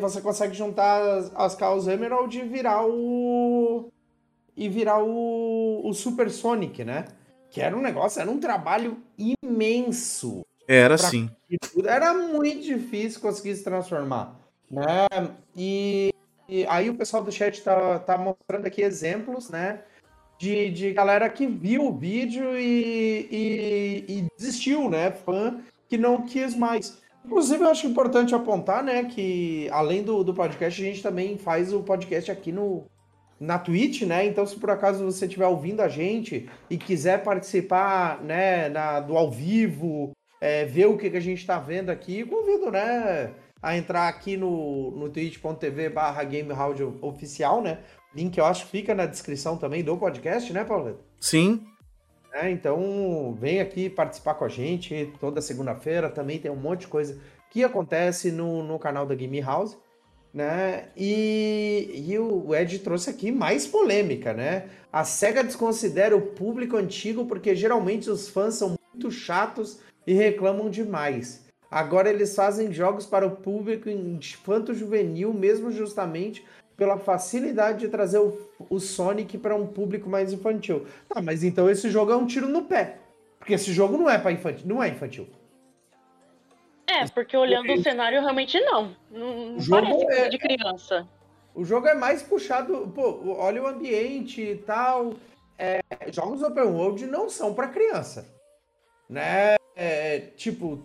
[0.00, 3.92] você consegue juntar as, as Chaos Emerald e virar o
[4.56, 7.04] e virar o, o Super Sonic, né?
[7.48, 10.44] Que era um negócio, era um trabalho imenso.
[10.68, 11.30] Era assim.
[11.72, 11.88] Tudo.
[11.88, 14.36] Era muito difícil conseguir se transformar,
[14.70, 15.06] né?
[15.56, 16.12] E,
[16.48, 19.82] e aí o pessoal do chat tá, tá mostrando aqui exemplos, né?
[20.38, 25.10] De, de galera que viu o vídeo e, e, e desistiu, né?
[25.10, 27.00] Fã que não quis mais.
[27.24, 29.04] Inclusive, eu acho importante apontar, né?
[29.04, 32.86] Que além do, do podcast, a gente também faz o podcast aqui no,
[33.38, 34.24] na Twitch, né?
[34.26, 39.16] Então, se por acaso você estiver ouvindo a gente e quiser participar, né, na, do
[39.16, 43.32] ao vivo, é, ver o que, que a gente está vendo aqui, convido, né,
[43.62, 46.22] a entrar aqui no, no twitch.tv barra
[47.00, 47.78] oficial, né?
[48.14, 51.00] Link eu acho que fica na descrição também do podcast, né, Paulo?
[51.20, 51.66] Sim.
[52.32, 56.10] É, então, vem aqui participar com a gente toda segunda-feira.
[56.10, 57.18] Também tem um monte de coisa
[57.50, 59.76] que acontece no, no canal da Game House,
[60.32, 60.88] né?
[60.94, 64.68] E, e o Ed trouxe aqui mais polêmica, né?
[64.92, 70.70] A SEGA desconsidera o público antigo porque geralmente os fãs são muito chatos e reclamam
[70.70, 71.46] demais.
[71.70, 76.44] Agora eles fazem jogos para o público infanto-juvenil, mesmo justamente
[76.76, 78.38] pela facilidade de trazer o,
[78.70, 80.86] o Sonic para um público mais infantil.
[81.08, 82.98] Tá, mas então esse jogo é um tiro no pé.
[83.38, 85.26] Porque esse jogo não é para infantil, não é infantil.
[86.86, 88.94] É, porque olhando o cenário, realmente não.
[89.10, 91.08] Não, não O jogo parece coisa é- de criança.
[91.54, 95.14] O jogo é mais puxado, pô, olha o ambiente e tal.
[95.58, 95.80] É,
[96.12, 98.30] jogos open world não são para criança,
[99.08, 99.56] né?
[99.76, 100.82] É, tipo,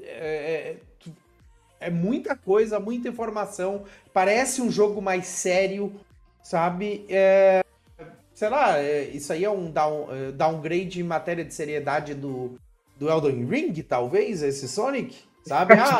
[0.00, 0.76] é, é-
[1.80, 3.84] é muita coisa, muita informação.
[4.12, 5.92] Parece um jogo mais sério,
[6.42, 7.06] sabe?
[7.08, 7.64] É,
[8.34, 12.58] sei lá, é, isso aí é um down, é, downgrade em matéria de seriedade do,
[12.96, 15.16] do Elden Ring, talvez, esse Sonic,
[15.46, 15.74] sabe?
[15.78, 15.98] Ah.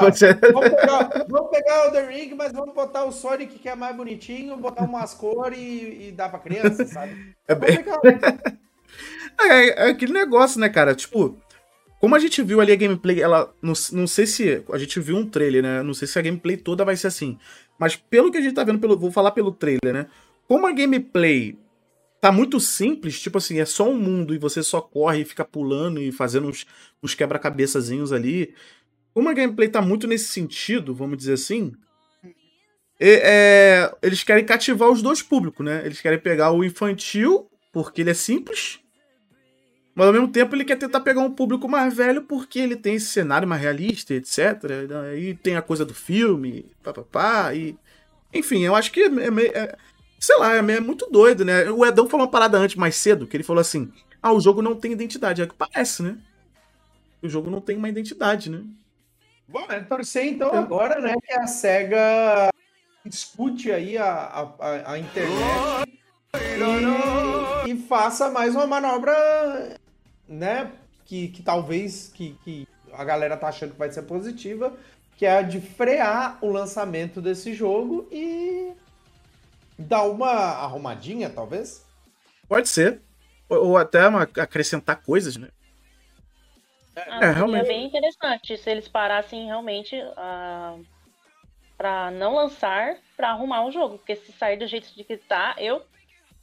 [0.52, 3.94] Vamos pegar, vamos pegar o The Ring, mas vamos botar o Sonic que é mais
[3.96, 7.34] bonitinho, botar umas cores e, e dar pra criança, sabe?
[7.46, 8.00] É bem- pegar-
[9.40, 10.92] É, é aquele negócio, né, cara?
[10.96, 11.36] Tipo,
[12.00, 13.52] como a gente viu ali a gameplay, ela.
[13.60, 14.62] Não, não sei se.
[14.72, 15.82] A gente viu um trailer, né?
[15.82, 17.38] Não sei se a gameplay toda vai ser assim.
[17.78, 20.06] Mas pelo que a gente tá vendo, pelo, vou falar pelo trailer, né?
[20.46, 21.56] Como a gameplay
[22.20, 25.44] tá muito simples, tipo assim, é só um mundo e você só corre e fica
[25.44, 26.66] pulando e fazendo uns,
[27.02, 28.54] uns quebra-cabeçazinhos ali.
[29.14, 31.72] Como a gameplay tá muito nesse sentido, vamos dizer assim.
[33.00, 35.82] é- é, eles querem cativar os dois públicos, né?
[35.84, 38.80] Eles querem pegar o infantil, porque ele é simples.
[39.98, 42.94] Mas ao mesmo tempo ele quer tentar pegar um público mais velho porque ele tem
[42.94, 44.38] esse cenário mais realista, etc.
[45.10, 47.76] Aí tem a coisa do filme, papapá, e.
[48.32, 49.50] Enfim, eu acho que é meio.
[49.52, 49.74] é-
[50.20, 51.68] sei lá, é, meio- é muito doido, né?
[51.68, 53.90] O Edão falou uma parada antes, mais cedo, que ele falou assim:
[54.22, 55.40] ah, o jogo não tem identidade.
[55.42, 56.16] É o que parece, né?
[57.20, 58.62] O jogo não tem uma identidade, né?
[59.48, 62.50] Bom, é torcer então agora, né, que a SEGA
[63.04, 64.12] escute aí a,
[64.60, 65.88] a- a internet
[67.66, 69.12] e, e faça mais uma manobra,
[70.28, 70.72] né,
[71.06, 74.76] que, que talvez que, que a galera tá achando que vai ser positiva,
[75.16, 78.72] que é a de frear o lançamento desse jogo e
[79.78, 81.84] dar uma arrumadinha, talvez.
[82.48, 83.00] Pode ser.
[83.48, 85.48] Ou, ou até uma- acrescentar coisas, né?
[86.96, 87.68] Ah, É, realmente.
[87.68, 90.76] bem interessante se eles parassem realmente ah,
[91.76, 93.98] pra não lançar, pra arrumar um jogo.
[93.98, 95.82] Porque se sair do jeito de que tá, eu.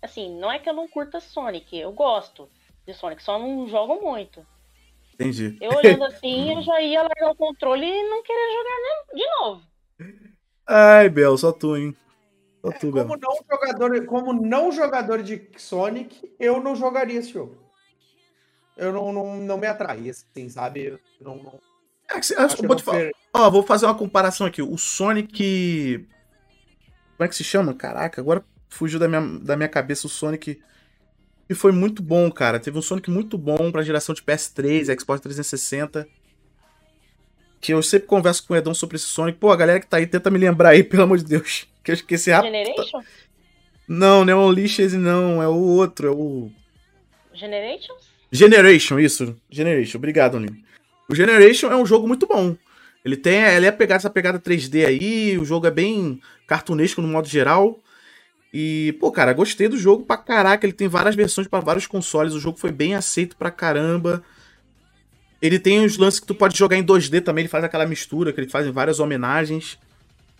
[0.02, 2.50] Assim, não é que eu não curta Sonic, eu gosto
[2.88, 4.46] de Sonic, só não jogo muito.
[5.14, 5.58] Entendi.
[5.62, 9.62] Eu olhando assim, eu já ia largar o controle e não querer jogar de novo.
[10.68, 11.96] Ai, Bel, só tu, hein?
[12.64, 13.06] Só tu, Bel.
[13.08, 17.58] Como não jogador, como não jogador de Sonic, eu não jogaria esse jogo.
[18.76, 20.84] Eu não, não, não me atrai, assim, sabe?
[20.86, 21.60] Eu não, não-
[22.12, 24.62] É que se- acho que falar- fer- ó, vou fazer uma comparação aqui.
[24.62, 26.06] O Sonic.
[27.16, 27.74] Como é que se chama?
[27.74, 30.62] Caraca, agora fugiu da minha, da minha cabeça o Sonic.
[31.50, 32.60] E foi muito bom, cara.
[32.60, 36.08] Teve um Sonic muito bom pra geração de PS3, Xbox 360.
[37.62, 39.38] Que eu sempre converso com o Edão sobre esse Sonic.
[39.38, 41.68] Pô, a galera que tá aí, tenta me lembrar aí, pelo amor de Deus.
[41.84, 42.52] Que eu esqueci rápido.
[42.52, 43.04] Generation?
[43.88, 45.42] Não, não é o Lixes, não.
[45.42, 46.52] É o outro, é o.
[47.34, 48.10] Generations?
[48.32, 49.36] Generation, isso.
[49.50, 50.64] Generation, obrigado, Aline.
[51.08, 52.56] O Generation é um jogo muito bom.
[53.04, 57.08] Ele tem, ele é pegar essa pegada 3D aí, o jogo é bem cartunesco no
[57.08, 57.80] modo geral.
[58.58, 60.66] E, pô, cara, gostei do jogo pra caraca.
[60.66, 62.34] Ele tem várias versões pra vários consoles.
[62.34, 64.24] O jogo foi bem aceito pra caramba.
[65.42, 67.42] Ele tem os lances que tu pode jogar em 2D também.
[67.42, 69.78] Ele faz aquela mistura, que ele faz em várias homenagens.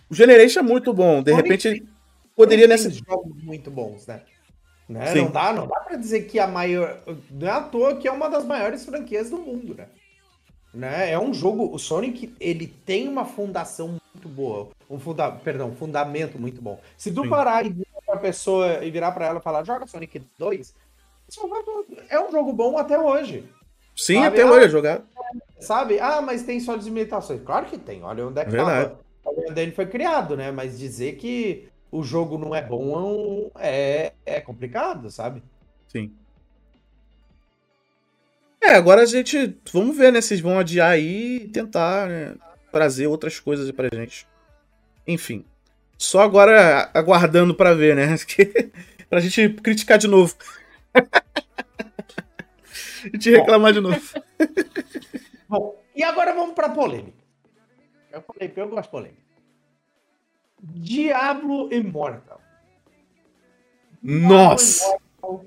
[0.08, 1.22] O Generation é muito bom.
[1.22, 1.86] De repente, ele
[2.34, 2.88] poderia nessa.
[2.88, 4.22] jogos muito bons, né?
[4.88, 5.14] Né?
[5.14, 6.98] Não dá, não dá pra dizer que a maior.
[7.30, 9.88] Não é à toa que é uma das maiores franquias do mundo, né?
[10.72, 11.12] né?
[11.12, 11.70] É um jogo.
[11.70, 14.70] O Sonic, ele tem uma fundação muito boa.
[14.88, 16.80] Um funda, perdão, fundamento muito bom.
[16.96, 17.28] Se tu Sim.
[17.28, 17.84] parar e
[18.16, 20.74] pra pessoa e virar pra ela e falar, joga Sonic 2,
[21.28, 21.62] só vai-
[22.08, 23.48] é um jogo bom até hoje.
[23.96, 24.26] Sim, Sabe?
[24.26, 25.02] até Ah, hoje é jogar.
[25.60, 25.98] Sabe?
[26.00, 27.40] Ah, mas tem só limitações.
[27.42, 28.02] Claro que tem.
[28.02, 28.90] Olha onde é que Verdade.
[28.90, 29.00] tava.
[29.24, 30.50] Onde ele foi criado, né?
[30.50, 35.42] Mas dizer que o jogo não é bom é é, é complicado, sabe?
[35.88, 36.12] Sim.
[38.60, 39.56] É, agora a gente.
[39.72, 40.20] Vamos ver, né?
[40.20, 42.34] Vocês vão adiar aí e tentar né,
[42.72, 44.26] trazer outras coisas pra gente.
[45.06, 45.44] Enfim.
[45.98, 48.16] Só agora aguardando pra ver, né?
[49.08, 50.34] Pra gente criticar de novo.
[50.94, 51.08] a
[53.14, 54.02] gente reclamar de novo.
[55.48, 57.24] Bom, e agora vamos pra polêmica.
[58.10, 59.22] Eu falei, eu gosto de polêmica.
[60.60, 62.40] Diablo Immortal.
[64.02, 64.98] Nossa!
[65.22, 65.46] Immortal,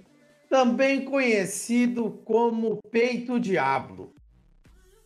[0.50, 4.14] também conhecido como Peito Diablo.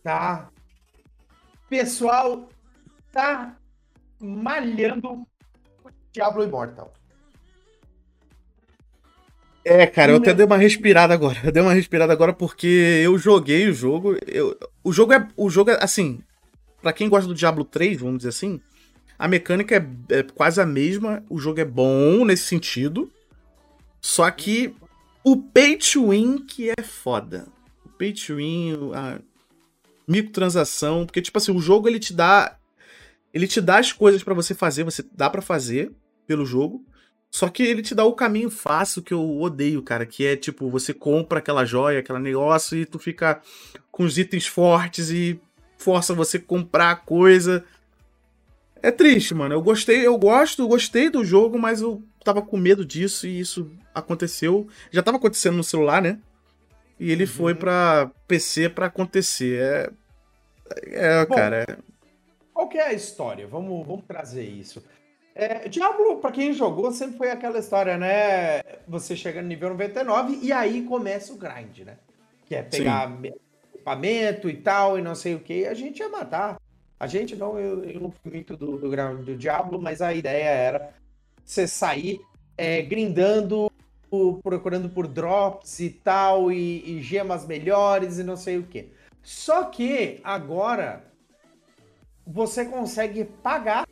[0.02, 0.48] Tá?
[1.68, 2.48] Pessoal
[3.10, 3.56] tá
[4.20, 5.26] malhando
[6.14, 6.94] Diablo Immortal.
[9.64, 11.38] É, cara, eu até dei uma respirada agora.
[11.42, 14.16] Eu dei uma respirada agora porque eu joguei o jogo.
[14.26, 15.26] Eu, o jogo é.
[15.36, 16.20] O jogo é assim.
[16.80, 18.60] Pra quem gosta do Diablo 3, vamos dizer assim,
[19.18, 21.24] a mecânica é, é quase a mesma.
[21.28, 23.10] O jogo é bom nesse sentido.
[24.00, 24.74] Só que
[25.24, 27.46] o pay to win que é foda.
[27.84, 29.18] O pay to win, a
[30.06, 32.56] microtransação, porque tipo assim, o jogo ele te dá
[33.32, 35.90] ele te dá as coisas pra você fazer, você dá pra fazer
[36.26, 36.84] pelo jogo.
[37.30, 40.70] Só que ele te dá o caminho fácil que eu odeio, cara, que é tipo,
[40.70, 43.40] você compra aquela joia, aquele negócio e tu fica
[43.90, 45.40] com os itens fortes e
[45.76, 47.64] força você comprar coisa.
[48.80, 49.54] É triste, mano.
[49.54, 53.70] Eu gostei, eu gosto, gostei do jogo, mas eu tava com medo disso e isso
[53.94, 54.68] aconteceu.
[54.92, 56.20] Já tava acontecendo no celular, né?
[57.00, 57.30] E ele Uhum.
[57.30, 59.60] foi pra PC pra acontecer.
[59.60, 59.90] É.
[60.86, 61.64] É, Bom, cara.
[61.68, 61.76] é-
[62.52, 63.46] Qual que é a história?
[63.48, 64.82] Vamos, vamos trazer isso.
[65.34, 68.60] É, Diablo, pra quem jogou, sempre foi aquela história, né?
[68.86, 71.96] Você chega no nível 99 e aí começa o grind, né?
[72.46, 73.34] Que é pegar me-
[73.74, 75.66] equipamento e tal, e não sei o que.
[75.66, 76.60] A gente ia matar.
[77.00, 78.88] A gente não, eu, eu não fui muito do, do
[79.24, 80.94] do Diablo, mas a ideia era
[81.44, 82.20] você sair
[82.56, 83.70] é, grindando,
[84.42, 88.92] procurando por drops e tal, e, e gemas melhores e não sei o que.
[89.20, 91.02] Só que agora
[92.26, 93.84] você consegue pagar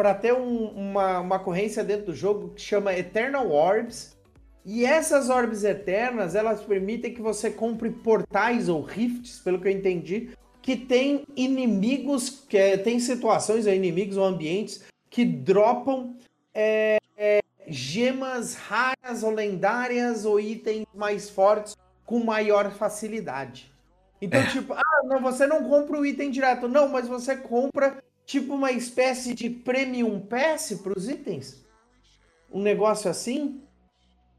[0.00, 4.16] para ter um- uma, uma corrência dentro do jogo que chama Eternal Orbs.
[4.64, 9.72] E essas orbes eternas, elas permitem que você compre portais ou rifts, pelo que eu
[9.72, 10.30] entendi,
[10.62, 16.16] que tem inimigos, que é, tem situações, ou inimigos ou ambientes que dropam
[16.54, 23.70] é, é, gemas raras ou lendárias ou itens mais fortes com maior facilidade.
[24.22, 28.54] Então, tipo, ah, não, você não compra o item direto, não, mas você compra tipo
[28.54, 31.64] uma espécie de premium pass para os itens.
[32.48, 33.60] Um negócio assim.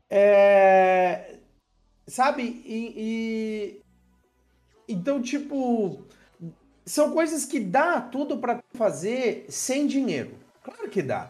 [0.10, 1.36] É...
[2.08, 2.44] Sabe?
[2.66, 3.82] E, e-
[4.88, 6.06] Então, tipo.
[6.86, 10.36] São coisas que dá tudo para fazer sem dinheiro.
[10.64, 11.30] Claro que dá.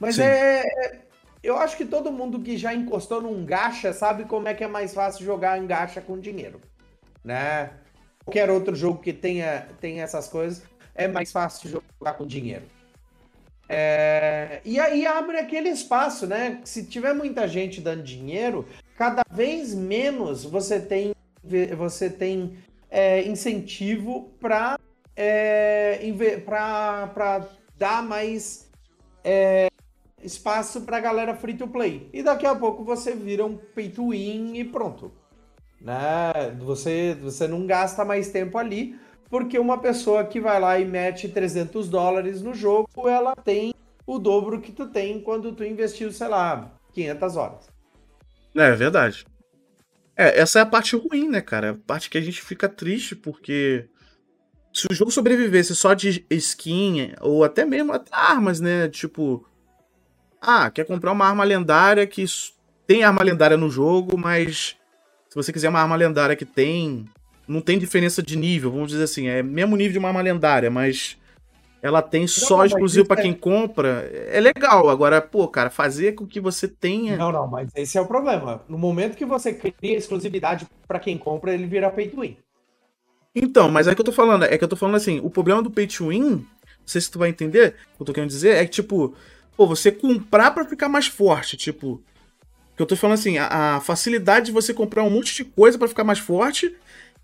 [0.00, 0.22] Mas Sim.
[0.22, 0.62] é.
[0.66, 1.10] é-
[1.42, 4.68] Eu acho que todo mundo que já encostou num gacha sabe como é que é
[4.68, 6.60] mais fácil jogar em gacha com dinheiro.
[7.24, 7.70] Né?
[8.24, 10.62] Qualquer outro jogo que tenha, tenha essas coisas
[11.04, 12.64] é mais fácil jogar com dinheiro.
[13.68, 16.60] É, e aí abre aquele espaço, né?
[16.64, 18.66] Se tiver muita gente dando dinheiro,
[18.96, 21.14] cada vez menos você tem,
[21.76, 22.58] você tem
[22.90, 24.78] é, incentivo para
[26.44, 27.46] para
[27.76, 28.70] dar mais
[29.22, 29.68] é,
[30.22, 32.08] espaço para galera free to play.
[32.12, 35.12] E daqui a pouco você vira um pay to win e pronto.
[35.80, 36.56] Né?
[36.60, 38.98] Você, você não gasta mais tempo ali,
[39.30, 43.72] porque uma pessoa que vai lá e mete 300 dólares no jogo, ela tem
[44.06, 47.68] o dobro que tu tem quando tu investiu, sei lá, 500 horas.
[48.56, 49.24] É verdade.
[50.16, 51.70] É, essa é a parte ruim, né, cara?
[51.70, 53.88] A parte que a gente fica triste, porque
[54.72, 58.88] se o jogo sobrevivesse só de skin, ou até mesmo até armas, né?
[58.88, 59.46] Tipo,
[60.40, 62.24] ah, quer comprar uma arma lendária que
[62.86, 64.76] tem arma lendária no jogo, mas
[65.28, 67.04] se você quiser uma arma lendária que tem.
[67.50, 70.70] Não tem diferença de nível, vamos dizer assim, é mesmo nível de uma arma lendária,
[70.70, 71.18] mas
[71.82, 74.88] ela tem só mas exclusivo pra é- quem compra, é legal.
[74.88, 77.16] Agora, pô, cara, fazer com que você tenha.
[77.16, 78.62] Não, não, mas esse é o problema.
[78.68, 82.36] No momento que você cria exclusividade para quem compra, ele vira pay to win.
[83.34, 85.60] Então, mas é que eu tô falando, é que eu tô falando assim, o problema
[85.60, 86.46] do pay to win, não
[86.86, 89.14] sei se tu vai entender o que eu tô querendo dizer, é que, tipo,
[89.56, 92.00] pô, você comprar pra ficar mais forte, tipo.
[92.76, 95.76] Que eu tô falando assim, a, a facilidade de você comprar um monte de coisa
[95.76, 96.74] pra ficar mais forte,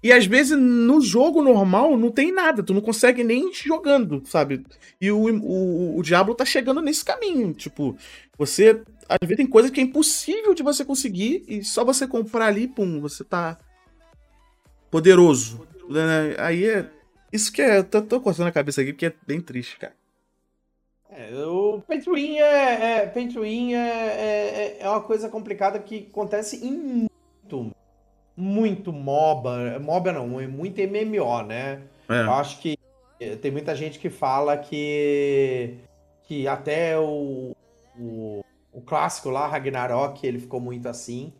[0.06, 4.64] e às vezes no jogo normal não tem nada, tu não consegue nem jogando, sabe?
[5.00, 7.96] E o, o, o Diablo tá chegando nesse caminho, tipo,
[8.38, 8.82] você.
[9.08, 12.68] Às vezes tem coisa que é impossível de você conseguir, e só você comprar ali,
[12.68, 13.58] pum, você tá
[14.90, 15.66] poderoso.
[15.88, 16.36] né?
[16.38, 16.88] Aí é.
[17.32, 17.78] Isso que é.
[17.78, 19.94] Eu tô, tô cortando a cabeça aqui porque é bem triste, cara.
[21.10, 23.12] É, o win é, é,
[23.74, 27.08] é, é, é uma coisa complicada que acontece em
[27.46, 27.74] muito,
[28.36, 29.78] muito MOBA.
[29.80, 31.82] MOBA não, é muito MMO, né?
[32.08, 32.28] Eu É.
[32.32, 32.76] acho que
[33.20, 35.74] eh, tem muita gente que fala que,
[36.24, 37.52] que até o,
[37.98, 38.40] o,
[38.72, 41.32] o clássico lá, Ragnarok, ele ficou muito assim,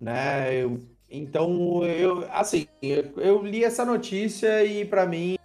[0.00, 0.54] né?
[0.62, 5.36] Eu- então, eu, assim, eu, eu li essa notícia e pra mim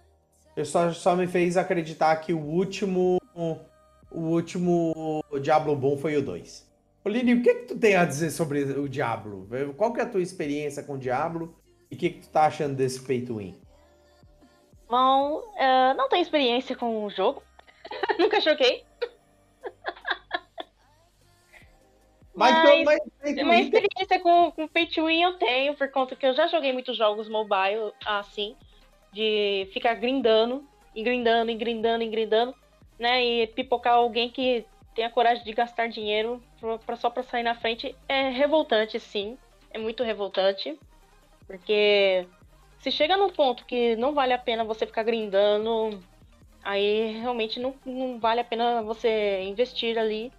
[0.56, 3.18] eu só, só me fez acreditar que o último
[4.10, 6.66] o último Diablo bom foi o 2.
[7.04, 9.46] Oline, o que que tu tem a dizer sobre o Diablo?
[9.76, 11.54] Qual que é a tua experiência com o Diablo
[11.90, 13.60] e o que que tu tá achando desse pay to win?
[14.88, 17.42] Bom, eh, não tenho experiência com o jogo,
[18.18, 18.84] Nunca choquei.
[22.34, 26.16] Mas, Mas- mas, mas, Uma experiência com, com Pay to Win eu tenho, por conta
[26.16, 28.56] que eu já joguei muitos jogos mobile, assim,
[29.12, 30.66] de ficar grindando,
[30.96, 32.52] e grindando, e grindando, e grindando,
[32.98, 33.24] né?
[33.24, 36.42] E pipocar alguém que tem a coragem de gastar dinheiro
[36.86, 39.36] pra- só pra sair na frente é revoltante, sim.
[39.70, 40.78] É muito revoltante.
[41.46, 42.26] Porque
[42.80, 46.02] se chega num ponto que não vale a pena você ficar grindando,
[46.62, 50.32] aí realmente não, não vale a pena você investir ali.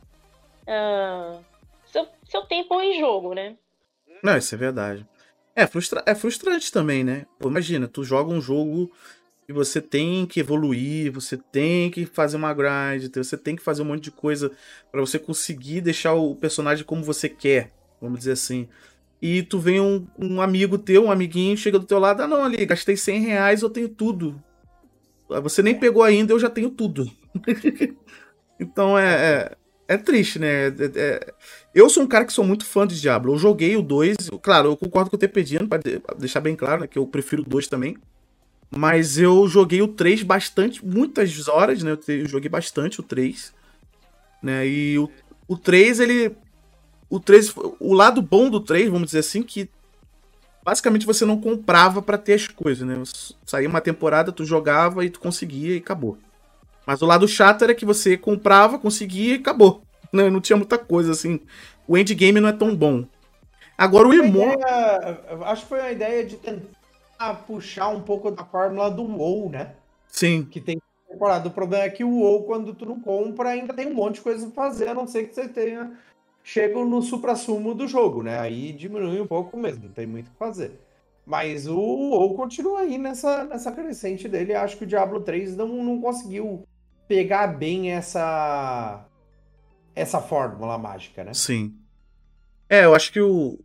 [0.68, 1.40] ah,
[1.86, 3.56] seu, seu tempo em jogo, né?
[4.24, 5.06] Não, isso é verdade.
[5.56, 6.04] É, frustra...
[6.06, 7.26] é frustrante também, né?
[7.40, 8.92] Pô, imagina, tu joga um jogo
[9.48, 13.84] e você tem que evoluir, você tem que fazer uma grind, você tem que fazer
[13.84, 14.52] um monte de coisa
[14.92, 18.68] pra você conseguir deixar o personagem como você quer, vamos dizer assim.
[19.22, 22.44] E tu vem um, um amigo teu, um amiguinho, chega do teu lado, ah não,
[22.44, 24.42] ali, gastei 100 reais, eu tenho tudo.
[25.30, 27.10] Ah, Você nem pegou ainda, eu já tenho tudo.
[28.60, 29.52] então é,
[29.88, 30.68] é, é triste, né?
[30.68, 31.34] É- é-
[31.74, 33.34] eu sou um cara que sou muito fã de Diablo.
[33.34, 34.16] Eu joguei o 2.
[34.42, 37.42] Claro, eu concordo com o TPDino, pra pra deixar bem claro, né, que eu prefiro
[37.42, 37.98] o 2 também.
[38.70, 41.98] Mas eu joguei o 3 bastante, muitas horas, né?
[42.08, 43.54] Eu joguei bastante o 3.
[44.42, 44.68] Né?
[44.68, 45.10] E o,
[45.48, 46.36] o 3, ele.
[47.10, 47.54] O 3.
[47.80, 49.70] O lado bom do 3, vamos dizer assim, que
[50.64, 53.02] basicamente você não comprava pra ter as coisas, né?
[53.46, 56.18] Saía uma temporada, tu jogava e tu conseguia e acabou.
[56.86, 59.82] Mas o lado chato era que você comprava, conseguia e acabou.
[60.12, 60.30] Né?
[60.30, 61.40] Não tinha muita coisa, assim.
[61.88, 63.06] O endgame não é tão bom.
[63.78, 65.44] Agora o uma Immortal.
[65.46, 66.40] acho que foi a ideia de
[67.16, 69.76] tentar puxar um pouco da fórmula do WoW, né?
[70.08, 70.46] Sim.
[70.46, 71.48] Que tem temporada.
[71.48, 74.22] O problema é que o WoW, quando tu não compra, ainda tem um monte de
[74.22, 75.92] coisa pra fazer, a não ser que você tenha
[76.44, 78.40] chego no supra-sumo do jogo, né?
[78.40, 80.80] Aí diminui um pouco mesmo, não tem muito o que fazer.
[81.26, 84.54] Mas o WoW continua aí nessa, nessa crescente dele.
[84.54, 86.64] Acho que o Diablo 3 não, não conseguiu
[87.08, 89.06] pegar bem essa
[89.96, 91.34] essa fórmula mágica, né?
[91.34, 91.74] Sim.
[92.70, 93.58] É, eu acho que o.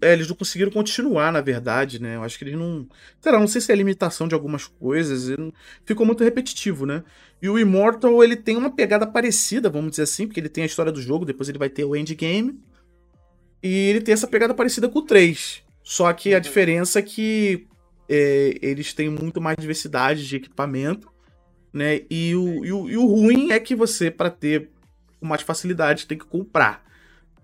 [0.00, 2.16] é, eles não conseguiram continuar, na verdade, né?
[2.16, 2.86] Eu acho que eles não.
[3.20, 5.28] Sei lá, não sei se é limitação de algumas coisas.
[5.38, 5.52] não-
[5.84, 7.04] Ficou muito repetitivo, né?
[7.42, 10.66] E o Immortal, ele tem uma pegada parecida, vamos dizer assim, porque ele tem a
[10.66, 12.58] história do jogo, depois ele vai ter o endgame.
[13.62, 15.62] E ele tem essa pegada parecida com o 3.
[15.82, 17.66] Só que a diferença é que
[18.08, 21.10] é, eles têm muito mais diversidade de equipamento,
[21.72, 22.02] né?
[22.10, 24.70] E o, e o, e o ruim é que você, para ter
[25.20, 26.84] com mais facilidade, tem que comprar.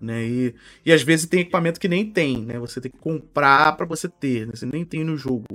[0.01, 0.23] Né?
[0.23, 0.55] E,
[0.85, 2.57] e às vezes tem equipamento que nem tem, né?
[2.57, 4.53] Você tem que comprar pra você ter, né?
[4.55, 5.45] Você nem tem no jogo.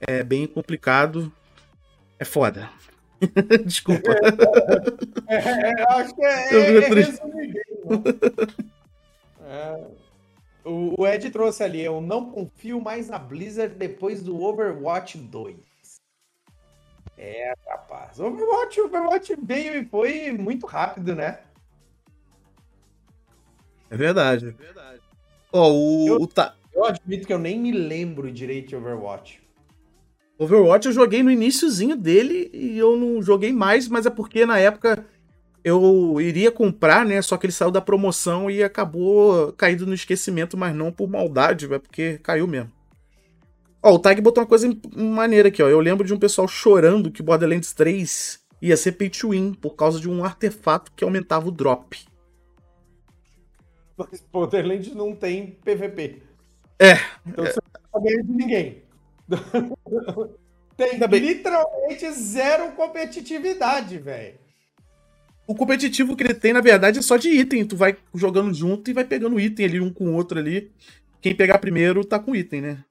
[0.00, 1.32] É bem complicado.
[2.18, 2.70] É foda.
[3.64, 4.12] Desculpa.
[5.26, 7.10] É, acho que é, Eu é, fico é triste.
[7.10, 8.76] resumir bem, né?
[9.40, 9.86] É,
[10.64, 15.56] o, o Ed trouxe ali, eu não confio mais na Blizzard depois do Overwatch 2.
[17.18, 18.20] É, rapaz.
[18.20, 21.40] Overwatch, Overwatch veio e foi muito rápido, né?
[23.90, 24.54] É verdade.
[25.52, 29.40] Ó, o, o ta- Eu admito que eu nem me lembro direito de Overwatch.
[30.38, 34.58] Overwatch eu joguei no iniciozinho dele e eu não joguei mais, mas é porque na
[34.58, 35.04] época
[35.64, 37.20] eu iria comprar, né?
[37.22, 41.72] Só que ele saiu da promoção e acabou caindo no esquecimento, mas não por maldade,
[41.72, 42.70] é porque caiu mesmo.
[43.82, 45.68] Ó, o Tag botou uma coisa maneira aqui, ó.
[45.68, 49.74] Eu lembro de um pessoal chorando que Borderlands 3 ia ser pay to win por
[49.74, 51.96] causa de um artefato que aumentava o drop.
[53.96, 56.22] Mas Borderlands não tem PVP.
[56.78, 56.94] É.
[57.26, 58.82] Então você não tá ganhando de ninguém.
[60.76, 61.20] tem Ainda bem.
[61.20, 64.34] literalmente zero competitividade, velho.
[65.46, 67.64] O competitivo que ele tem, na verdade, é só de item.
[67.64, 70.70] Tu vai jogando junto e vai pegando item ali, um com o outro ali.
[71.20, 72.84] Quem pegar primeiro tá com item, né?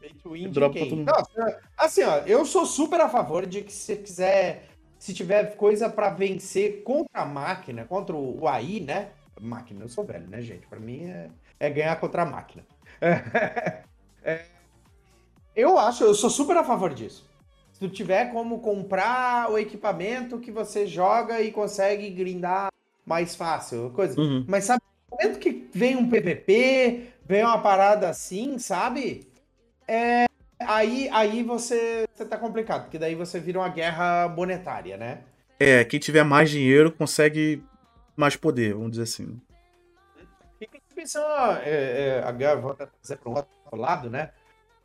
[0.00, 0.84] Pay to win de Dropa quem?
[0.88, 1.08] todo mundo.
[1.10, 4.68] Nossa, assim, ó, eu sou super a favor de que se você quiser,
[4.98, 9.08] se tiver coisa pra vencer contra a máquina, contra o AI, né?
[9.44, 10.66] Máquina, eu sou velho, né, gente?
[10.66, 11.28] Pra mim é,
[11.60, 12.64] é ganhar contra a máquina.
[14.26, 14.40] É,
[15.54, 17.28] eu acho, eu sou super a favor disso.
[17.74, 22.68] Se tu tiver como comprar o equipamento que você joga e consegue grindar
[23.04, 24.18] mais fácil, coisa.
[24.18, 24.44] Uhum.
[24.48, 29.28] Mas sabe, no momento que vem um PVP, vem uma parada assim, sabe?
[29.86, 30.24] É,
[30.60, 35.20] aí, aí você, você tá complicado, porque daí você vira uma guerra monetária, né?
[35.60, 37.62] É, quem tiver mais dinheiro consegue
[38.16, 39.40] mais poder, vamos dizer assim.
[40.60, 41.26] E pensando,
[41.62, 44.30] é, é, agora trazer para um outro lado, né?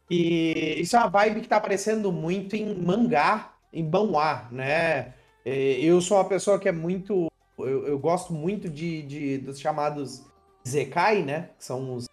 [0.09, 5.13] E isso é uma vibe que tá aparecendo muito em mangá, em manhwa, né?
[5.45, 7.27] É, Eu sou uma pessoa que é muito.
[7.57, 10.25] Eu, eu gosto muito de, de- dos chamados
[10.67, 11.49] Zekai, né?
[11.57, 12.07] Que são os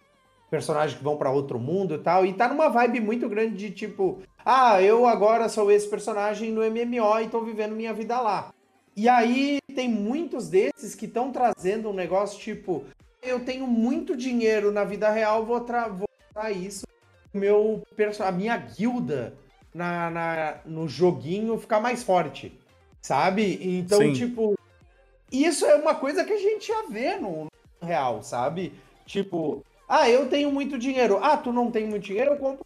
[0.49, 2.25] personagens que vão para outro mundo e tal.
[2.25, 6.61] E tá numa vibe muito grande de tipo, ah, eu agora sou esse personagem no
[6.63, 8.53] MMO e tô vivendo minha vida lá.
[8.97, 12.83] E aí tem muitos desses que estão trazendo um negócio tipo,
[13.21, 16.83] eu tenho muito dinheiro na vida real, vou, tra vou usar isso,
[17.31, 17.83] meu
[18.25, 19.35] a minha guilda
[19.71, 22.59] na, na, no joguinho ficar mais forte,
[22.99, 23.59] sabe?
[23.61, 24.13] Então, Sim.
[24.13, 24.57] tipo,
[25.31, 27.45] isso é uma coisa que a gente já vê no,
[27.79, 28.73] no real, sabe?
[29.05, 31.19] Tipo, ah, eu tenho muito dinheiro.
[31.21, 32.31] Ah, tu não tem muito dinheiro?
[32.31, 32.65] Eu compro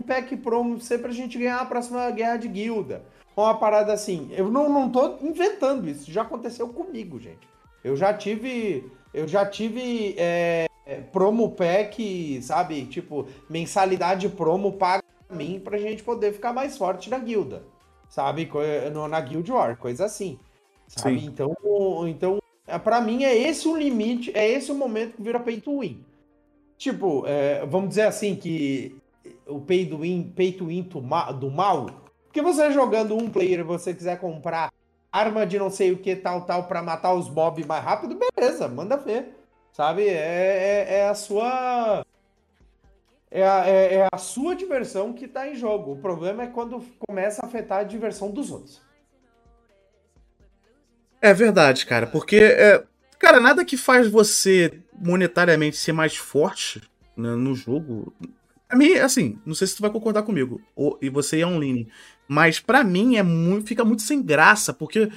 [0.00, 3.02] um pack promo pra você pra gente ganhar a próxima guerra de guilda.
[3.36, 4.30] Uma parada assim.
[4.32, 6.10] Eu não, não tô inventando isso.
[6.10, 7.48] Já aconteceu comigo, gente.
[7.82, 8.90] Eu já tive.
[9.12, 10.66] Eu já tive é,
[11.12, 12.84] promo pack, sabe?
[12.86, 17.62] Tipo, mensalidade promo paga pra mim pra gente poder ficar mais forte na guilda.
[18.08, 18.48] Sabe?
[19.08, 20.38] Na Guild War, coisa assim.
[20.86, 21.20] Sabe?
[21.20, 21.26] Sim.
[21.26, 21.54] Então,
[22.06, 25.60] então, é, pra mim é esse o limite, é esse o momento que vira pay
[25.60, 26.04] to win.
[26.76, 28.96] Tipo, é, vamos dizer assim que
[29.46, 31.86] o pay to win, pay to win do mal,
[32.34, 34.72] porque você jogando um player você quiser comprar
[35.12, 38.66] arma de não sei o que tal, tal, pra matar os mobs mais rápido, beleza,
[38.66, 39.36] manda ver.
[39.72, 40.08] Sabe?
[40.08, 40.16] É,
[40.88, 42.04] é, é a sua.
[43.30, 45.92] É a, é- é a sua diversão que tá em jogo.
[45.92, 48.82] O problema é quando começa a afetar a diversão dos outros.
[51.22, 52.82] É verdade, cara, porque, é,
[53.16, 56.82] cara, nada que faz você monetariamente ser mais forte
[57.16, 58.12] né, no jogo.
[58.68, 61.88] A mim, assim, não sei se tu vai concordar comigo, ou, e você é online,
[62.28, 65.10] mas pra mim é muito, fica muito sem graça, porque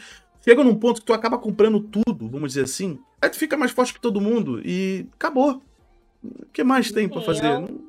[0.44, 3.72] chega num ponto que tu acaba comprando tudo, vamos dizer assim, aí tu fica mais
[3.72, 5.62] forte que todo mundo e acabou.
[6.24, 7.44] O que mais tem pra Sim, fazer?
[7.44, 7.80] Não,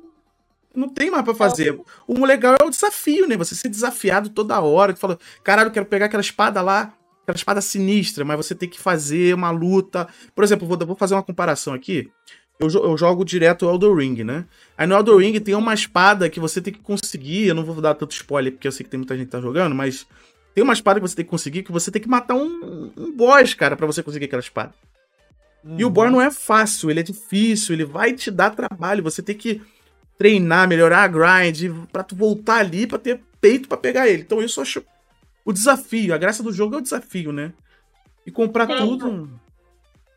[0.75, 1.79] não tem mais pra fazer.
[2.07, 3.35] O legal é o desafio, né?
[3.35, 4.93] Você ser desafiado toda hora.
[4.93, 6.93] Tu fala, caralho, eu quero pegar aquela espada lá,
[7.23, 10.07] aquela espada sinistra, mas você tem que fazer uma luta.
[10.33, 12.09] Por exemplo, vou, vou fazer uma comparação aqui.
[12.59, 14.45] Eu, jo- eu jogo direto o Elden Ring, né?
[14.77, 17.47] Aí no Elden Ring tem uma espada que você tem que conseguir.
[17.47, 19.39] Eu não vou dar tanto spoiler porque eu sei que tem muita gente que tá
[19.39, 20.05] jogando, mas
[20.53, 23.15] tem uma espada que você tem que conseguir que você tem que matar um, um
[23.15, 24.73] boss, cara, pra você conseguir aquela espada.
[25.77, 29.21] E o boss não é fácil, ele é difícil, ele vai te dar trabalho, você
[29.21, 29.61] tem que
[30.17, 34.21] treinar, melhorar a grind pra tu voltar ali pra ter peito pra pegar ele.
[34.23, 34.83] Então isso eu acho
[35.45, 37.53] o desafio, a graça do jogo é o desafio, né?
[38.25, 38.77] E comprar Sim.
[38.77, 39.39] tudo.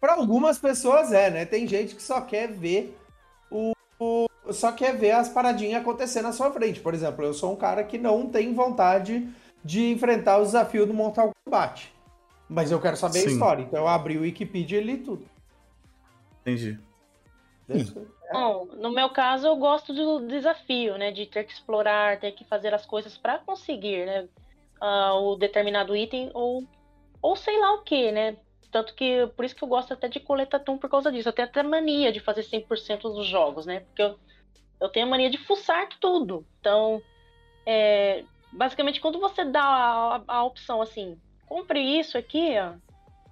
[0.02, 1.44] Para algumas pessoas é, né?
[1.46, 2.98] Tem gente que só quer ver
[3.48, 3.70] o,
[4.00, 6.80] o- só quer ver as paradinhas acontecer na sua frente.
[6.80, 9.32] Por exemplo, eu sou um cara que não tem vontade
[9.64, 11.94] de enfrentar o desafio do Mortal Kombat.
[12.48, 13.28] Mas eu quero saber a Sim.
[13.28, 13.62] história.
[13.62, 15.24] Então eu abri o Wikipedia e li tudo.
[16.40, 16.80] Entendi.
[18.32, 21.12] Bom, no meu caso, eu gosto do desafio, né?
[21.12, 24.28] De ter que explorar, ter que fazer as coisas para conseguir, né?
[24.80, 26.64] ah, o determinado item ou,
[27.22, 28.36] ou sei lá o que, né?
[28.72, 31.28] Tanto que, por isso que eu gosto até de coletatum por causa disso.
[31.28, 33.80] Eu tenho até mania de fazer 100% dos jogos, né?
[33.80, 34.18] Porque eu,
[34.80, 36.46] eu tenho a mania de fuçar tudo.
[36.58, 37.02] Então,
[37.66, 42.72] é, basicamente, quando você dá a, a opção assim, compre isso aqui, ó,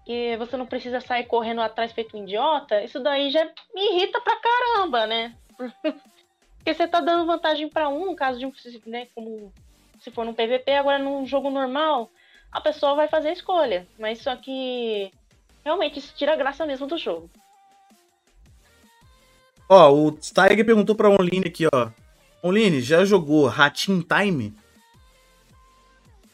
[0.05, 3.43] que você não precisa sair correndo atrás feito um idiota, isso daí já
[3.75, 5.35] me irrita pra caramba, né?
[6.59, 8.53] Porque você tá dando vantagem pra um, no caso de um,
[8.85, 9.51] né, como
[9.99, 12.11] se for num PVP, agora num jogo normal,
[12.53, 13.89] a pessoa vai fazer a escolha.
[13.99, 15.11] Mas só que
[15.65, 17.31] realmente isso tira a graça mesmo do jogo.
[19.69, 21.91] Ó, o Tiger perguntou pra Online aqui, ó.
[22.43, 24.55] Online, já jogou Ratin Time?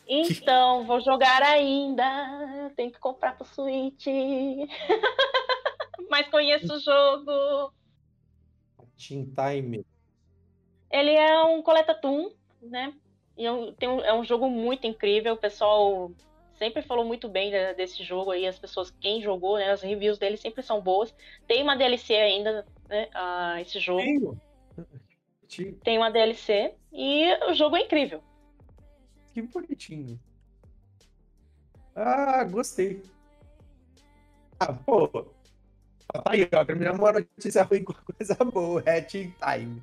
[0.09, 2.71] Então, vou jogar ainda.
[2.77, 4.07] Tenho que comprar pro Switch.
[6.09, 7.73] Mas conheço o jogo.
[8.97, 9.85] Team Time.
[10.91, 12.31] Ele é um coletatum,
[12.63, 12.95] né?
[13.37, 15.35] E é um, tem um- é um jogo muito incrível.
[15.35, 16.13] O pessoal
[16.59, 18.47] sempre falou muito bem de- desse jogo aí.
[18.47, 19.71] As pessoas, quem jogou, né?
[19.71, 21.15] As reviews dele sempre são boas.
[21.47, 23.09] Tem uma DLC ainda, né?
[23.15, 24.37] ah, esse jogo.
[25.49, 26.75] Que Tem uma DLC.
[26.93, 28.23] E o jogo é incrível.
[29.33, 30.19] que bonitinho.
[31.95, 33.03] Ah, gostei.
[34.59, 35.09] Ah, pô.
[35.09, 36.65] Tá aí, ó.
[36.65, 38.83] Terminamos uma notícia ruim com coisa boa.
[38.87, 39.83] É Team Time.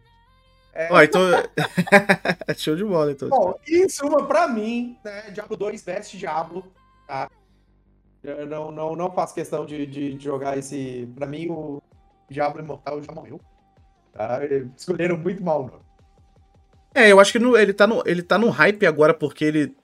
[0.89, 1.21] Ó, então.
[2.57, 3.29] Show de bola, então.
[3.29, 6.65] Bom, em suma, pra mim, né, Diablo 2 veste Diablo,
[7.07, 7.29] tá?
[8.23, 11.07] Eu não, não, não faço questão de, de jogar esse.
[11.15, 11.81] Pra mim, o
[12.29, 13.39] Diablo Imortal já morreu.
[14.13, 14.39] Tá?
[14.77, 15.83] Escolheram muito mal o nome.
[16.95, 19.75] É, eu acho que no- ele, tá no, ele tá no hype agora porque ele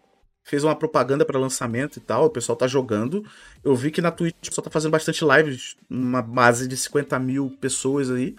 [0.44, 3.24] fez uma propaganda pra lançamento e tal, o pessoal tá jogando.
[3.64, 7.20] Eu vi que na Twitch o pessoal tá fazendo bastante lives, uma base de 50
[7.20, 8.36] mil pessoas aí.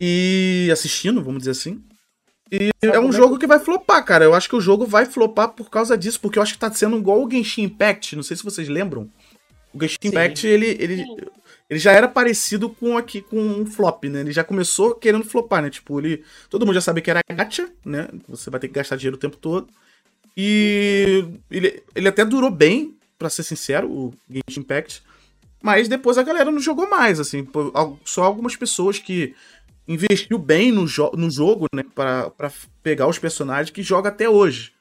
[0.00, 1.82] E assistindo, vamos dizer assim.
[2.50, 4.24] E Sabe é um jogo que vai flopar, cara.
[4.24, 6.72] Eu acho que o jogo vai flopar por causa disso, porque eu acho que tá
[6.72, 8.14] sendo igual o Genshin Impact.
[8.14, 9.10] Não sei se vocês lembram.
[9.72, 10.08] O Genshin Sim.
[10.08, 11.04] Impact, ele, ele,
[11.68, 14.20] ele já era parecido com aqui com um flop, né?
[14.20, 15.70] Ele já começou querendo flopar, né?
[15.70, 16.22] Tipo, ele.
[16.48, 18.08] Todo mundo já sabe que era gacha, né?
[18.28, 19.68] Você vai ter que gastar dinheiro o tempo todo.
[20.36, 25.02] E ele, ele até durou bem, pra ser sincero, o Genshin Impact.
[25.62, 27.48] Mas depois a galera não jogou mais, assim.
[28.04, 29.34] Só algumas pessoas que
[29.86, 31.84] investiu bem no, jo no jogo, né?
[31.94, 32.50] Pra, pra
[32.82, 34.72] pegar os personagens que joga até hoje.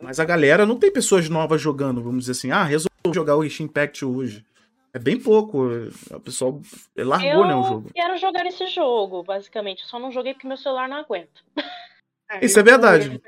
[0.00, 2.50] Mas a galera não tem pessoas novas jogando, vamos dizer assim.
[2.50, 4.44] Ah, resolveu jogar o Genshin Impact hoje.
[4.92, 5.66] É bem pouco.
[6.10, 6.60] O pessoal
[6.96, 7.90] largou, eu né, o jogo.
[7.94, 9.84] quero jogar esse jogo, basicamente.
[9.86, 11.40] Só não joguei porque meu celular não aguenta.
[12.42, 13.20] Isso é verdade.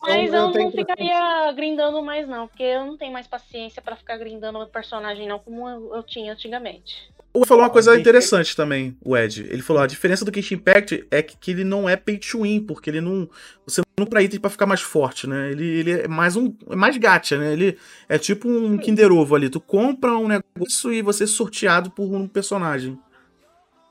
[0.00, 2.48] Mas eu tenho não ficaria grindando mais, não.
[2.48, 6.02] Porque eu não tenho mais paciência pra ficar grindando o personagem, não, como eu, eu
[6.02, 7.10] tinha antigamente.
[7.34, 9.46] Ele falou uma coisa interessante também, o Ed.
[9.48, 12.42] Ele falou: a diferença do Genshin Impact é que, que ele não é pay to
[12.42, 13.28] win, porque ele não.
[13.66, 15.50] Você não compra item pra ficar mais forte, né?
[15.50, 16.54] Ele, ele é mais um.
[16.70, 17.52] É mais gacha, né?
[17.52, 19.50] Ele é tipo um Kinder Ovo ali.
[19.50, 22.98] Tu compra um negócio e você é sorteado por um personagem.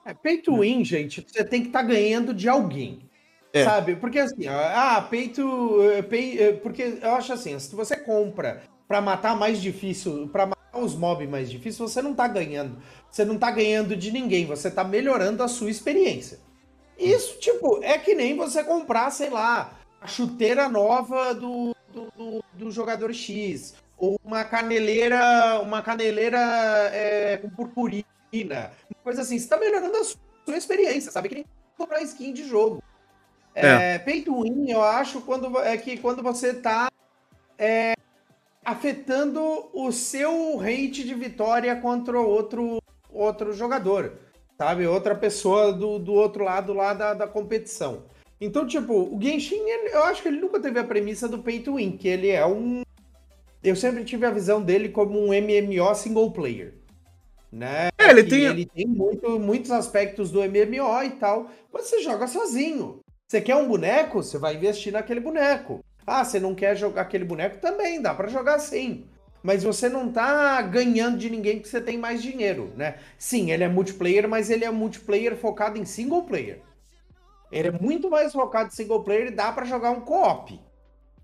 [0.03, 3.06] É, pay to win, gente, você tem que estar ganhando de alguém.
[3.61, 3.65] É.
[3.65, 3.95] Sabe?
[3.95, 5.81] Porque assim, ah, pay to.
[5.91, 10.45] eh, Pay, eh, porque eu acho assim, se você compra pra matar mais difícil, pra
[10.45, 12.77] matar os mobs mais difíceis, você não tá ganhando.
[13.09, 16.39] Você não tá ganhando de ninguém, você tá melhorando a sua experiência.
[16.97, 22.43] Isso, tipo, é que nem você comprar, sei lá, a chuteira nova do, do, do-
[22.53, 23.75] do jogador X.
[23.97, 25.59] Ou uma caneleira.
[25.61, 26.37] Uma caneleira
[26.93, 28.71] é, com purpurina.
[29.03, 29.37] Coisa assim.
[29.39, 31.29] Você tá melhorando a sua experiência, sabe?
[31.29, 31.45] Que nem
[31.77, 32.81] comprar skin de jogo.
[33.65, 36.89] É, pay to win, eu acho, quando, é que quando você tá
[37.57, 37.93] é,
[38.63, 39.41] afetando
[39.73, 42.77] o seu rate de vitória contra outro,
[43.11, 44.13] outro jogador,
[44.57, 44.85] sabe?
[44.85, 48.03] Outra pessoa do, do outro lado lá da, da competição.
[48.39, 51.59] Então, tipo, o Genshin, ele- eu acho que ele nunca teve a premissa do pay
[51.59, 52.83] to win, que ele é um.
[53.63, 56.75] Eu sempre tive a visão dele como um MMO single player.
[57.51, 57.87] Né?
[57.97, 61.49] É, ele tem- ele tem muito- muitos aspectos do MMO e tal.
[61.73, 62.99] Mas você joga sozinho.
[63.27, 64.23] Você quer um boneco?
[64.23, 65.83] Você vai investir naquele boneco.
[66.05, 67.57] Ah, você não quer jogar aquele boneco?
[67.57, 69.05] Também dá pra jogar sim.
[69.43, 72.95] Mas você não tá ganhando de ninguém porque você tem mais dinheiro, né?
[73.17, 76.61] Sim, ele é multiplayer, mas ele é multiplayer focado em single player.
[77.51, 80.57] Ele é muito mais focado em single player e dá pra jogar um co-op.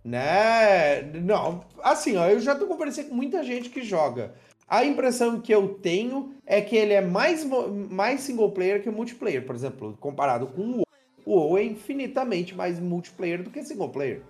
[0.03, 1.01] Né?
[1.03, 4.33] Não, assim, ó, eu já tô conversando com muita gente que joga.
[4.67, 7.45] A impressão que eu tenho é que ele é mais,
[7.89, 10.83] mais single player que multiplayer, por exemplo, comparado com o.
[11.25, 14.21] O WoW é infinitamente mais multiplayer do que single player.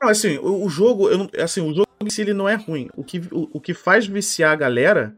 [0.00, 2.88] Não, assim, o, o jogo, não- assim, o jogo em si ele não é ruim.
[2.96, 5.16] O que, o, o que faz viciar a galera,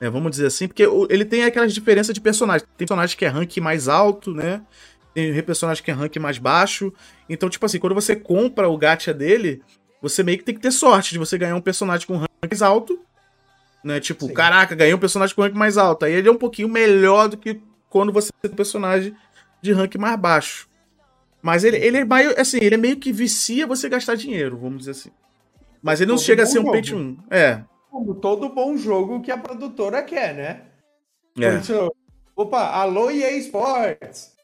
[0.00, 2.66] né, vamos dizer assim, porque ele tem aquelas diferenças de personagens.
[2.76, 4.62] Tem personagem que é rank mais alto, né?
[5.14, 6.92] Tem personagem que é rank mais baixo.
[7.28, 9.62] Então, tipo assim, quando você compra o gacha dele,
[10.00, 12.62] você meio que tem que ter sorte de você ganhar um personagem com rank mais
[12.62, 13.00] alto.
[13.82, 14.00] Né?
[14.00, 14.34] Tipo, Sim.
[14.34, 16.04] caraca, ganhei um personagem com rank mais alto.
[16.04, 19.14] Aí ele é um pouquinho melhor do que quando você tem um personagem
[19.66, 20.68] de rank mais baixo.
[21.42, 24.78] Mas ele, ele é meio, assim, ele é meio que vicia você gastar dinheiro, vamos
[24.78, 25.10] dizer assim.
[25.82, 27.18] Mas ele não Todo chega a ser um pay to win.
[27.30, 27.62] É.
[27.90, 30.62] Como todo bom jogo que a produtora quer, né?
[31.38, 31.56] É.
[31.58, 31.92] Isso,
[32.34, 34.34] Opa, alô EA Sports!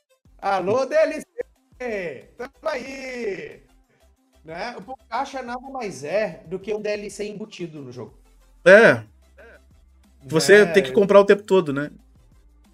[0.40, 1.26] Alô DLC!
[2.38, 3.62] Tamo aí!
[4.44, 4.76] Né?
[4.86, 8.18] O caixa nada mais é do que um DLC embutido no jogo.
[8.64, 9.02] É.
[10.24, 11.90] Você É, tem que comprar o tempo todo, né?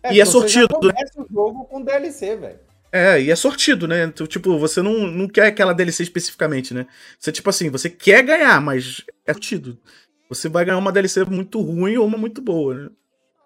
[0.02, 2.60] É, e é você sortido, Já começa o jogo com DLC, velho.
[2.90, 4.06] É, e é sortido, né?
[4.08, 6.86] Tu, tipo, você não, não quer aquela DLC especificamente, né?
[7.18, 9.78] Você, tipo assim, você quer ganhar, mas é sortido.
[10.28, 12.90] Você vai ganhar uma DLC muito ruim ou uma muito boa, né?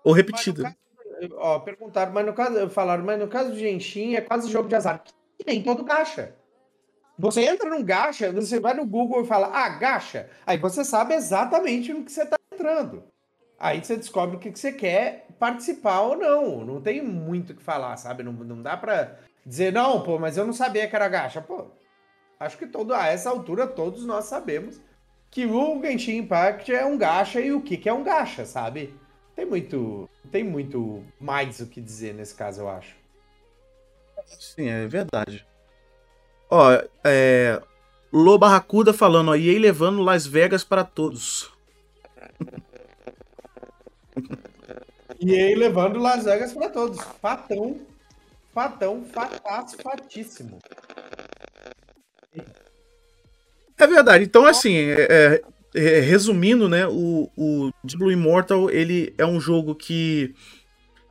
[0.04, 0.74] Ou repetida.
[1.36, 4.74] Ó, perguntaram, mas no caso, falaram, mas no caso do Genshin é quase jogo de
[4.74, 5.02] azar.
[5.38, 6.34] Que nem todo gacha.
[7.18, 10.28] Você entra num gacha, você vai no Google e fala, ah, gacha.
[10.46, 13.04] Aí você sabe exatamente no que você tá entrando.
[13.58, 16.64] Aí você descobre o que que você quer participar ou não.
[16.64, 18.22] Não tem muito o que falar, sabe?
[18.22, 21.42] Não, não dá pra dizer, não, pô, mas eu não sabia que era gacha.
[21.42, 21.66] Pô,
[22.38, 24.80] acho que todo, a essa altura todos nós sabemos
[25.32, 28.94] que o Genshin Impact é um gacha e o que é um gacha, sabe?
[29.34, 32.94] Tem muito, tem muito mais o que dizer nesse caso, eu acho.
[34.24, 35.44] Sim, é verdade.
[36.48, 36.70] Ó,
[37.02, 37.60] é.
[38.12, 41.52] Lô Barracuda falando, ó, EA levando Las Vegas para todos.
[45.24, 46.98] E aí levando Las Vegas pra todos.
[47.20, 47.76] Fatão,
[48.52, 50.58] fatão, fataço, fatíssimo.
[53.78, 54.24] É verdade.
[54.24, 55.42] Então, assim, é- é-
[55.74, 60.34] é, resumindo, né, o, o Blue Immortal, ele é um jogo que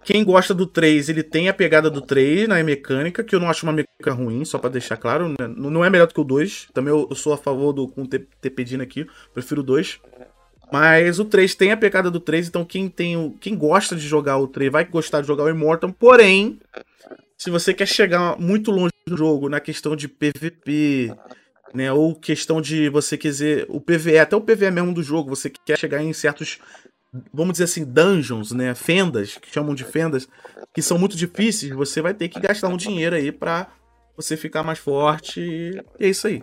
[0.04, 3.50] quem gosta do 3, ele tem a pegada do 3 na mecânica, que eu não
[3.50, 5.48] acho uma mecânica ruim, só pra deixar claro, né?
[5.48, 6.68] não é melhor do que o 2.
[6.74, 10.00] Também eu, eu sou a favor do com o T- TPDino aqui, prefiro o 2.
[10.72, 14.08] Mas o 3 tem a pegada do 3, então quem tem o, quem gosta de
[14.08, 16.60] jogar o 3 vai gostar de jogar o Immortal, porém,
[17.38, 21.14] se você quer chegar muito longe do jogo na questão de PVP,
[21.74, 21.92] né?
[21.92, 23.66] Ou questão de você quiser.
[23.68, 26.60] O PVE, até o PVE mesmo do jogo, você quer chegar em certos.
[27.34, 28.74] Vamos dizer assim, dungeons, né?
[28.74, 30.28] Fendas, que chamam de fendas,
[30.74, 33.68] que são muito difíceis, você vai ter que gastar um dinheiro aí pra
[34.16, 35.42] você ficar mais forte.
[35.42, 36.42] E é isso aí.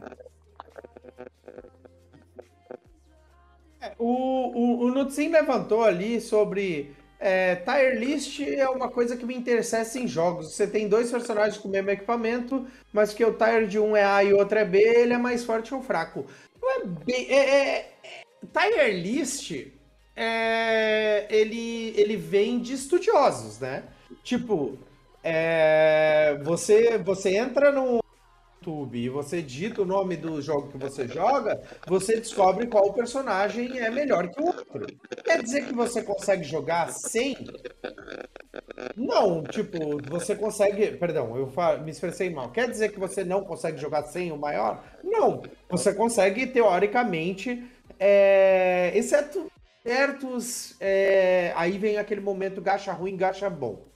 [3.99, 6.95] O, o, o Nutsin levantou ali sobre.
[7.21, 10.53] É, tier list é uma coisa que me interessa em jogos.
[10.53, 14.05] Você tem dois personagens com o mesmo equipamento, mas que o tier de um é
[14.05, 16.27] A e o outro é B, ele é mais forte ou fraco.
[16.61, 16.83] Não é.
[17.09, 18.23] É, é, é,
[18.53, 19.53] tier list
[20.21, 23.85] é, ele, ele vem de estudiosos, né?
[24.25, 24.77] Tipo,
[25.23, 28.03] é, você, você entra no
[28.69, 33.79] YouTube e você digita o nome do jogo que você joga, você descobre qual personagem
[33.79, 34.87] é melhor que o outro.
[35.25, 37.37] Quer dizer que você consegue jogar sem?
[38.95, 39.79] Não, tipo,
[40.09, 40.93] você consegue.
[40.99, 42.51] Perdão, eu me expressei mal.
[42.51, 44.85] Quer dizer que você não consegue jogar sem o maior?
[45.03, 45.43] Não.
[45.71, 47.65] Você consegue, teoricamente,
[47.99, 48.93] é...
[48.95, 49.51] exceto
[49.83, 50.77] certos.
[50.81, 51.53] É...
[51.57, 53.89] Aí vem aquele momento gacha ruim, gacha bom.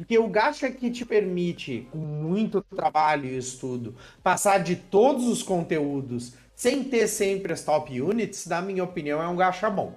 [0.00, 5.42] Porque o gacha que te permite, com muito trabalho e estudo, passar de todos os
[5.42, 9.94] conteúdos sem ter sempre as top units, na minha opinião, é um gacha bom.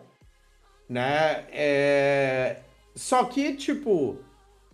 [0.89, 1.45] Né?
[1.49, 2.57] É...
[2.93, 4.17] Só que, tipo,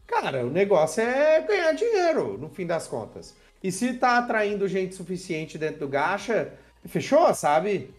[0.08, 3.36] cara, o negócio é ganhar dinheiro, no fim das contas.
[3.62, 6.52] E se tá atraindo gente suficiente dentro do gacha,
[6.86, 7.94] fechou, sabe?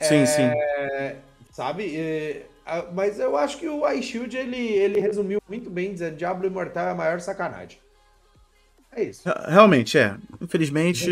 [0.00, 0.26] Sim, é...
[0.26, 1.22] sim.
[1.52, 1.96] Sabe?
[1.96, 2.46] É...
[2.66, 6.88] Ah, mas eu acho que o iShield ele, ele resumiu muito bem dizendo Diablo Imortal
[6.88, 7.78] é a maior sacanagem.
[8.92, 9.28] É isso.
[9.46, 10.16] Realmente, é.
[10.40, 11.10] Infelizmente.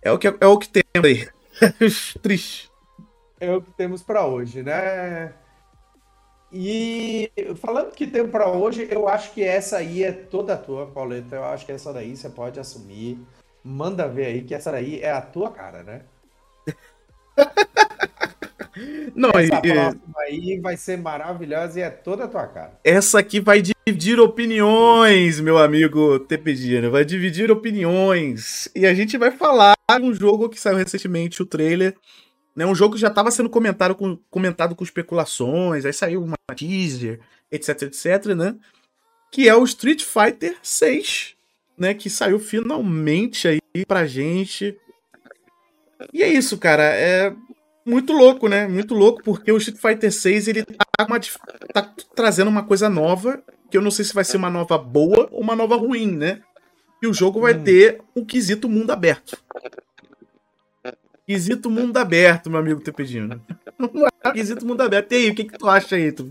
[0.00, 1.28] é, o que, é o que temos aí.
[2.22, 2.70] Triste.
[3.40, 5.34] É o que temos para hoje, né?
[6.52, 11.36] E falando que temos para hoje, eu acho que essa aí é toda tua, Pauleta.
[11.36, 13.18] Eu acho que essa daí você pode assumir.
[13.64, 16.02] Manda ver aí que essa daí é a tua cara, né?
[19.14, 22.78] Não, Essa e, próxima aí vai ser maravilhosa e é toda a tua cara.
[22.82, 26.90] Essa aqui vai dividir opiniões, meu amigo Tepedino.
[26.90, 28.68] Vai dividir opiniões.
[28.74, 31.94] E a gente vai falar de um jogo que saiu recentemente, o trailer.
[32.54, 36.36] Né, um jogo que já estava sendo comentado com, comentado com especulações, aí saiu uma
[36.54, 37.18] teaser,
[37.50, 38.54] etc, etc, né?
[39.30, 41.34] Que é o Street Fighter 6,
[41.78, 41.94] né?
[41.94, 44.76] Que saiu finalmente aí pra gente.
[46.12, 46.82] E é isso, cara.
[46.82, 47.34] É,
[47.84, 48.66] muito louco, né?
[48.66, 51.20] Muito louco, porque o Street Fighter 6 ele tá, uma,
[51.72, 55.28] tá, trazendo uma coisa nova, que eu não sei se vai ser uma nova boa
[55.30, 56.40] ou uma nova ruim, né?
[57.02, 57.64] E o jogo vai hum.
[57.64, 59.36] ter o quesito mundo aberto.
[61.26, 63.40] Quesito mundo aberto, meu amigo Tepedino.
[64.32, 65.12] quesito mundo aberto.
[65.12, 66.12] E aí, o que, que tu acha aí?
[66.12, 66.30] Tu?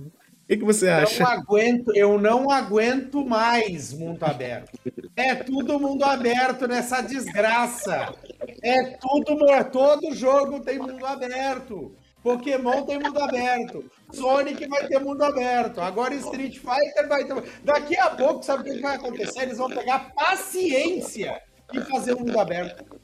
[0.51, 1.23] O que, que você acha?
[1.23, 4.77] Eu não aguento, eu não aguento mais mundo aberto.
[5.15, 8.13] É tudo mundo aberto nessa desgraça.
[8.61, 9.37] É tudo,
[9.71, 11.95] todo jogo tem mundo aberto.
[12.21, 13.89] Pokémon tem mundo aberto.
[14.11, 15.79] Sonic vai ter mundo aberto.
[15.79, 17.43] Agora Street Fighter vai ter.
[17.63, 19.43] Daqui a pouco, sabe o que vai acontecer?
[19.43, 21.41] Eles vão pegar paciência
[21.71, 23.00] e fazer um mundo aberto.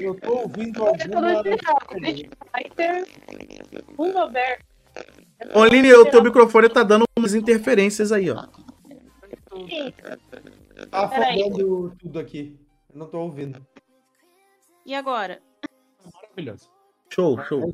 [0.00, 1.42] Eu tô ouvindo alguma.
[2.56, 3.06] Fighter,
[5.98, 8.46] o teu microfone tá dando umas interferências aí, ó.
[10.90, 12.58] Tá afogando tudo aqui.
[12.92, 13.64] Eu não tô ouvindo.
[14.84, 15.40] E agora?
[16.14, 16.70] Maravilhoso.
[17.08, 17.72] Show, show.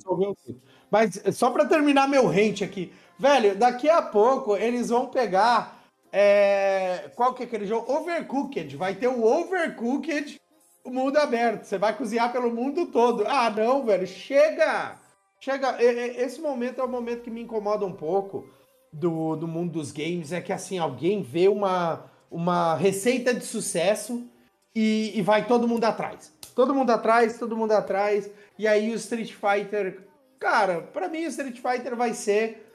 [0.91, 5.78] Mas só para terminar meu rente aqui, velho, daqui a pouco eles vão pegar
[6.13, 7.11] é...
[7.15, 7.93] qual que é aquele jogo?
[7.93, 8.77] Overcooked.
[8.77, 10.41] Vai ter o Overcooked,
[10.85, 11.65] o mundo aberto.
[11.65, 13.25] Você vai cozinhar pelo mundo todo.
[13.27, 14.97] Ah, não, velho, chega!
[15.41, 18.49] Chega, esse momento é o momento que me incomoda um pouco
[18.93, 24.29] do, do mundo dos games, é que assim, alguém vê uma, uma receita de sucesso
[24.75, 26.33] e, e vai todo mundo atrás.
[26.55, 28.29] Todo mundo atrás, todo mundo atrás.
[28.59, 30.09] E aí o Street Fighter.
[30.41, 32.68] Cara, para mim o Street Fighter vai ser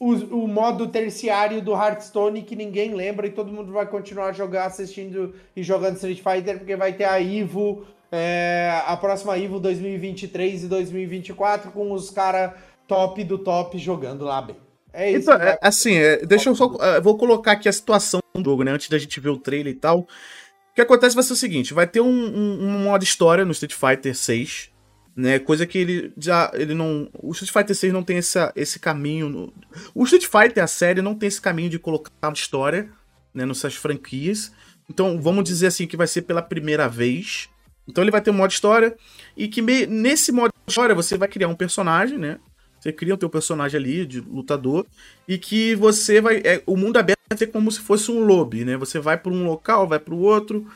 [0.00, 4.64] o, o, modo terciário do Hearthstone que ninguém lembra e todo mundo vai continuar jogar,
[4.64, 10.64] assistindo e jogando Street Fighter, porque vai ter a Ivo, é, a próxima Ivo 2023
[10.64, 12.52] e 2024 com os caras
[12.88, 14.56] top do top jogando lá bem.
[14.90, 15.30] É isso.
[15.30, 16.66] Então, é, assim, é, deixa eu só.
[16.66, 18.72] Uh, vou colocar aqui a situação do jogo, né?
[18.72, 20.00] Antes da gente ver o trailer e tal.
[20.00, 23.52] O que acontece vai ser o seguinte: vai ter um, um, um modo história no
[23.52, 24.70] Street Fighter 6.
[25.16, 26.50] Né, coisa que ele já.
[26.54, 27.10] Ele não.
[27.20, 29.28] O Street Fighter 6 não tem essa, esse caminho.
[29.28, 29.52] No,
[29.94, 32.90] o Street Fighter, a série, não tem esse caminho de colocar uma história
[33.34, 34.52] né, nessas franquias.
[34.88, 37.48] Então, vamos dizer assim que vai ser pela primeira vez.
[37.86, 38.96] Então ele vai ter um modo história.
[39.36, 42.38] E que me, nesse modo história você vai criar um personagem, né?
[42.78, 44.86] Você cria o teu personagem ali de lutador
[45.28, 46.36] e que você vai.
[46.44, 48.76] É, o mundo aberto fazer como se fosse um lobby, né?
[48.76, 50.66] Você vai para um local, vai para o outro,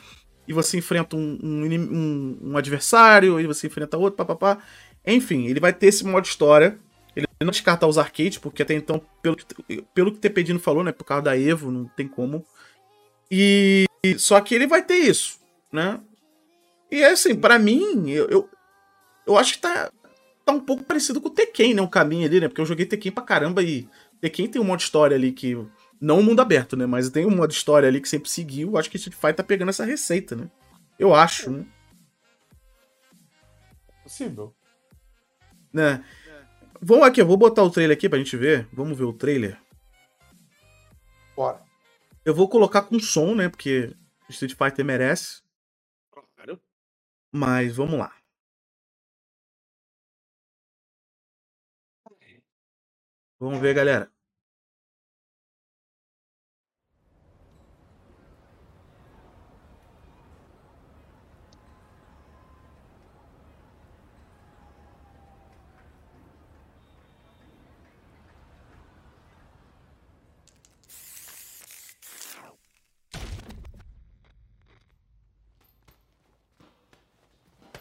[0.47, 4.59] e você enfrenta um, um, um- um adversário, e você enfrenta outro, papapá.
[5.05, 6.79] Enfim, ele vai ter esse modo história.
[7.15, 9.45] Ele não descarta os arcades, porque até então, pelo que,
[9.93, 10.91] pelo que o Tepedino falou, né?
[10.91, 12.45] Por causa da Evo, não tem como.
[13.31, 13.85] E
[14.17, 15.39] só que ele vai ter isso,
[15.71, 15.99] né?
[16.91, 18.49] E é assim, pra mim, eu, eu,
[19.25, 19.91] eu acho que tá,
[20.45, 21.81] tá um pouco parecido com o Tekken, né?
[21.81, 22.47] O caminho ali, né?
[22.47, 23.87] Porque eu joguei Tekken pra caramba e
[24.21, 25.57] Tekken tem um modo história ali que.
[26.05, 26.85] Não o mundo aberto, né?
[26.85, 28.77] Mas tem um modo história ali que sempre seguiu.
[28.77, 30.51] Acho que Street Fighter tá pegando essa receita, né?
[30.99, 31.65] Eu acho, né?
[34.03, 34.55] Possível.
[35.73, 36.05] né?
[36.79, 38.69] Vamos aqui, eu vou botar o trailer aqui pra gente ver.
[38.71, 39.59] Vamos ver o trailer.
[41.35, 41.65] Bora.
[42.23, 43.49] Eu vou colocar com som, né?
[43.49, 43.91] Porque
[44.29, 45.41] Street Fighter merece.
[47.31, 48.13] Mas vamos lá.
[53.39, 54.14] Vamos ver, galera.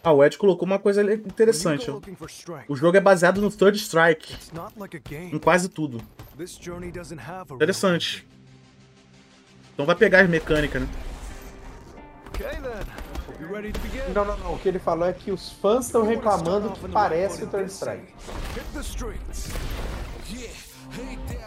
[0.05, 1.91] Ah, o Ed colocou uma coisa interessante.
[1.91, 1.99] ó.
[2.69, 4.37] O jogo é baseado no Third Strike,
[5.33, 5.99] em quase tudo.
[7.57, 8.27] Interessante.
[9.73, 10.89] Então vai pegar as mecânicas, né?
[14.15, 14.55] Não, não, não.
[14.55, 18.15] O que ele falou é que os fãs estão reclamando que parece o Third Strike.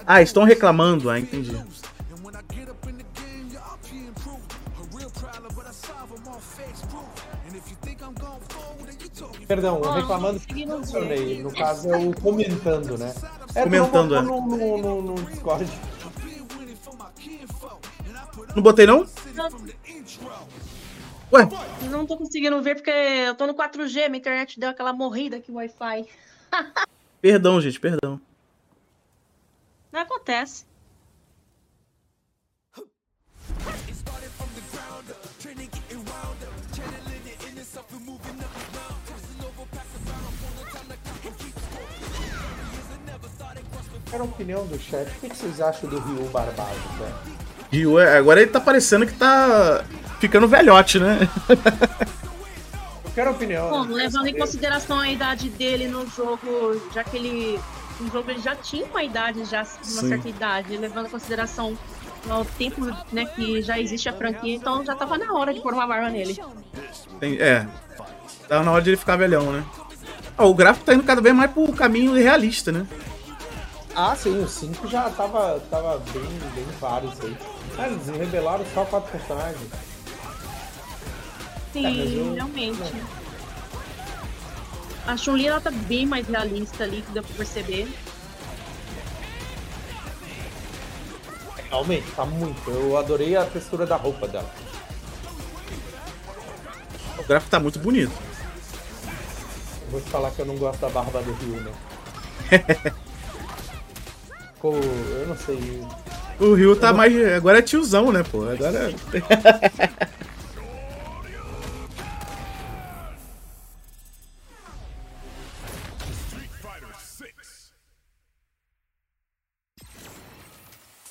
[0.05, 1.09] Ah, estão reclamando.
[1.09, 1.55] Ah, entendi.
[9.47, 11.41] Perdão, Ah, reclamando não que não mencionei.
[11.41, 13.13] No caso é o comentando, né?
[13.55, 14.21] É, Comentando, não é.
[14.21, 15.65] no, no, no, no Discord.
[18.53, 19.07] Não botei, não?
[21.31, 21.47] Ué,
[21.89, 25.51] Não tô conseguindo ver porque eu tô no 4G, minha internet deu aquela morrida aqui,
[25.51, 26.05] Wi-Fi.
[27.21, 28.19] perdão, gente, perdão.
[29.91, 30.65] Não acontece.
[44.09, 45.07] Quero a opinião do chat.
[45.07, 47.13] O que, vocês acham do Ryu Barbado, velho?
[47.71, 49.83] Ryu, é, agora ele tá parecendo que tá
[50.19, 51.19] ficando velhote, né?
[53.03, 53.69] Eu quero a opinião.
[53.69, 57.59] Bom, quero levando em consideração a idade dele no jogo, já que ele.
[57.99, 60.09] No jogo ele já tinha uma idade, já de uma Sim.
[60.09, 61.77] certa idade, levando em consideração
[62.29, 65.73] o tempo né, que já existe a franquia, então já tava na hora de pôr
[65.73, 66.37] uma barba nele.
[67.19, 67.65] Tem- é.
[68.47, 69.63] Tá na hora de ele ficar velhão, né?
[70.37, 72.85] Ah, o gráfico tá indo cada vez mais pro caminho realista, né?
[73.99, 76.21] Ah, sim, o 5 já tava, tava bem,
[76.53, 77.35] bem vários aí.
[77.79, 79.71] Ah, eles revelaram só quatro personagens.
[81.73, 82.79] Sim, É, eu- realmente.
[85.07, 87.87] A Chun-Li ela tá bem mais realista ali, que deu pra perceber.
[91.69, 92.69] Realmente, tá muito.
[92.69, 94.49] Eu adorei a textura da roupa dela.
[97.17, 98.11] O gráfico tá muito bonito.
[99.85, 101.71] Eu vou te falar que eu não gosto da barba do Ryu, né?
[104.57, 105.59] Ficou, eu não sei.
[106.39, 107.15] O Ryu tá mais.
[107.35, 108.43] Agora é tiozão, né, pô?
[108.49, 108.89] Agora.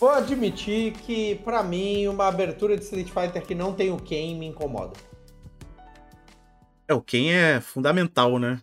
[0.00, 4.34] Vou admitir que, pra mim, uma abertura de Street Fighter que não tem o Ken
[4.34, 4.98] me incomoda.
[6.88, 8.60] É, o Ken é fundamental, né?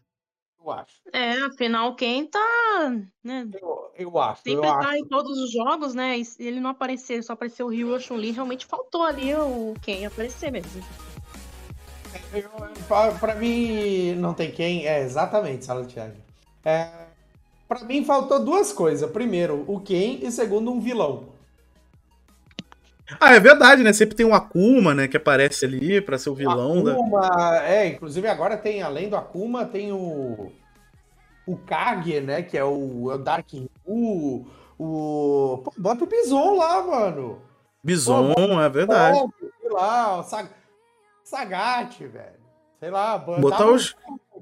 [0.60, 1.02] Eu acho.
[1.14, 2.92] É, afinal, quem tá.
[3.24, 4.42] Né, Eu, eu acho.
[4.44, 4.96] sempre eu tá acho.
[4.96, 6.18] em todos os jogos, né?
[6.18, 9.34] E se ele não aparecer, só apareceu o Ryu e a Chun-Li, realmente faltou ali
[9.36, 10.84] o quem aparecer mesmo.
[12.34, 12.50] Eu-
[12.88, 14.88] pra, pra mim, não tem quem.
[14.88, 16.16] É, exatamente, Sala Thiago.
[16.66, 16.90] É,
[17.68, 19.10] pra mim, faltou duas coisas.
[19.10, 21.34] Primeiro, o Ken e segundo, um vilão.
[23.20, 23.94] Ah, é verdade, né?
[23.94, 25.08] Sempre tem um Akuma, né?
[25.08, 26.84] Que aparece ali pra ser o vilão.
[26.84, 26.94] Da...
[26.94, 30.52] Akuma, é, inclusive agora tem, além do Akuma, tem o.
[31.46, 32.42] O Kage, né?
[32.42, 33.70] Que é o, é o Dark Ryu.
[34.78, 35.62] O.
[35.64, 37.42] Pô, bota o Bison lá, mano.
[37.84, 39.20] Bison, é verdade.
[39.20, 40.50] Pô, sei lá, o Sag...
[41.24, 42.44] Sagat, velho.
[42.80, 43.96] Sei lá, Botar um os.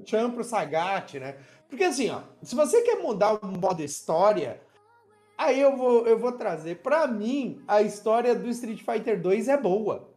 [0.04, 1.36] Chan pro Sagat, né?
[1.68, 4.60] Porque assim, ó, se você quer mudar o modo história,
[5.38, 6.82] aí eu vou, eu vou trazer.
[6.82, 10.08] Pra mim, a história do Street Fighter 2 é boa.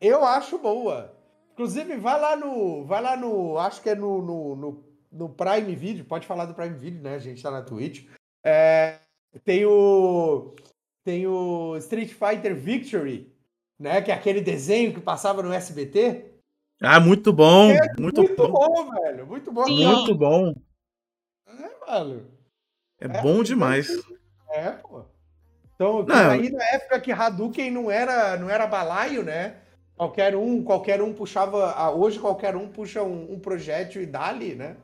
[0.00, 1.14] Eu acho boa.
[1.52, 2.84] Inclusive, vai lá no.
[2.84, 3.58] Vai lá no.
[3.58, 4.83] Acho que é no, no, no,
[5.14, 6.04] no Prime Video.
[6.04, 7.14] Pode falar do Prime Video, né?
[7.14, 8.06] A gente tá na Twitch.
[8.44, 8.98] É,
[9.44, 10.54] tem o.
[11.04, 13.32] tem o Street Fighter Victory,
[13.78, 14.02] né?
[14.02, 16.32] Que é aquele desenho que passava no SBT.
[16.82, 17.70] Ah, muito bom.
[17.70, 18.50] É muito, muito bom.
[18.50, 19.26] bom, velho.
[19.26, 19.64] Muito bom.
[19.64, 19.86] Sim.
[19.86, 20.54] Muito bom.
[21.46, 22.26] É, mano.
[23.00, 23.88] É, É, bom demais.
[24.50, 25.04] É, pô.
[25.74, 26.30] Então, Não.
[26.30, 29.56] aí na época que Hadouken não era, não era balaio, né?
[29.96, 31.72] Qualquer um, qualquer um puxava.
[31.72, 34.76] ah, Hoje qualquer um puxa um, um projétil e dali, né?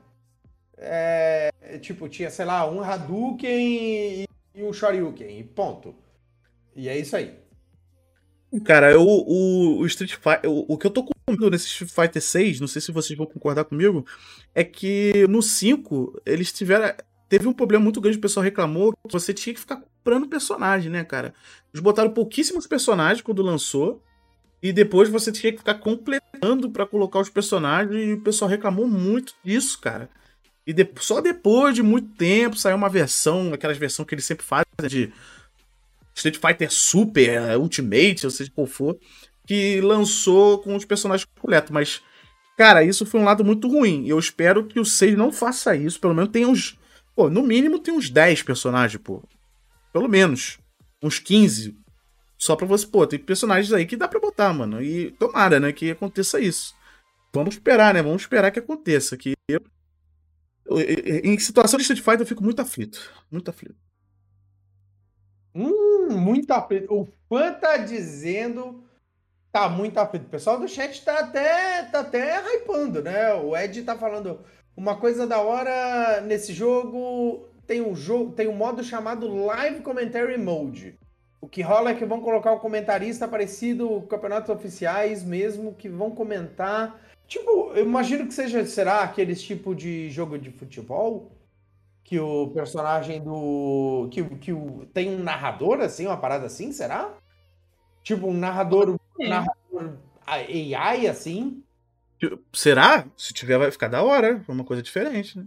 [0.83, 1.51] É,
[1.83, 4.25] tipo, tinha, sei lá, um Hadouken e,
[4.55, 5.95] e um Shoryuken, e ponto.
[6.75, 7.39] E é isso aí.
[8.65, 10.51] Cara, eu, o, o Street Fighter.
[10.51, 13.17] O, o que eu tô com medo nesse Street Fighter 6, não sei se vocês
[13.17, 14.05] vão concordar comigo,
[14.55, 16.93] é que no 5 eles tiveram.
[17.29, 20.91] Teve um problema muito grande, o pessoal reclamou que você tinha que ficar comprando personagem,
[20.91, 21.33] né, cara?
[21.73, 24.03] Eles botaram pouquíssimos personagens quando lançou.
[24.63, 27.95] E depois você tinha que ficar completando pra colocar os personagens.
[27.95, 30.11] E o pessoal reclamou muito disso, cara.
[30.67, 34.45] E de- só depois de muito tempo saiu uma versão, aquelas versões que eles sempre
[34.45, 35.13] fazem de
[36.15, 38.99] Street Fighter Super, eh, Ultimate, ou seja qual for,
[39.47, 41.71] que lançou com os personagens completos.
[41.71, 42.03] Mas,
[42.57, 44.07] cara, isso foi um lado muito ruim.
[44.07, 45.99] Eu espero que o 6 não faça isso.
[46.01, 46.79] Pelo menos tem uns.
[47.17, 49.23] Pô, no mínimo tem uns 10 personagens, pô.
[49.93, 50.59] Pelo menos.
[51.03, 51.77] Uns 15.
[52.39, 54.81] Só pra você, pô, tem personagens aí que dá pra botar, mano.
[54.83, 56.75] E tomara, né, que aconteça isso.
[57.33, 58.03] Vamos esperar, né?
[58.03, 59.17] Vamos esperar que aconteça.
[59.17, 59.61] Que eu-
[60.79, 63.13] em situação de Street Fighter eu fico muito aflito.
[63.31, 63.77] Muito aflito.
[65.55, 66.93] Hum, muito aflito.
[66.93, 68.85] O fã tá dizendo.
[69.53, 70.27] Tá muito aflito.
[70.27, 73.35] O pessoal do chat tá até, tá até hypando, né?
[73.35, 74.41] O Ed tá falando.
[74.77, 77.49] Uma coisa da hora nesse jogo.
[77.67, 80.99] Tem um jogo, tem um modo chamado Live Commentary Mode.
[81.41, 85.89] O que rola é que vão colocar o comentarista parecido com campeonatos oficiais mesmo, que
[85.89, 87.01] vão comentar.
[87.31, 91.31] Tipo, eu imagino que seja, será aqueles tipo de jogo de futebol?
[92.03, 94.09] Que o personagem do.
[94.11, 97.15] Que, que o, tem um narrador, assim, uma parada assim, será?
[98.03, 98.99] Tipo, um narrador.
[99.21, 101.63] Um narrador AI, assim.
[102.53, 103.07] Será?
[103.17, 104.45] Se tiver, vai ficar da hora.
[104.47, 105.47] É uma coisa diferente, né?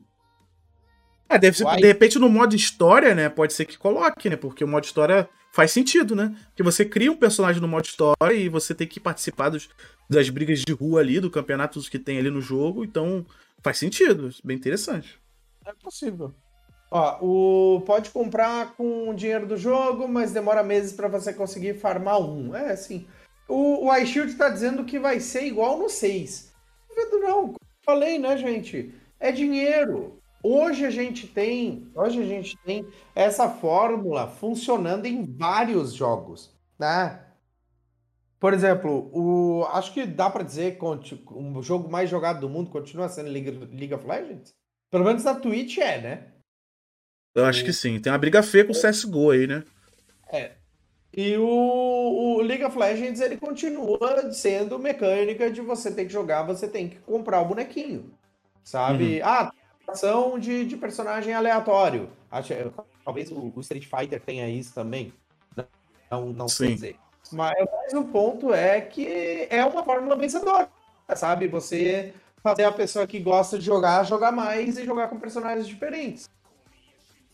[1.27, 3.27] Ah, deve ser, de repente no modo história, né?
[3.27, 4.37] Pode ser que coloque, né?
[4.37, 6.35] Porque o modo história faz sentido, né?
[6.47, 9.69] Porque você cria um personagem no modo história e você tem que participar dos,
[10.09, 12.83] das brigas de rua ali, do campeonatos que tem ali no jogo.
[12.83, 13.23] Então
[13.61, 14.31] faz sentido.
[14.43, 15.21] Bem interessante.
[15.63, 16.33] É possível.
[16.89, 21.75] Ó, o, pode comprar com o dinheiro do jogo, mas demora meses pra você conseguir
[21.75, 22.55] farmar um.
[22.55, 23.05] É assim.
[23.47, 26.51] O, o iShield tá dizendo que vai ser igual no 6.
[26.95, 27.53] Não não.
[27.85, 28.93] Falei, né, gente?
[29.19, 30.19] É dinheiro.
[30.45, 37.23] Hoje a gente tem, hoje a gente tem essa fórmula funcionando em vários jogos, né?
[38.41, 42.69] Por exemplo, o, acho que dá pra dizer que o jogo mais jogado do mundo
[42.69, 44.53] continua sendo League, of Legends.
[44.91, 46.27] Pelo menos na Twitch é, né?
[47.33, 47.97] Eu acho que sim.
[48.01, 49.63] Tem uma briga feia com o CSGO aí, né?
[51.15, 56.43] E o, o League of Legends ele continua sendo mecânica de você ter que jogar,
[56.43, 58.13] você tem que comprar o bonequinho.
[58.61, 59.21] Sabe?
[59.21, 59.53] Ah,
[59.87, 62.09] ação de, de personagem aleatório.
[62.31, 62.53] Acho,
[63.03, 65.13] talvez o, o Street Fighter tenha isso também.
[66.09, 66.95] Não, não sei dizer.
[67.31, 70.69] Mas, mas o ponto é que é uma fórmula vencedora.
[71.15, 71.47] Sabe?
[71.47, 76.29] Você fazer a pessoa que gosta de jogar, jogar mais e jogar com personagens diferentes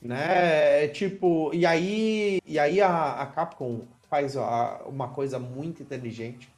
[0.02, 0.86] né?
[0.86, 6.50] É Tipo, e aí, e aí a, a Capcom faz a- uma coisa muito inteligente,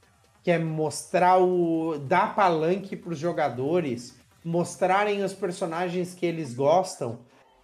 [0.43, 7.19] que é mostrar o dar palanque para os jogadores, mostrarem os personagens que eles gostam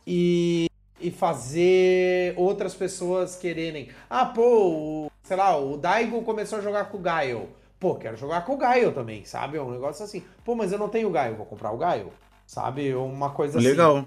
[0.06, 3.90] e, e fazer outras pessoas quererem.
[4.10, 7.50] Ah, pô, o, sei lá, o Daigo começou a jogar com o Gaio.
[7.80, 9.58] Pô, quero jogar com o Gaio também, sabe?
[9.58, 10.24] É um negócio assim.
[10.44, 12.12] Pô, mas eu não tenho o Gaio, vou comprar o Gaio.
[12.46, 12.96] Sabe?
[12.96, 14.06] Uma coisa assim Legal.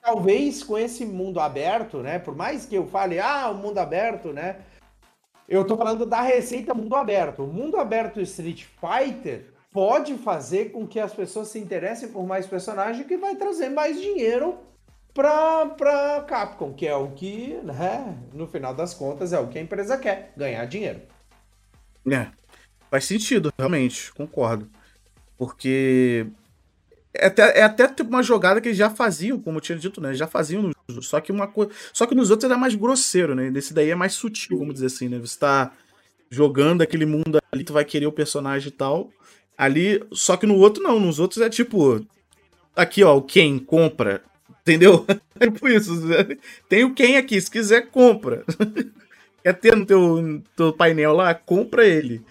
[0.00, 2.18] talvez com esse mundo aberto, né?
[2.18, 4.56] Por mais que eu fale, ah, o mundo aberto, né?
[5.46, 7.44] Eu tô falando da receita mundo aberto.
[7.44, 12.48] O mundo aberto Street Fighter pode fazer com que as pessoas se interessem por mais
[12.48, 14.58] personagens que vai trazer mais dinheiro
[15.14, 19.56] pra, pra Capcom, que é o que, né, no final das contas, é o que
[19.56, 21.00] a empresa quer, ganhar dinheiro.
[22.10, 22.26] É.
[22.90, 24.68] Faz sentido, realmente, concordo.
[25.36, 26.26] Porque
[27.14, 30.12] é até, é até uma jogada que eles já faziam, como eu tinha dito, né?
[30.12, 31.02] Já faziam no jogo.
[31.04, 31.48] Só que uma.
[31.92, 33.48] Só que nos outros era mais grosseiro, né?
[33.48, 35.20] Nesse daí é mais sutil, vamos dizer assim, né?
[35.20, 35.70] Você tá
[36.28, 39.12] jogando aquele mundo ali, tu vai querer o personagem e tal.
[39.58, 42.06] Ali, só que no outro não, nos outros é tipo.
[42.76, 44.22] Aqui, ó, o quem compra.
[44.62, 45.04] Entendeu?
[45.40, 45.92] É tipo isso.
[46.68, 48.44] Tem o quem aqui, se quiser, compra.
[49.40, 51.32] Quer ter no teu, teu painel lá?
[51.32, 52.24] Compra ele.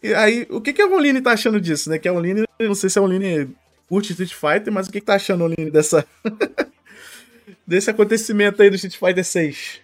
[0.00, 1.98] E aí, o que, que a Oline tá achando disso, né?
[1.98, 3.52] Que a Oline, não sei se a Oline
[3.88, 6.06] curte Street Fighter, mas o que, que tá achando, Oline, dessa.
[7.66, 9.80] desse acontecimento aí do Street Fighter 6?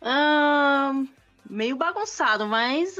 [0.00, 0.92] Ah,
[1.50, 2.94] meio bagunçado, mas.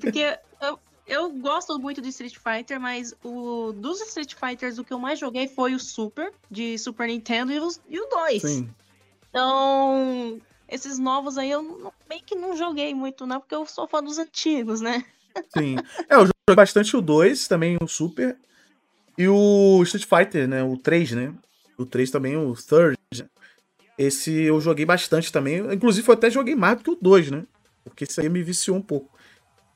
[0.00, 4.92] Porque eu, eu gosto muito de Street Fighter, mas o dos Street Fighters, o que
[4.92, 8.42] eu mais joguei foi o Super, de Super Nintendo, e, os, e o 2.
[8.42, 8.70] Sim.
[9.28, 13.88] Então, esses novos aí eu não- meio que não joguei muito, não, porque eu sou
[13.88, 15.04] fã dos antigos, né?
[15.56, 15.76] Sim.
[16.08, 18.36] É, eu joguei bastante o 2, também o Super.
[19.16, 20.62] E o Street Fighter, né?
[20.62, 21.34] O 3, né?
[21.78, 22.96] O 3 também, o Third.
[23.98, 25.58] Esse eu joguei bastante também.
[25.72, 27.44] Inclusive, eu até joguei mais do que o 2, né?
[27.84, 29.10] Porque isso aí me viciou um pouco.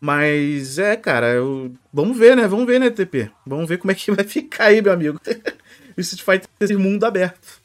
[0.01, 1.73] Mas é, cara, eu...
[1.93, 2.47] vamos ver, né?
[2.47, 3.31] Vamos ver, né, TP?
[3.47, 5.21] Vamos ver como é que vai ficar aí, meu amigo.
[5.97, 7.61] o Street Fighter esse mundo aberto.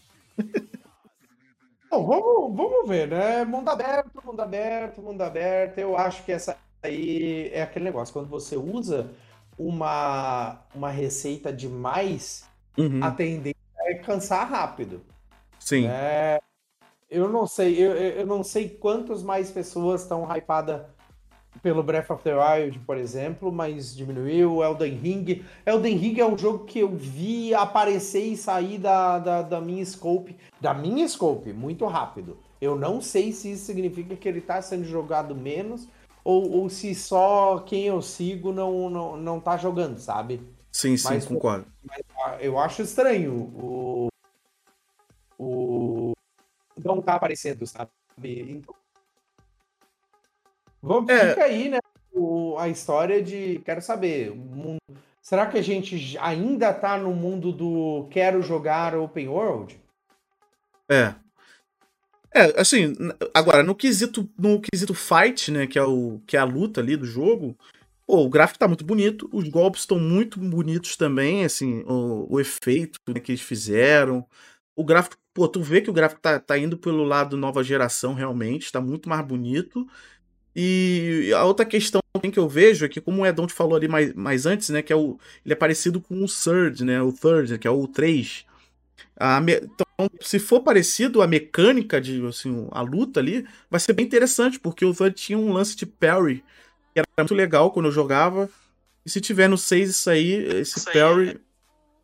[1.90, 3.44] Bom, vamos, vamos ver, né?
[3.44, 5.78] Mundo aberto, mundo aberto, mundo aberto.
[5.78, 8.14] Eu acho que essa aí é aquele negócio.
[8.14, 9.12] Quando você usa
[9.58, 13.04] uma, uma receita demais, Uhum.
[13.04, 15.02] a tendência é cansar rápido.
[15.60, 15.86] Sim.
[15.88, 16.40] É,
[17.10, 20.82] eu não sei, eu, eu eu não sei quantas mais pessoas estão hypadas
[21.62, 24.64] pelo Breath of the Wild, por exemplo, mas diminuiu.
[24.64, 25.46] Elden Ring.
[25.66, 29.86] Elden Ring é um jogo que eu vi aparecer e sair da, da, da minha
[29.86, 32.38] scope, da minha scope, muito rápido.
[32.60, 35.88] Eu não sei se isso significa que ele está sendo jogado menos
[36.24, 40.42] ou, ou se só quem eu sigo não, não, não tá jogando, sabe?
[40.72, 41.66] Sim, sim, Mas- concordo.
[42.24, 44.08] Ah, Eu acho estranho o.
[45.38, 46.14] O.
[46.84, 47.90] Não tá aparecendo, sabe?
[48.24, 48.76] Então.
[50.82, 51.30] Vamos, É.
[51.30, 51.80] Fica aí, né?
[52.14, 53.62] o- a história de.
[53.66, 54.32] Quero saber.
[54.36, 54.78] mundo-
[55.22, 59.80] será que a gente ainda tá no mundo do quero jogar open world?
[60.90, 61.16] É.
[62.34, 62.94] É, assim,
[63.34, 66.96] agora, no quesito, no quesito fight, né, que é, o, que é a luta ali
[66.96, 67.58] do jogo,
[68.08, 72.40] pô, o gráfico tá muito bonito, os golpes estão muito bonitos também, assim, o, o
[72.40, 74.26] efeito né, que eles fizeram.
[74.78, 78.14] O gráfico, pô, tu vê que o gráfico tá, tá indo pelo lado nova geração,
[78.14, 79.86] realmente, tá muito mais bonito.
[80.56, 82.02] E a outra questão
[82.32, 84.82] que eu vejo é que, como o Edon te falou ali mais, mais antes, né,
[84.82, 87.88] que é o, ele é parecido com o Third, né, o Third, que é o
[87.88, 88.46] 3.
[89.16, 93.94] A me- Então, se for parecido a mecânica de assim, a luta ali, vai ser
[93.94, 96.44] bem interessante, porque o Third tinha um lance de parry
[96.94, 98.50] que era muito legal quando eu jogava.
[99.06, 101.40] E se tiver no 6 isso aí, esse Isso aí, parry,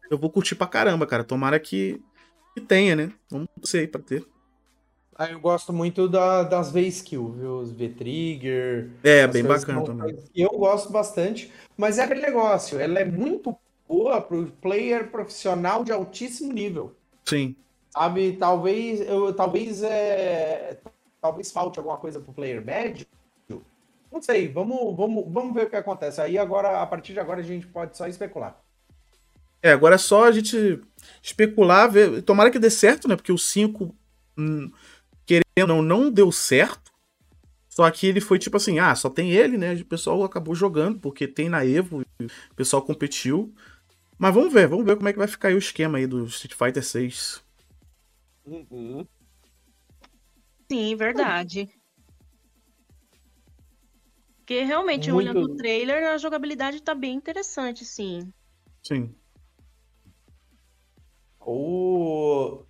[0.10, 1.24] eu vou curtir pra caramba, cara.
[1.24, 2.02] Tomara que,
[2.56, 3.11] que tenha, né?
[3.30, 4.26] Vamos torcer aí pra ter.
[5.18, 7.60] Ah, eu gosto muito da- das V-Skill, viu?
[7.60, 8.91] Os V-Trigger.
[9.03, 10.15] É, bem bacana também.
[10.35, 13.56] Eu gosto bastante, mas é aquele negócio, ela é muito
[13.88, 16.95] boa pro player profissional de altíssimo nível.
[17.26, 17.56] Sim.
[17.89, 20.77] Sabe, talvez eu talvez é,
[21.19, 23.07] talvez falte alguma coisa pro player médio.
[24.11, 26.22] Não sei, vamos, vamos, vamos ver o que acontece.
[26.22, 28.57] Aí agora, a partir de agora, a gente pode só especular.
[29.61, 30.80] É, agora é só a gente
[31.22, 32.22] especular, ver.
[32.22, 33.15] Tomara que dê certo, né?
[33.15, 33.94] Porque o 5,
[34.38, 34.72] hum,
[35.28, 36.91] querendo ou não, não deu certo.
[37.70, 39.76] Só que ele foi tipo assim, ah, só tem ele, né?
[39.76, 43.54] O pessoal acabou jogando, porque tem na Evo, e o pessoal competiu.
[44.18, 46.26] Mas vamos ver, vamos ver como é que vai ficar aí o esquema aí do
[46.26, 47.44] Street Fighter 6.
[50.72, 51.70] Sim, verdade.
[54.38, 58.34] Porque realmente, Muito- olhando o trailer, a jogabilidade tá bem interessante, sim.
[58.82, 59.14] Sim.
[61.40, 62.66] Ou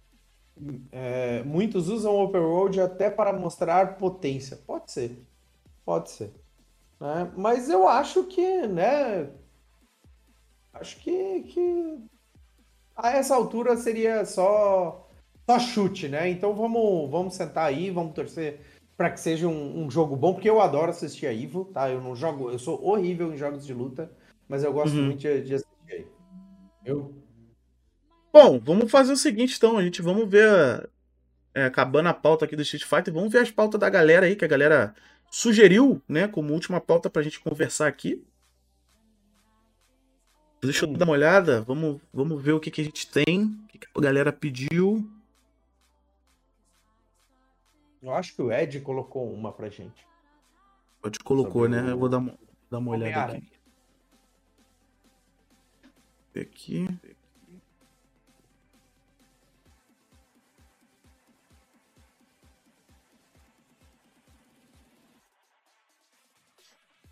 [0.91, 4.57] é, muitos usam o Open World até para mostrar potência.
[4.65, 5.17] Pode ser,
[5.85, 6.31] pode ser.
[6.99, 7.31] né?
[7.35, 9.29] Mas eu acho que, né?
[10.73, 11.99] Acho que, que
[12.95, 15.07] a essa altura seria só,
[15.49, 16.29] só chute, né?
[16.29, 18.59] Então vamos, vamos sentar aí, vamos torcer
[18.95, 21.89] para que seja um, um jogo bom, porque eu adoro assistir a Ivo, tá?
[21.89, 24.11] Eu não jogo, eu sou horrível em jogos de luta,
[24.47, 25.05] mas eu gosto Uhum.
[25.05, 26.07] muito de, de assistir aí.
[26.83, 27.16] Eu
[28.37, 30.87] Bom, vamos fazer o seguinte então, a gente vamos ver,
[31.55, 34.35] é, acabando a pauta aqui do Street Fighter, vamos ver as pautas da galera aí,
[34.35, 34.93] que a galera
[35.31, 38.23] sugeriu, né, como última pauta pra gente conversar aqui.
[40.61, 43.67] Deixa eu dar uma olhada, vamos, vamos ver o que, que a gente tem, o
[43.69, 45.09] que, que a galera pediu.
[48.03, 50.05] Eu acho que o Ed colocou uma pra gente.
[51.01, 51.87] Pode colocou, Sobre né?
[51.87, 52.37] o Eu vou dar uma,
[52.69, 53.51] dar uma olhada aqui.
[56.39, 57.16] Aqui.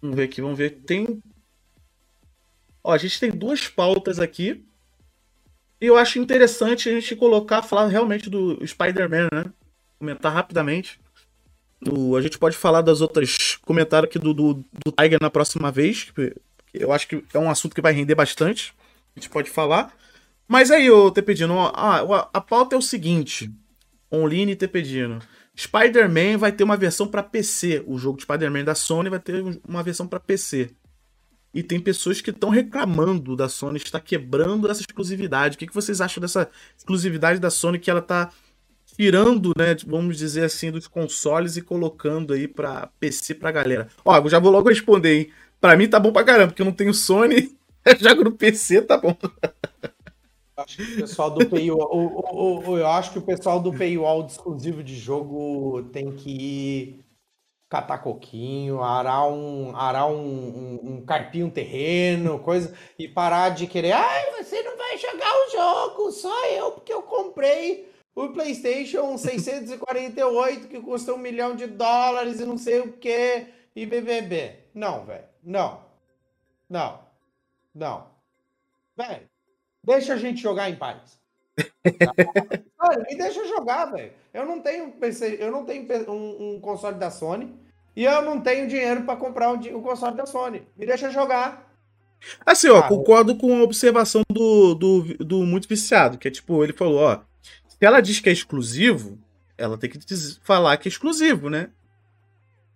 [0.01, 0.81] Vamos ver aqui, vamos ver.
[0.85, 1.21] Tem.
[2.83, 4.65] Ó, a gente tem duas pautas aqui.
[5.79, 9.45] E eu acho interessante a gente colocar, falar realmente do Spider-Man, né?
[9.99, 10.99] Comentar rapidamente.
[12.17, 16.11] A gente pode falar das outras comentários aqui do, do, do Tiger na próxima vez.
[16.73, 18.73] eu acho que é um assunto que vai render bastante.
[19.15, 19.93] A gente pode falar.
[20.47, 23.51] Mas aí, eu te pedindo, ó, a, a pauta é o seguinte:
[24.11, 25.19] Online te pedindo.
[25.57, 27.83] Spider-Man vai ter uma versão pra PC.
[27.87, 30.71] O jogo de Spider-Man da Sony vai ter uma versão pra PC.
[31.53, 35.55] E tem pessoas que estão reclamando da Sony estar quebrando essa exclusividade.
[35.55, 38.29] O que, que vocês acham dessa exclusividade da Sony que ela tá
[38.97, 43.87] tirando, né, vamos dizer assim, dos consoles e colocando aí pra PC pra galera?
[44.03, 45.31] Ó, já vou logo responder, hein?
[45.61, 47.55] Pra mim tá bom pra caramba, porque eu não tenho Sony,
[48.01, 49.17] jogo no PC, tá bom.
[50.57, 54.81] Acho que o pessoal do paywall, eu acho que o pessoal do paywall de exclusivo
[54.81, 57.05] de jogo tem que ir
[57.69, 63.91] catar coquinho, arar um, arar um, um, um carpinho terreno, coisa, e parar de querer,
[63.91, 70.69] ai, você não vai jogar o jogo, só eu, porque eu comprei o PlayStation 648
[70.69, 74.67] que custa um milhão de dólares e não sei o que, e BBB.
[74.73, 75.81] Não, velho, não,
[76.69, 76.99] não,
[77.73, 78.07] não,
[78.95, 79.34] velho.
[79.85, 81.19] Deixa a gente jogar em paz.
[82.77, 82.99] Tá?
[83.09, 84.11] me deixa jogar, velho.
[84.33, 87.55] Eu não tenho PC, eu não tenho um, um, console da Sony
[87.95, 90.61] e eu não tenho dinheiro para comprar um, um, console da Sony.
[90.77, 91.71] Me deixa jogar.
[92.45, 96.63] Assim, ó, ah, concordo com a observação do, do, do muito viciado, que é tipo,
[96.63, 97.21] ele falou, ó,
[97.67, 99.17] se ela diz que é exclusivo,
[99.57, 99.99] ela tem que
[100.43, 101.69] falar que é exclusivo, né?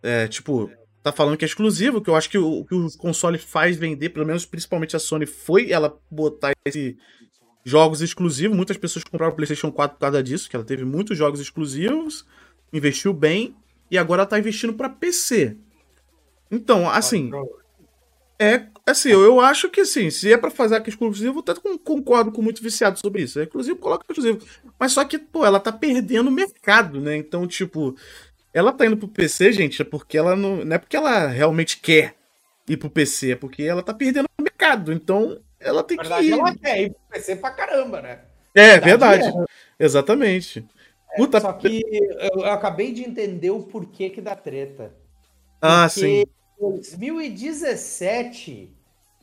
[0.01, 0.71] É, tipo,
[1.11, 4.09] tá falando que é exclusivo, que eu acho que o que o console faz vender,
[4.09, 6.97] pelo menos principalmente a Sony, foi ela botar esse
[7.63, 8.55] jogos exclusivos.
[8.55, 12.25] Muitas pessoas compraram o PlayStation 4 por causa disso, que ela teve muitos jogos exclusivos,
[12.73, 13.55] investiu bem
[13.91, 15.57] e agora ela tá investindo para PC.
[16.51, 17.31] Então, assim,
[18.39, 21.53] é assim, eu, eu acho que assim, se é para fazer aqui exclusivo, eu até
[21.83, 23.39] concordo com muito viciado sobre isso.
[23.39, 24.39] É exclusivo, coloca exclusivo.
[24.79, 27.15] Mas só que, pô, ela tá perdendo mercado, né?
[27.17, 27.95] Então, tipo,
[28.53, 30.65] ela tá indo pro PC, gente, é porque ela não.
[30.65, 32.15] Não é porque ela realmente quer
[32.67, 34.91] ir pro PC, é porque ela tá perdendo o mercado.
[34.91, 36.39] Então, ela tem verdade, que ir.
[36.39, 38.19] ela quer ir pro PC pra caramba, né?
[38.55, 39.27] É, verdade.
[39.27, 39.85] É.
[39.85, 40.65] Exatamente.
[41.11, 44.93] É, Puta, só que eu, eu, acabei de entender o porquê que dá treta.
[45.61, 46.21] Ah, sim.
[46.21, 46.25] Em
[46.59, 48.71] 2017,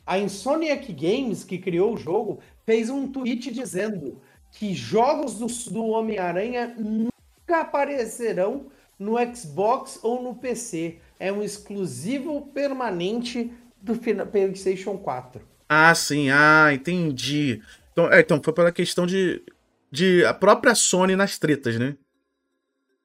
[0.05, 4.21] a Insomniac Games, que criou o jogo, fez um tweet dizendo
[4.51, 8.67] que jogos do, do Homem-Aranha nunca aparecerão
[8.97, 10.99] no Xbox ou no PC.
[11.19, 13.51] É um exclusivo permanente
[13.81, 15.41] do PlayStation 4.
[15.69, 16.29] Ah, sim.
[16.29, 17.61] Ah, entendi.
[17.91, 19.43] Então, é, então foi pela questão de,
[19.91, 21.95] de a própria Sony nas tretas, né?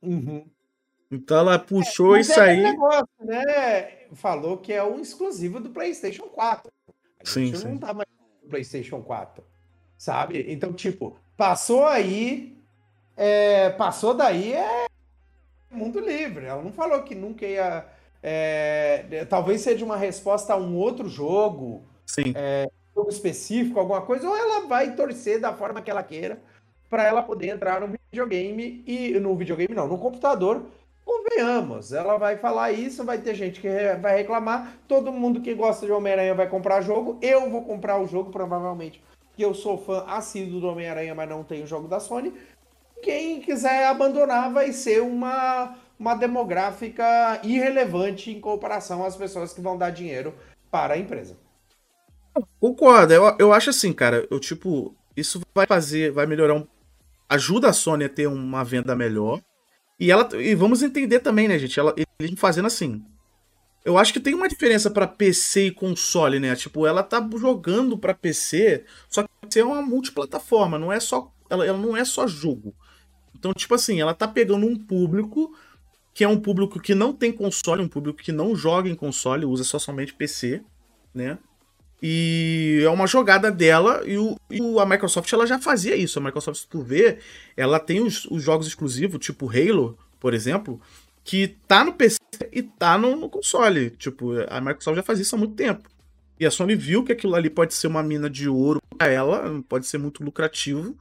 [0.03, 0.47] Uhum.
[1.11, 2.63] Então ela puxou é, isso é aí.
[2.63, 4.07] Negócio, né?
[4.15, 6.71] Falou que é um exclusivo do PlayStation 4.
[6.89, 7.79] A gente sim, não sim.
[7.79, 8.09] tá mais
[8.43, 9.45] no PlayStation 4.
[9.97, 10.45] Sabe?
[10.49, 12.57] Então, tipo, passou aí.
[13.17, 14.87] É, passou daí é
[15.73, 16.47] mundo livre.
[16.47, 17.85] Ela não falou que nunca ia.
[18.23, 22.33] É, talvez seja uma resposta a um outro jogo, Sim.
[22.37, 26.39] É, jogo específico, alguma coisa, ou ela vai torcer da forma que ela queira
[26.89, 30.67] para ela poder entrar no videogame e no videogame não, no computador.
[31.05, 33.69] Convenhamos, ela vai falar isso, vai ter gente que
[34.01, 38.07] vai reclamar, todo mundo que gosta de Homem-Aranha vai comprar jogo, eu vou comprar o
[38.07, 39.03] jogo provavelmente,
[39.35, 42.33] que eu sou fã assíduo do Homem-Aranha, mas não tenho o jogo da Sony
[43.03, 49.77] quem quiser abandonar vai ser uma, uma demográfica irrelevante em comparação às pessoas que vão
[49.77, 50.33] dar dinheiro
[50.71, 51.37] para a empresa.
[52.59, 56.67] Concordo, eu, eu acho assim, cara, eu tipo, isso vai fazer, vai melhorar um,
[57.29, 59.41] ajuda a Sony a ter uma venda melhor.
[60.01, 63.05] E ela e vamos entender também, né, gente, ela eles fazendo assim.
[63.85, 66.55] Eu acho que tem uma diferença para PC e console, né?
[66.55, 71.67] Tipo, ela tá jogando para PC, só que é uma multiplataforma, não é só ela,
[71.67, 72.75] ela não é só jogo.
[73.35, 75.55] Então, tipo assim, ela tá pegando um público
[76.15, 79.47] que é um público que não tem console, um público que não joga em console,
[79.47, 80.63] usa só somente PC,
[81.15, 81.39] né?
[82.03, 86.19] E é uma jogada dela e, o, e a Microsoft ela já fazia isso.
[86.19, 87.19] A Microsoft, se tu vê,
[87.57, 90.81] ela tem os, os jogos exclusivos, tipo Halo, por exemplo,
[91.23, 92.19] que tá no PC
[92.51, 93.91] e tá no, no, console.
[93.91, 95.89] Tipo, a Microsoft já fazia isso há muito tempo.
[96.41, 99.63] E a Sony viu que aquilo ali pode ser uma mina de ouro para ela,
[99.69, 100.99] pode ser muito lucrativo,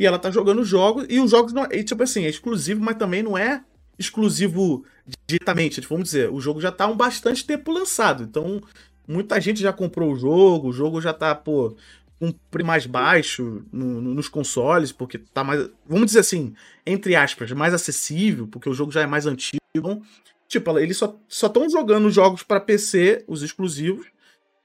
[0.00, 1.64] e ela tá jogando jogos, e os jogos não.
[1.70, 3.62] E, tipo assim, é exclusivo, mas também não é
[3.98, 4.82] exclusivo
[5.28, 5.78] diretamente.
[5.82, 8.22] Tipo, vamos dizer, o jogo já tá há um bastante tempo lançado.
[8.22, 8.62] Então,
[9.06, 11.76] muita gente já comprou o jogo, o jogo já tá, pô,
[12.18, 15.68] com um preço mais baixo no, no, nos consoles, porque tá mais.
[15.86, 16.54] Vamos dizer assim,
[16.86, 19.60] entre aspas, mais acessível, porque o jogo já é mais antigo.
[19.76, 20.00] Então,
[20.48, 24.06] tipo, eles só estão jogando jogos para PC, os exclusivos,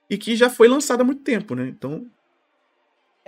[0.09, 1.67] e que já foi lançado há muito tempo, né?
[1.67, 2.05] Então.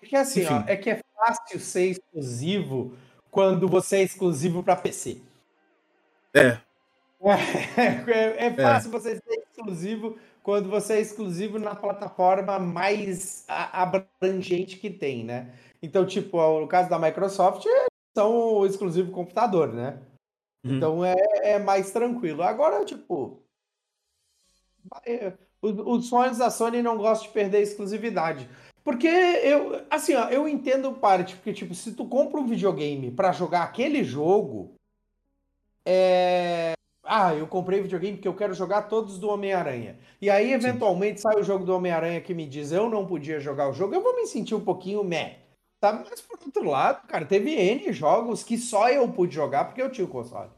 [0.02, 2.94] É que assim, ó, é que é fácil ser exclusivo
[3.30, 5.22] quando você é exclusivo para PC.
[6.34, 6.60] É.
[8.08, 8.92] É, é fácil é.
[8.92, 15.54] você ser exclusivo quando você é exclusivo na plataforma mais abrangente que tem, né?
[15.82, 17.66] Então, tipo, no caso da Microsoft,
[18.16, 20.00] são exclusivo computador, né?
[20.64, 20.78] Uhum.
[20.78, 22.44] Então é, é mais tranquilo.
[22.44, 23.42] Agora, tipo.
[25.06, 28.48] é, o- Os sonhos da Sony não gostam de perder exclusividade.
[28.88, 33.34] Porque eu, assim, ó, eu entendo parte, porque, tipo, se tu compra um videogame pra
[33.34, 34.76] jogar aquele jogo,
[35.86, 36.72] é.
[37.04, 40.00] Ah, eu comprei videogame porque eu quero jogar todos do Homem-Aranha.
[40.22, 43.70] E aí, eventualmente, sai o jogo do Homem-Aranha que me diz eu não podia jogar
[43.70, 45.40] o jogo, eu vou me sentir um pouquinho meh.
[45.82, 46.06] Sabe?
[46.10, 49.92] Mas por outro lado, cara, teve N jogos que só eu pude jogar porque eu
[49.92, 50.52] tinha o console.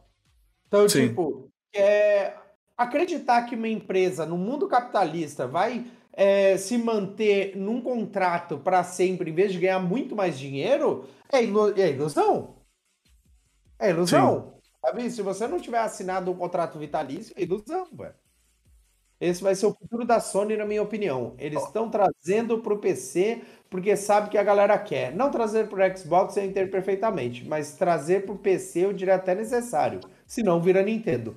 [0.67, 1.07] Então, Sim.
[1.07, 2.35] tipo, é,
[2.77, 5.83] acreditar que uma empresa no mundo capitalista vai
[6.21, 11.41] é, se manter num contrato para sempre em vez de ganhar muito mais dinheiro é,
[11.41, 12.57] ilu- é ilusão.
[13.79, 14.53] É ilusão.
[14.81, 15.09] Sabe?
[15.09, 18.13] Se você não tiver assinado um contrato vitalício, é ilusão, velho.
[19.21, 21.35] Esse vai ser o futuro da Sony, na minha opinião.
[21.37, 25.15] Eles estão trazendo pro PC porque sabe que a galera quer.
[25.15, 30.01] Não trazer pro Xbox eu entendo perfeitamente, mas trazer pro PC eu diria até necessário.
[30.27, 31.35] Senão vira Nintendo.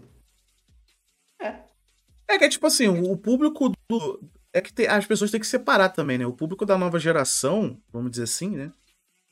[2.28, 4.20] É que é tipo assim, o público do.
[4.52, 6.26] É que tem- as pessoas têm que separar também, né?
[6.26, 8.72] O público da nova geração, vamos dizer assim, né?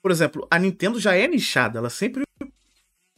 [0.02, 2.22] Por exemplo, a Nintendo já é nichada, ela sempre.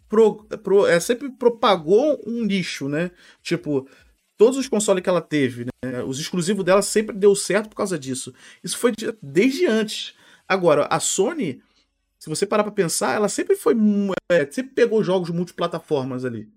[0.09, 3.11] Pro, pro- é, sempre propagou um nicho, né?
[3.41, 3.89] Tipo,
[4.37, 6.03] todos os consoles que ela teve, né?
[6.03, 8.35] Os exclusivos dela sempre deu certo por causa disso.
[8.63, 10.15] Isso foi de- desde antes.
[10.47, 11.63] Agora, a Sony,
[12.19, 13.75] se você parar pra pensar, ela sempre foi.
[14.31, 16.49] é, sempre pegou jogos multiplataformas ali.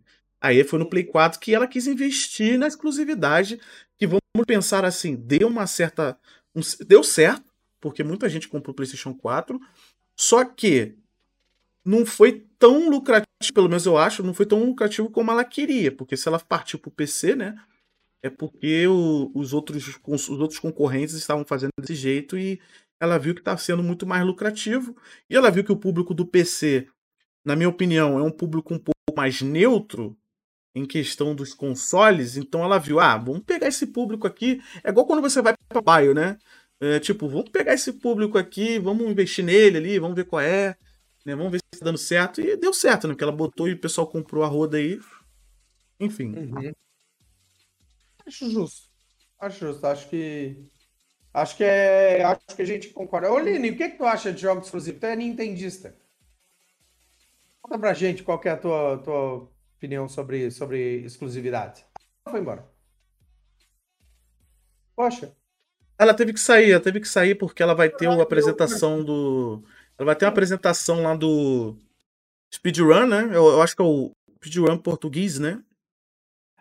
[0.42, 3.60] Aí foi no Play 4 que ela quis investir na exclusividade,
[4.36, 6.18] vamos pensar assim, deu uma certa.
[6.54, 7.52] um- deu certo,
[7.82, 9.60] porque muita gente comprou o PlayStation 4,
[10.16, 10.96] só que
[11.84, 15.92] não foi tão lucrativo, pelo menos eu acho, não foi tão lucrativo como ela queria,
[15.92, 17.56] porque se ela partiu pro PC, né?
[18.24, 22.60] É porque o- os, outros, os outros concorrentes estavam fazendo desse jeito e
[23.00, 24.96] ela viu que está sendo muito mais lucrativo.
[25.30, 26.88] E ela viu que o público do PC,
[27.44, 30.18] na minha opinião, é um público um pouco mais neutro
[30.76, 34.62] em questão dos consoles, então ela viu, ah, vamos pegar esse público aqui.
[34.84, 36.38] É igual quando você vai para mobile, né?
[36.82, 40.76] É, tipo, vamos pegar esse público aqui, vamos investir nele ali, vamos ver qual é,
[41.26, 41.34] né?
[41.34, 42.42] Vamos ver se tá dando certo.
[42.42, 43.14] E deu certo, né?
[43.14, 45.00] Porque ela botou e o pessoal comprou a roda aí.
[45.98, 46.34] Enfim.
[48.28, 48.90] Acho justo.
[49.40, 49.88] Acho justo.
[49.88, 50.70] Acho que.
[51.34, 52.22] Acho que é.
[52.24, 53.32] Acho que a gente concorda.
[53.32, 55.00] Ô, Lini, o que, que tu acha de jogos exclusivos?
[55.00, 55.96] Tu é nintendista.
[57.62, 61.86] Conta pra gente qual é a tua, tua opinião sobre, sobre exclusividade.
[62.30, 62.66] Foi embora.
[64.96, 65.36] Poxa.
[65.98, 69.64] Ela teve que sair, ela teve que sair porque ela vai ter uma apresentação do.
[69.98, 71.78] Ela vai ter uma apresentação lá do
[72.54, 73.24] Speedrun, né?
[73.28, 75.62] Eu, eu acho que é o Speedrun português, né?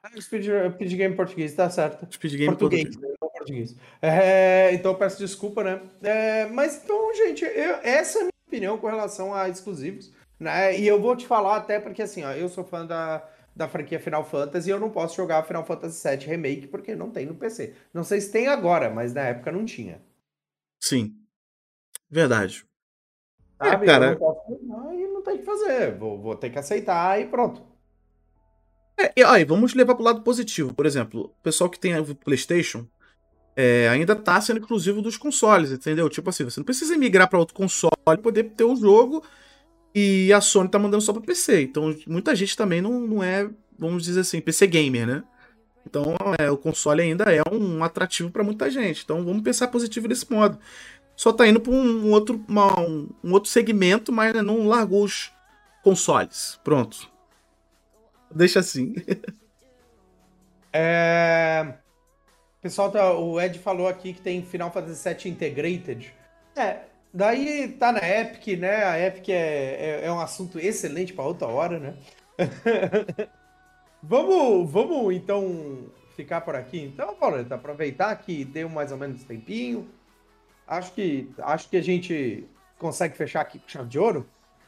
[0.03, 2.13] Ah, Speed, Speed Game português, tá certo.
[2.13, 3.11] Speed Game português, português.
[3.11, 3.17] né?
[3.21, 3.77] não português.
[4.03, 5.81] É, então eu peço desculpa, né?
[6.03, 10.79] É, mas então, gente, eu- essa é a minha opinião com relação a exclusivos, né?
[10.79, 14.01] E eu vou te falar até porque assim, ó, eu sou fã da, da franquia
[14.01, 17.35] Final Fantasy e eu não posso jogar Final Fantasy VII Remake porque não tem no
[17.35, 17.75] PC.
[17.93, 20.01] Não sei se tem agora, mas na época não tinha.
[20.81, 21.15] Sim.
[22.11, 22.65] Verdade.
[23.59, 23.85] Sabe?
[23.85, 24.07] É, cara.
[24.07, 25.97] Eu não posso jogar e não tem o que fazer.
[25.97, 27.63] Vou, vou ter que aceitar e pronto.
[28.99, 30.73] É, e aí, vamos levar pro lado positivo.
[30.73, 32.87] Por exemplo, o pessoal que tem o PlayStation
[33.57, 36.09] é, ainda tá sendo exclusivo dos consoles, entendeu?
[36.09, 37.93] Tipo assim, você não precisa migrar para outro console
[38.23, 39.25] poder ter o jogo
[39.95, 41.63] e a Sony tá mandando só para PC.
[41.63, 43.49] Então, muita gente também não, não é,
[43.79, 45.25] vamos dizer assim, PC gamer, né?
[45.87, 49.03] Então, é, o console ainda é um atrativo para muita gente.
[49.05, 50.59] Então, vamos pensar positivo desse modo.
[51.17, 55.31] Só tá indo para um outro, uma- um, um outro segmento, mas não largou os
[55.83, 56.59] consoles.
[56.65, 57.09] Pronto.
[58.35, 58.95] Deixa assim.
[60.77, 61.75] É...
[62.61, 66.13] Pessoal, tá- o Ed falou aqui que tem Final Fantasy VII Integrated.
[66.57, 66.81] É,
[67.15, 68.85] daí tá na Epic, né?
[68.85, 71.95] A Epic é, é, é um assunto excelente para outra hora, né?
[74.03, 75.87] vamos, vamos então
[76.17, 76.81] ficar por aqui.
[76.81, 79.89] Então, Pauleta, aproveitar que deu mais ou menos tempinho.
[80.67, 82.45] Acho que, acho que a gente
[82.79, 84.27] consegue fechar aqui com chave de ouro.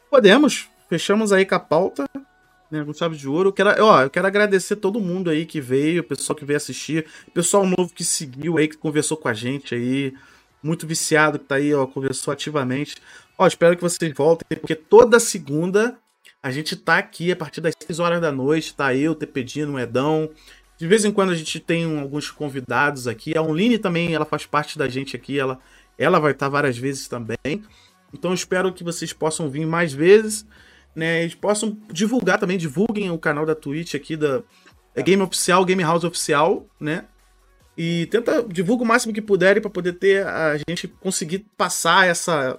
[0.09, 0.69] Podemos.
[0.89, 2.07] Fechamos aí com a pauta.
[2.71, 3.49] Né, com chave de ouro.
[3.49, 6.57] Eu quero, ó, eu quero agradecer todo mundo aí que veio, o pessoal que veio
[6.57, 10.15] assistir, pessoal novo que seguiu aí, que conversou com a gente aí.
[10.67, 12.97] Muito viciado que tá aí, ó, conversou ativamente.
[13.39, 15.97] Ó, espero que vocês voltem, porque toda segunda
[16.43, 18.75] a gente tá aqui a partir das 6 horas da noite.
[18.75, 20.29] Tá eu, Tepedino, Edão.
[20.77, 23.39] De vez em quando a gente tem alguns convidados aqui.
[23.39, 25.39] A Online também, ela faz parte da gente aqui.
[25.39, 25.61] Ela,
[25.97, 27.63] ela vai estar várias vezes também.
[28.13, 30.45] Então espero que vocês possam vir mais vezes,
[30.97, 31.23] né?
[31.23, 34.43] Eles possam divulgar também, divulguem o canal da Twitch aqui da
[34.97, 37.05] é Game Oficial, Game House Oficial, né?
[37.77, 42.59] E tenta divulga o máximo que puderem para poder ter a gente conseguir passar essa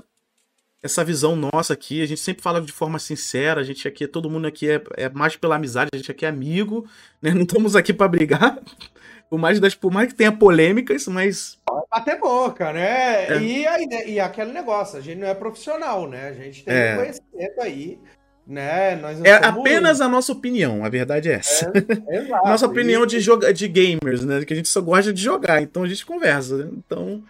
[0.81, 2.01] essa visão nossa aqui.
[2.01, 3.61] A gente sempre fala de forma sincera.
[3.61, 5.89] A gente aqui, todo mundo aqui é, é mais pela amizade.
[5.93, 6.87] A gente aqui é amigo,
[7.21, 7.31] né?
[7.31, 8.59] Não estamos aqui para brigar.
[9.29, 11.57] Por mais, das, por mais que tenha polêmicas, mas.
[11.91, 13.25] Até boca, né?
[13.25, 13.37] É.
[13.41, 16.29] E, aí, né, e aquele negócio, a gente não é profissional, né?
[16.29, 16.93] A gente tem É.
[16.93, 17.99] um conhecimento aí,
[18.47, 18.95] né?
[18.95, 21.71] Nós não É apenas a nossa opinião, a verdade é essa.
[22.09, 22.47] Exato.
[22.47, 24.43] Nossa opinião E- de, joga de gamers, né?
[24.45, 26.57] Que a gente só gosta de jogar, então a gente conversa.
[26.57, 26.69] né?
[26.77, 27.23] Então,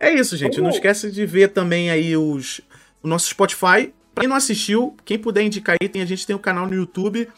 [0.00, 0.56] é isso, gente.
[0.56, 2.60] Não Vamos- esquece de ver também aí os,
[3.02, 3.92] o nosso Spotify.
[4.14, 6.74] Pra quem não assistiu, quem puder indicar aí, tem, a gente tem o canal no
[6.74, 7.28] YouTube,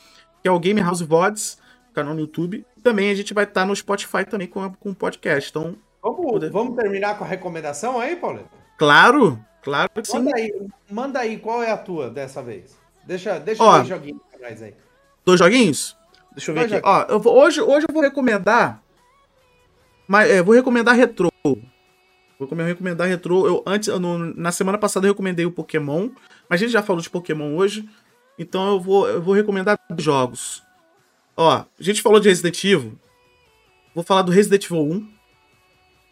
[0.42, 1.58] que é o Game House VODs,
[1.94, 2.64] canal no YouTube.
[2.82, 5.50] Também a gente vai estar no Spotify também com, o podcast.
[5.50, 8.48] Então, Vamos, vamos terminar com a recomendação aí, Paulo?
[8.78, 10.18] claro, claro que sim.
[10.18, 10.52] Manda aí,
[10.88, 12.76] manda aí, qual é a tua dessa vez?
[13.06, 13.76] Deixa, deixa Ó.
[13.76, 14.74] dois joguinhos pra nós aí.
[15.24, 15.96] Dois joguinhos?
[16.32, 16.86] Deixa eu ver Dois aqui.
[16.86, 18.82] Ó, eu vou- hoje, hoje eu vou recomendar.
[20.08, 21.30] Mas, é, vou recomendar retrô.
[22.38, 23.46] Vou come- recomendar retrô.
[23.46, 26.10] Eu, antes, no- na semana passada eu recomendei o Pokémon.
[26.48, 27.88] Mas a gente já falou de Pokémon hoje.
[28.38, 30.62] Então eu vou, eu vou recomendar jogos.
[31.36, 32.98] Ó, a gente falou de Resident Evil.
[33.94, 35.08] Vou falar do Resident Evil 1.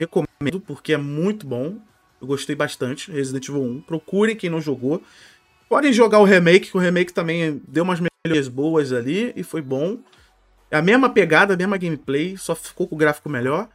[0.00, 1.76] Recomendo, porque é muito bom.
[2.20, 3.10] Eu gostei bastante.
[3.12, 3.80] Resident Evil 1.
[3.82, 5.02] Procurem quem não jogou.
[5.68, 9.60] Podem jogar o remake, que o remake também deu umas melhorias boas ali e foi
[9.60, 9.98] bom.
[10.70, 13.68] É a mesma pegada, a mesma gameplay, só ficou com o gráfico melhor.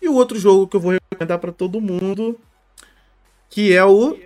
[0.00, 2.38] E o outro jogo que eu vou recomendar pra todo mundo,
[3.50, 4.16] que é o.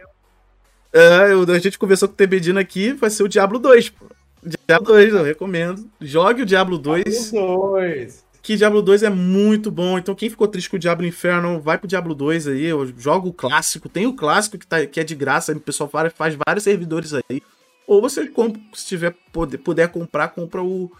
[0.92, 3.90] É, a gente conversou com o Tebedino aqui, vai ser o Diablo 2.
[3.90, 4.06] pô.
[4.44, 5.88] Diablo 2, eu recomendo.
[6.00, 8.24] Jogue o Diablo 2 Os dois.
[8.42, 9.96] Que Diablo 2 é muito bom.
[9.96, 12.64] Então, quem ficou triste com o Diablo Inferno, vai pro Diablo 2 aí.
[12.64, 13.88] Eu jogo o clássico.
[13.88, 15.52] Tem o clássico que, tá, que é de graça.
[15.52, 17.40] O pessoal faz, faz vários servidores aí.
[17.86, 18.30] Ou você,
[18.74, 20.90] se tiver, poder, puder comprar, compra o,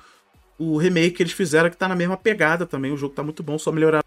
[0.56, 2.93] o remake que eles fizeram, que tá na mesma pegada também.
[2.93, 4.05] O jogo tá muito bom, só melhoraram.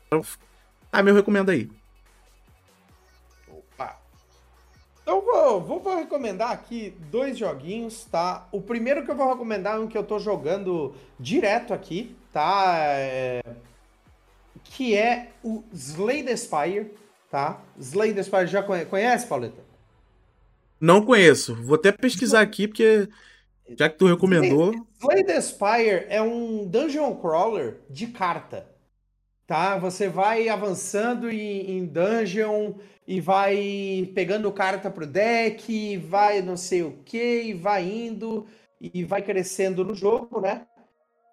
[0.91, 1.70] Ah, meu recomendo aí.
[5.06, 8.48] Eu vou, vou, vou recomendar aqui dois joguinhos, tá?
[8.52, 12.76] O primeiro que eu vou recomendar é um que eu tô jogando direto aqui, tá?
[12.80, 13.41] É,
[14.64, 16.91] Que é o Slay the Spire,
[17.30, 17.61] tá?
[17.80, 19.61] Slay the Spire, já conhe- conhece, Pauleta?
[20.82, 21.56] Não conheço.
[21.64, 23.07] Vou até pesquisar aqui, porque
[23.77, 24.73] já que tu recomendou.
[24.99, 28.68] Slay the Spire é um dungeon crawler de carta,
[29.47, 29.77] tá?
[29.77, 32.73] Você vai avançando em, em dungeon
[33.07, 38.47] e vai pegando carta pro deck, vai não sei o que, vai indo
[38.80, 40.65] e vai crescendo no jogo, né?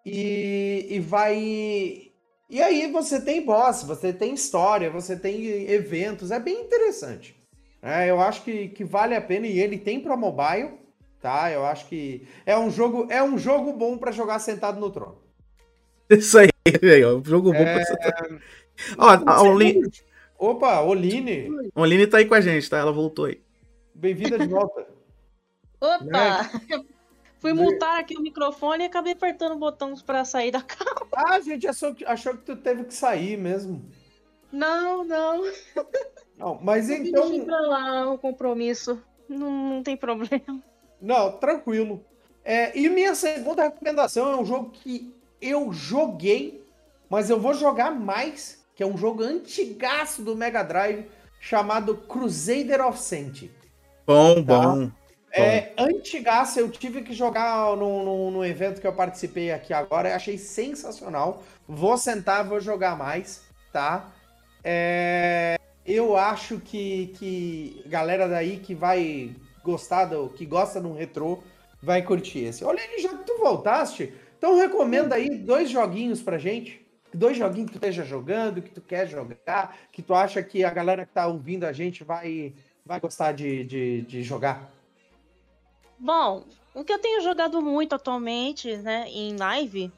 [0.05, 2.13] E, e vai.
[2.51, 7.35] E aí você tem boss, você tem história, você tem eventos, é bem interessante.
[7.81, 10.75] É, eu acho que, que vale a pena e ele tem pra mobile,
[11.21, 11.51] tá?
[11.51, 15.19] Eu acho que é um jogo, é um jogo bom pra jogar sentado no trono.
[16.11, 16.52] Isso aí,
[17.07, 17.23] ó.
[17.25, 18.43] Jogo bom É, pra você.
[18.99, 19.91] Ó, a Online,
[20.39, 22.79] Opa, Oline, Online tá aí com a gente, tá?
[22.79, 23.41] Ela voltou aí.
[23.95, 24.87] bem-vinda de volta.
[25.81, 26.05] Opa!
[26.05, 26.85] Né?
[27.39, 31.07] Fui multar aqui o microfone e acabei apertando o botão pra sair da casa.
[31.13, 33.85] Ah, a gente achou que, achou que tu teve que sair mesmo.
[34.53, 35.43] Não, não.
[36.39, 39.03] Não, mas Deixa então, pra lá o compromisso.
[39.29, 40.63] Não, não tem problema.
[41.01, 42.05] não, tranquilo.
[42.45, 45.13] É, e minha segunda recomendação é um jogo que
[45.43, 46.65] eu joguei,
[47.11, 51.07] mas eu vou jogar mais, que é um jogo antigaço do Mega Drive
[51.41, 53.51] chamado Crusader of Saint.
[54.07, 54.61] Bom, Tá.
[54.61, 54.91] bom.
[55.35, 60.15] É antigaço, eu tive que jogar num, num, num evento que eu participei aqui agora,
[60.15, 61.43] achei sensacional.
[61.67, 63.43] Vou sentar, vou jogar mais,
[63.73, 64.13] tá?
[64.63, 70.95] É, eu acho que, que galera daí que vai gostar, do, que gosta de um
[70.95, 71.43] retrô,
[71.83, 72.63] vai curtir esse.
[72.65, 74.13] Olha, já que tu voltaste,
[74.43, 76.85] então recomenda aí dois joguinhos pra gente.
[77.15, 80.71] Dois joguinhos que tu esteja jogando, que tu quer jogar, que tu acha que a
[80.71, 82.53] galera que tá ouvindo a gente vai,
[82.85, 84.69] vai gostar de, de, de jogar.
[85.97, 86.43] Bom,
[86.75, 89.93] o que eu tenho jogado muito atualmente, né, em live,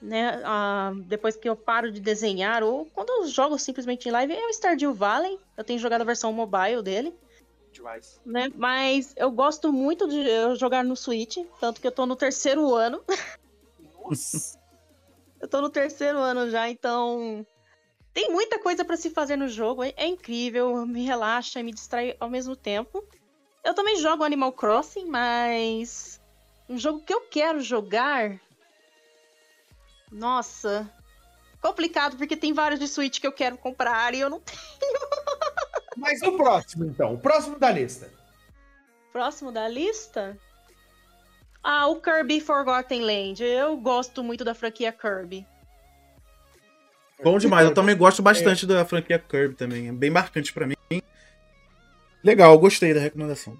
[0.00, 4.32] né, ah, depois que eu paro de desenhar, ou quando eu jogo simplesmente em live,
[4.32, 5.38] é o Stardew Valley.
[5.54, 7.14] Eu tenho jogado a versão mobile dele,
[7.70, 8.18] Demais.
[8.24, 12.16] né, mas eu gosto muito de eu jogar no Switch, tanto que eu tô no
[12.16, 13.02] terceiro ano.
[15.40, 17.44] Eu tô no terceiro ano já, então
[18.14, 19.82] tem muita coisa pra se fazer no jogo.
[19.82, 23.02] É, é incrível, me relaxa e me distrai ao mesmo tempo.
[23.64, 26.20] Eu também jogo Animal Crossing, mas
[26.68, 28.40] um jogo que eu quero jogar.
[30.10, 30.92] Nossa,
[31.60, 35.00] complicado porque tem vários de Switch que eu quero comprar e eu não tenho.
[35.96, 37.14] Mas o próximo, então.
[37.14, 38.12] O próximo da lista.
[39.12, 40.38] Próximo da lista?
[41.62, 43.42] Ah, o Kirby Forgotten Land.
[43.44, 45.46] Eu gosto muito da franquia Kirby.
[47.22, 47.68] Bom demais.
[47.68, 49.88] Eu também gosto bastante da franquia Kirby também.
[49.88, 50.74] É bem marcante pra mim.
[52.22, 53.56] Legal, gostei da recomendação.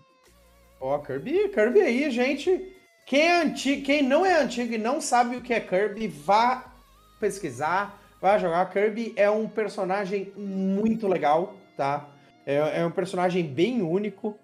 [0.80, 2.74] Ó, Kirby, Kirby aí, gente.
[3.06, 6.72] Quem, é antigo, quem não é antigo e não sabe o que é Kirby, vá
[7.20, 8.68] pesquisar, vá jogar.
[8.70, 12.08] Kirby é um personagem muito legal, tá?
[12.44, 14.36] É, é um personagem bem único.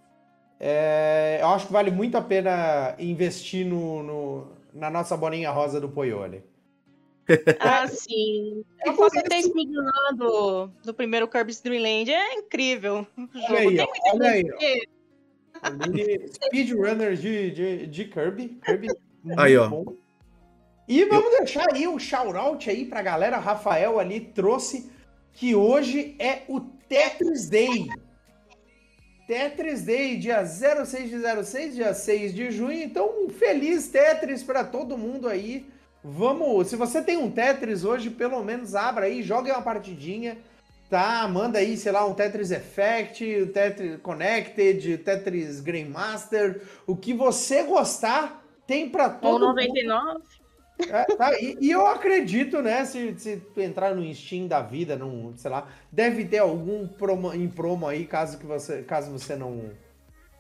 [0.60, 5.80] É, eu acho que vale muito a pena investir no, no- na nossa bolinha rosa
[5.80, 6.42] do Poiole.
[7.60, 8.64] Ah, sim.
[8.80, 9.84] É E você ter speedrun
[10.16, 13.06] do, do primeiro Kirby's Dream Land é incrível.
[13.16, 14.88] O jogo Olha aí, tem olha aí,
[16.32, 18.58] Speedrunner de, de, de Kirby.
[18.64, 18.88] Kirby
[19.36, 19.68] Aí, ó.
[19.68, 19.84] bom.
[20.86, 23.36] E vamos deixar aí um shout-out aí pra galera.
[23.36, 24.90] Rafael ali trouxe
[25.34, 27.88] que hoje é o Tetris Day.
[29.28, 32.82] Tetris Day, dia 06 de 06, dia 6 de junho.
[32.82, 35.66] Então, um feliz Tetris pra todo mundo aí.
[36.02, 40.38] Vamos, se você tem um Tetris hoje, pelo menos abra aí, jogue uma partidinha,
[40.88, 41.28] tá?
[41.28, 47.64] Manda aí, sei lá, um Tetris Effect, o Tetris Connected, Tetris Grandmaster, o que você
[47.64, 50.22] gostar, tem pra todo Ou mundo.
[50.78, 50.92] 99.
[51.12, 54.96] É, tá, e, e eu acredito, né, se, se tu entrar no Steam da vida,
[54.96, 59.34] num, sei lá, deve ter algum promo, em promo aí, caso que você, caso você
[59.36, 59.70] não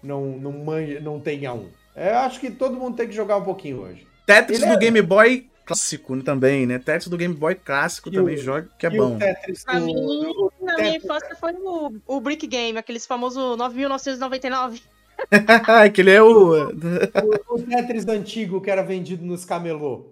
[0.02, 1.68] não não, manje, não tenha um.
[1.96, 4.06] É, Eu acho que todo mundo tem que jogar um pouquinho hoje.
[4.24, 6.78] Tetris Ele é- do Game Boy clássico também, né?
[6.78, 9.16] Tetris do Game Boy clássico E também o- joga, que é bom.
[9.16, 13.04] o Tetris Pra do- mim, do- na minha infância foi o, o Brick Game, aqueles
[13.06, 14.80] famosos 9.999.
[15.66, 16.68] Aquele é o.
[16.68, 20.06] o, o Tetris antigo que era vendido nos camelô.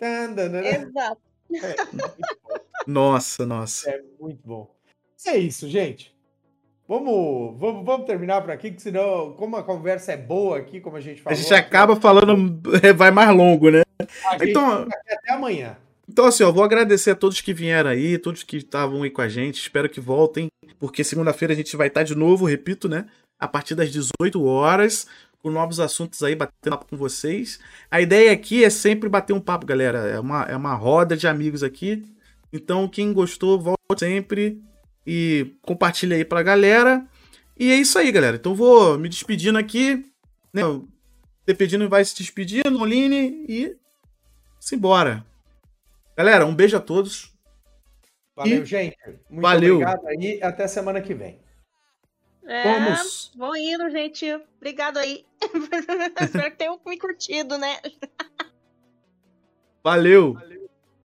[0.00, 0.60] Dan, dan.
[0.64, 1.20] Exato.
[2.86, 3.90] Nossa, nossa.
[3.90, 4.74] É muito bom.
[5.26, 6.14] É isso, gente.
[6.88, 10.96] Vamos, vamos, vamos terminar por aqui, que senão, como a conversa é boa aqui, como
[10.96, 11.38] a gente A falou.
[11.38, 12.60] gente acaba falando,
[12.96, 13.82] vai mais longo, né?
[14.26, 15.76] a então- aqui até amanhã.
[16.08, 19.20] Então, assim, ó, vou agradecer a todos que vieram aí, todos que estavam aí com
[19.20, 19.60] a gente.
[19.60, 20.48] Espero que voltem,
[20.80, 23.06] porque segunda-feira a gente vai estar de novo, repito, né?
[23.38, 25.06] A partir das 18 horas,
[25.42, 27.58] com novos assuntos aí, batendo papo com vocês.
[27.90, 29.98] A ideia aqui é sempre bater um papo, galera.
[30.08, 32.04] É uma, é uma roda de amigos aqui.
[32.52, 34.62] Então, quem gostou, volte sempre
[35.06, 37.06] e compartilha aí pra galera.
[37.58, 38.36] E é isso aí, galera.
[38.36, 40.04] Então, vou me despedindo aqui,
[40.52, 40.62] né?
[41.46, 43.76] Despedindo vai se despedindo, Oline, e
[44.58, 45.24] simbora.
[46.16, 47.32] Galera, um beijo a todos.
[48.36, 48.96] Valeu, E- gente.
[49.28, 49.74] Muito Valeu.
[49.76, 50.42] obrigado aí.
[50.42, 51.40] Até semana que vem.
[52.46, 53.32] É, Vamos.
[53.36, 54.26] vou indo, gente.
[54.58, 55.24] Obrigado aí.
[56.20, 57.80] Espero que tenham me curtido, né?
[59.82, 60.36] Valeu.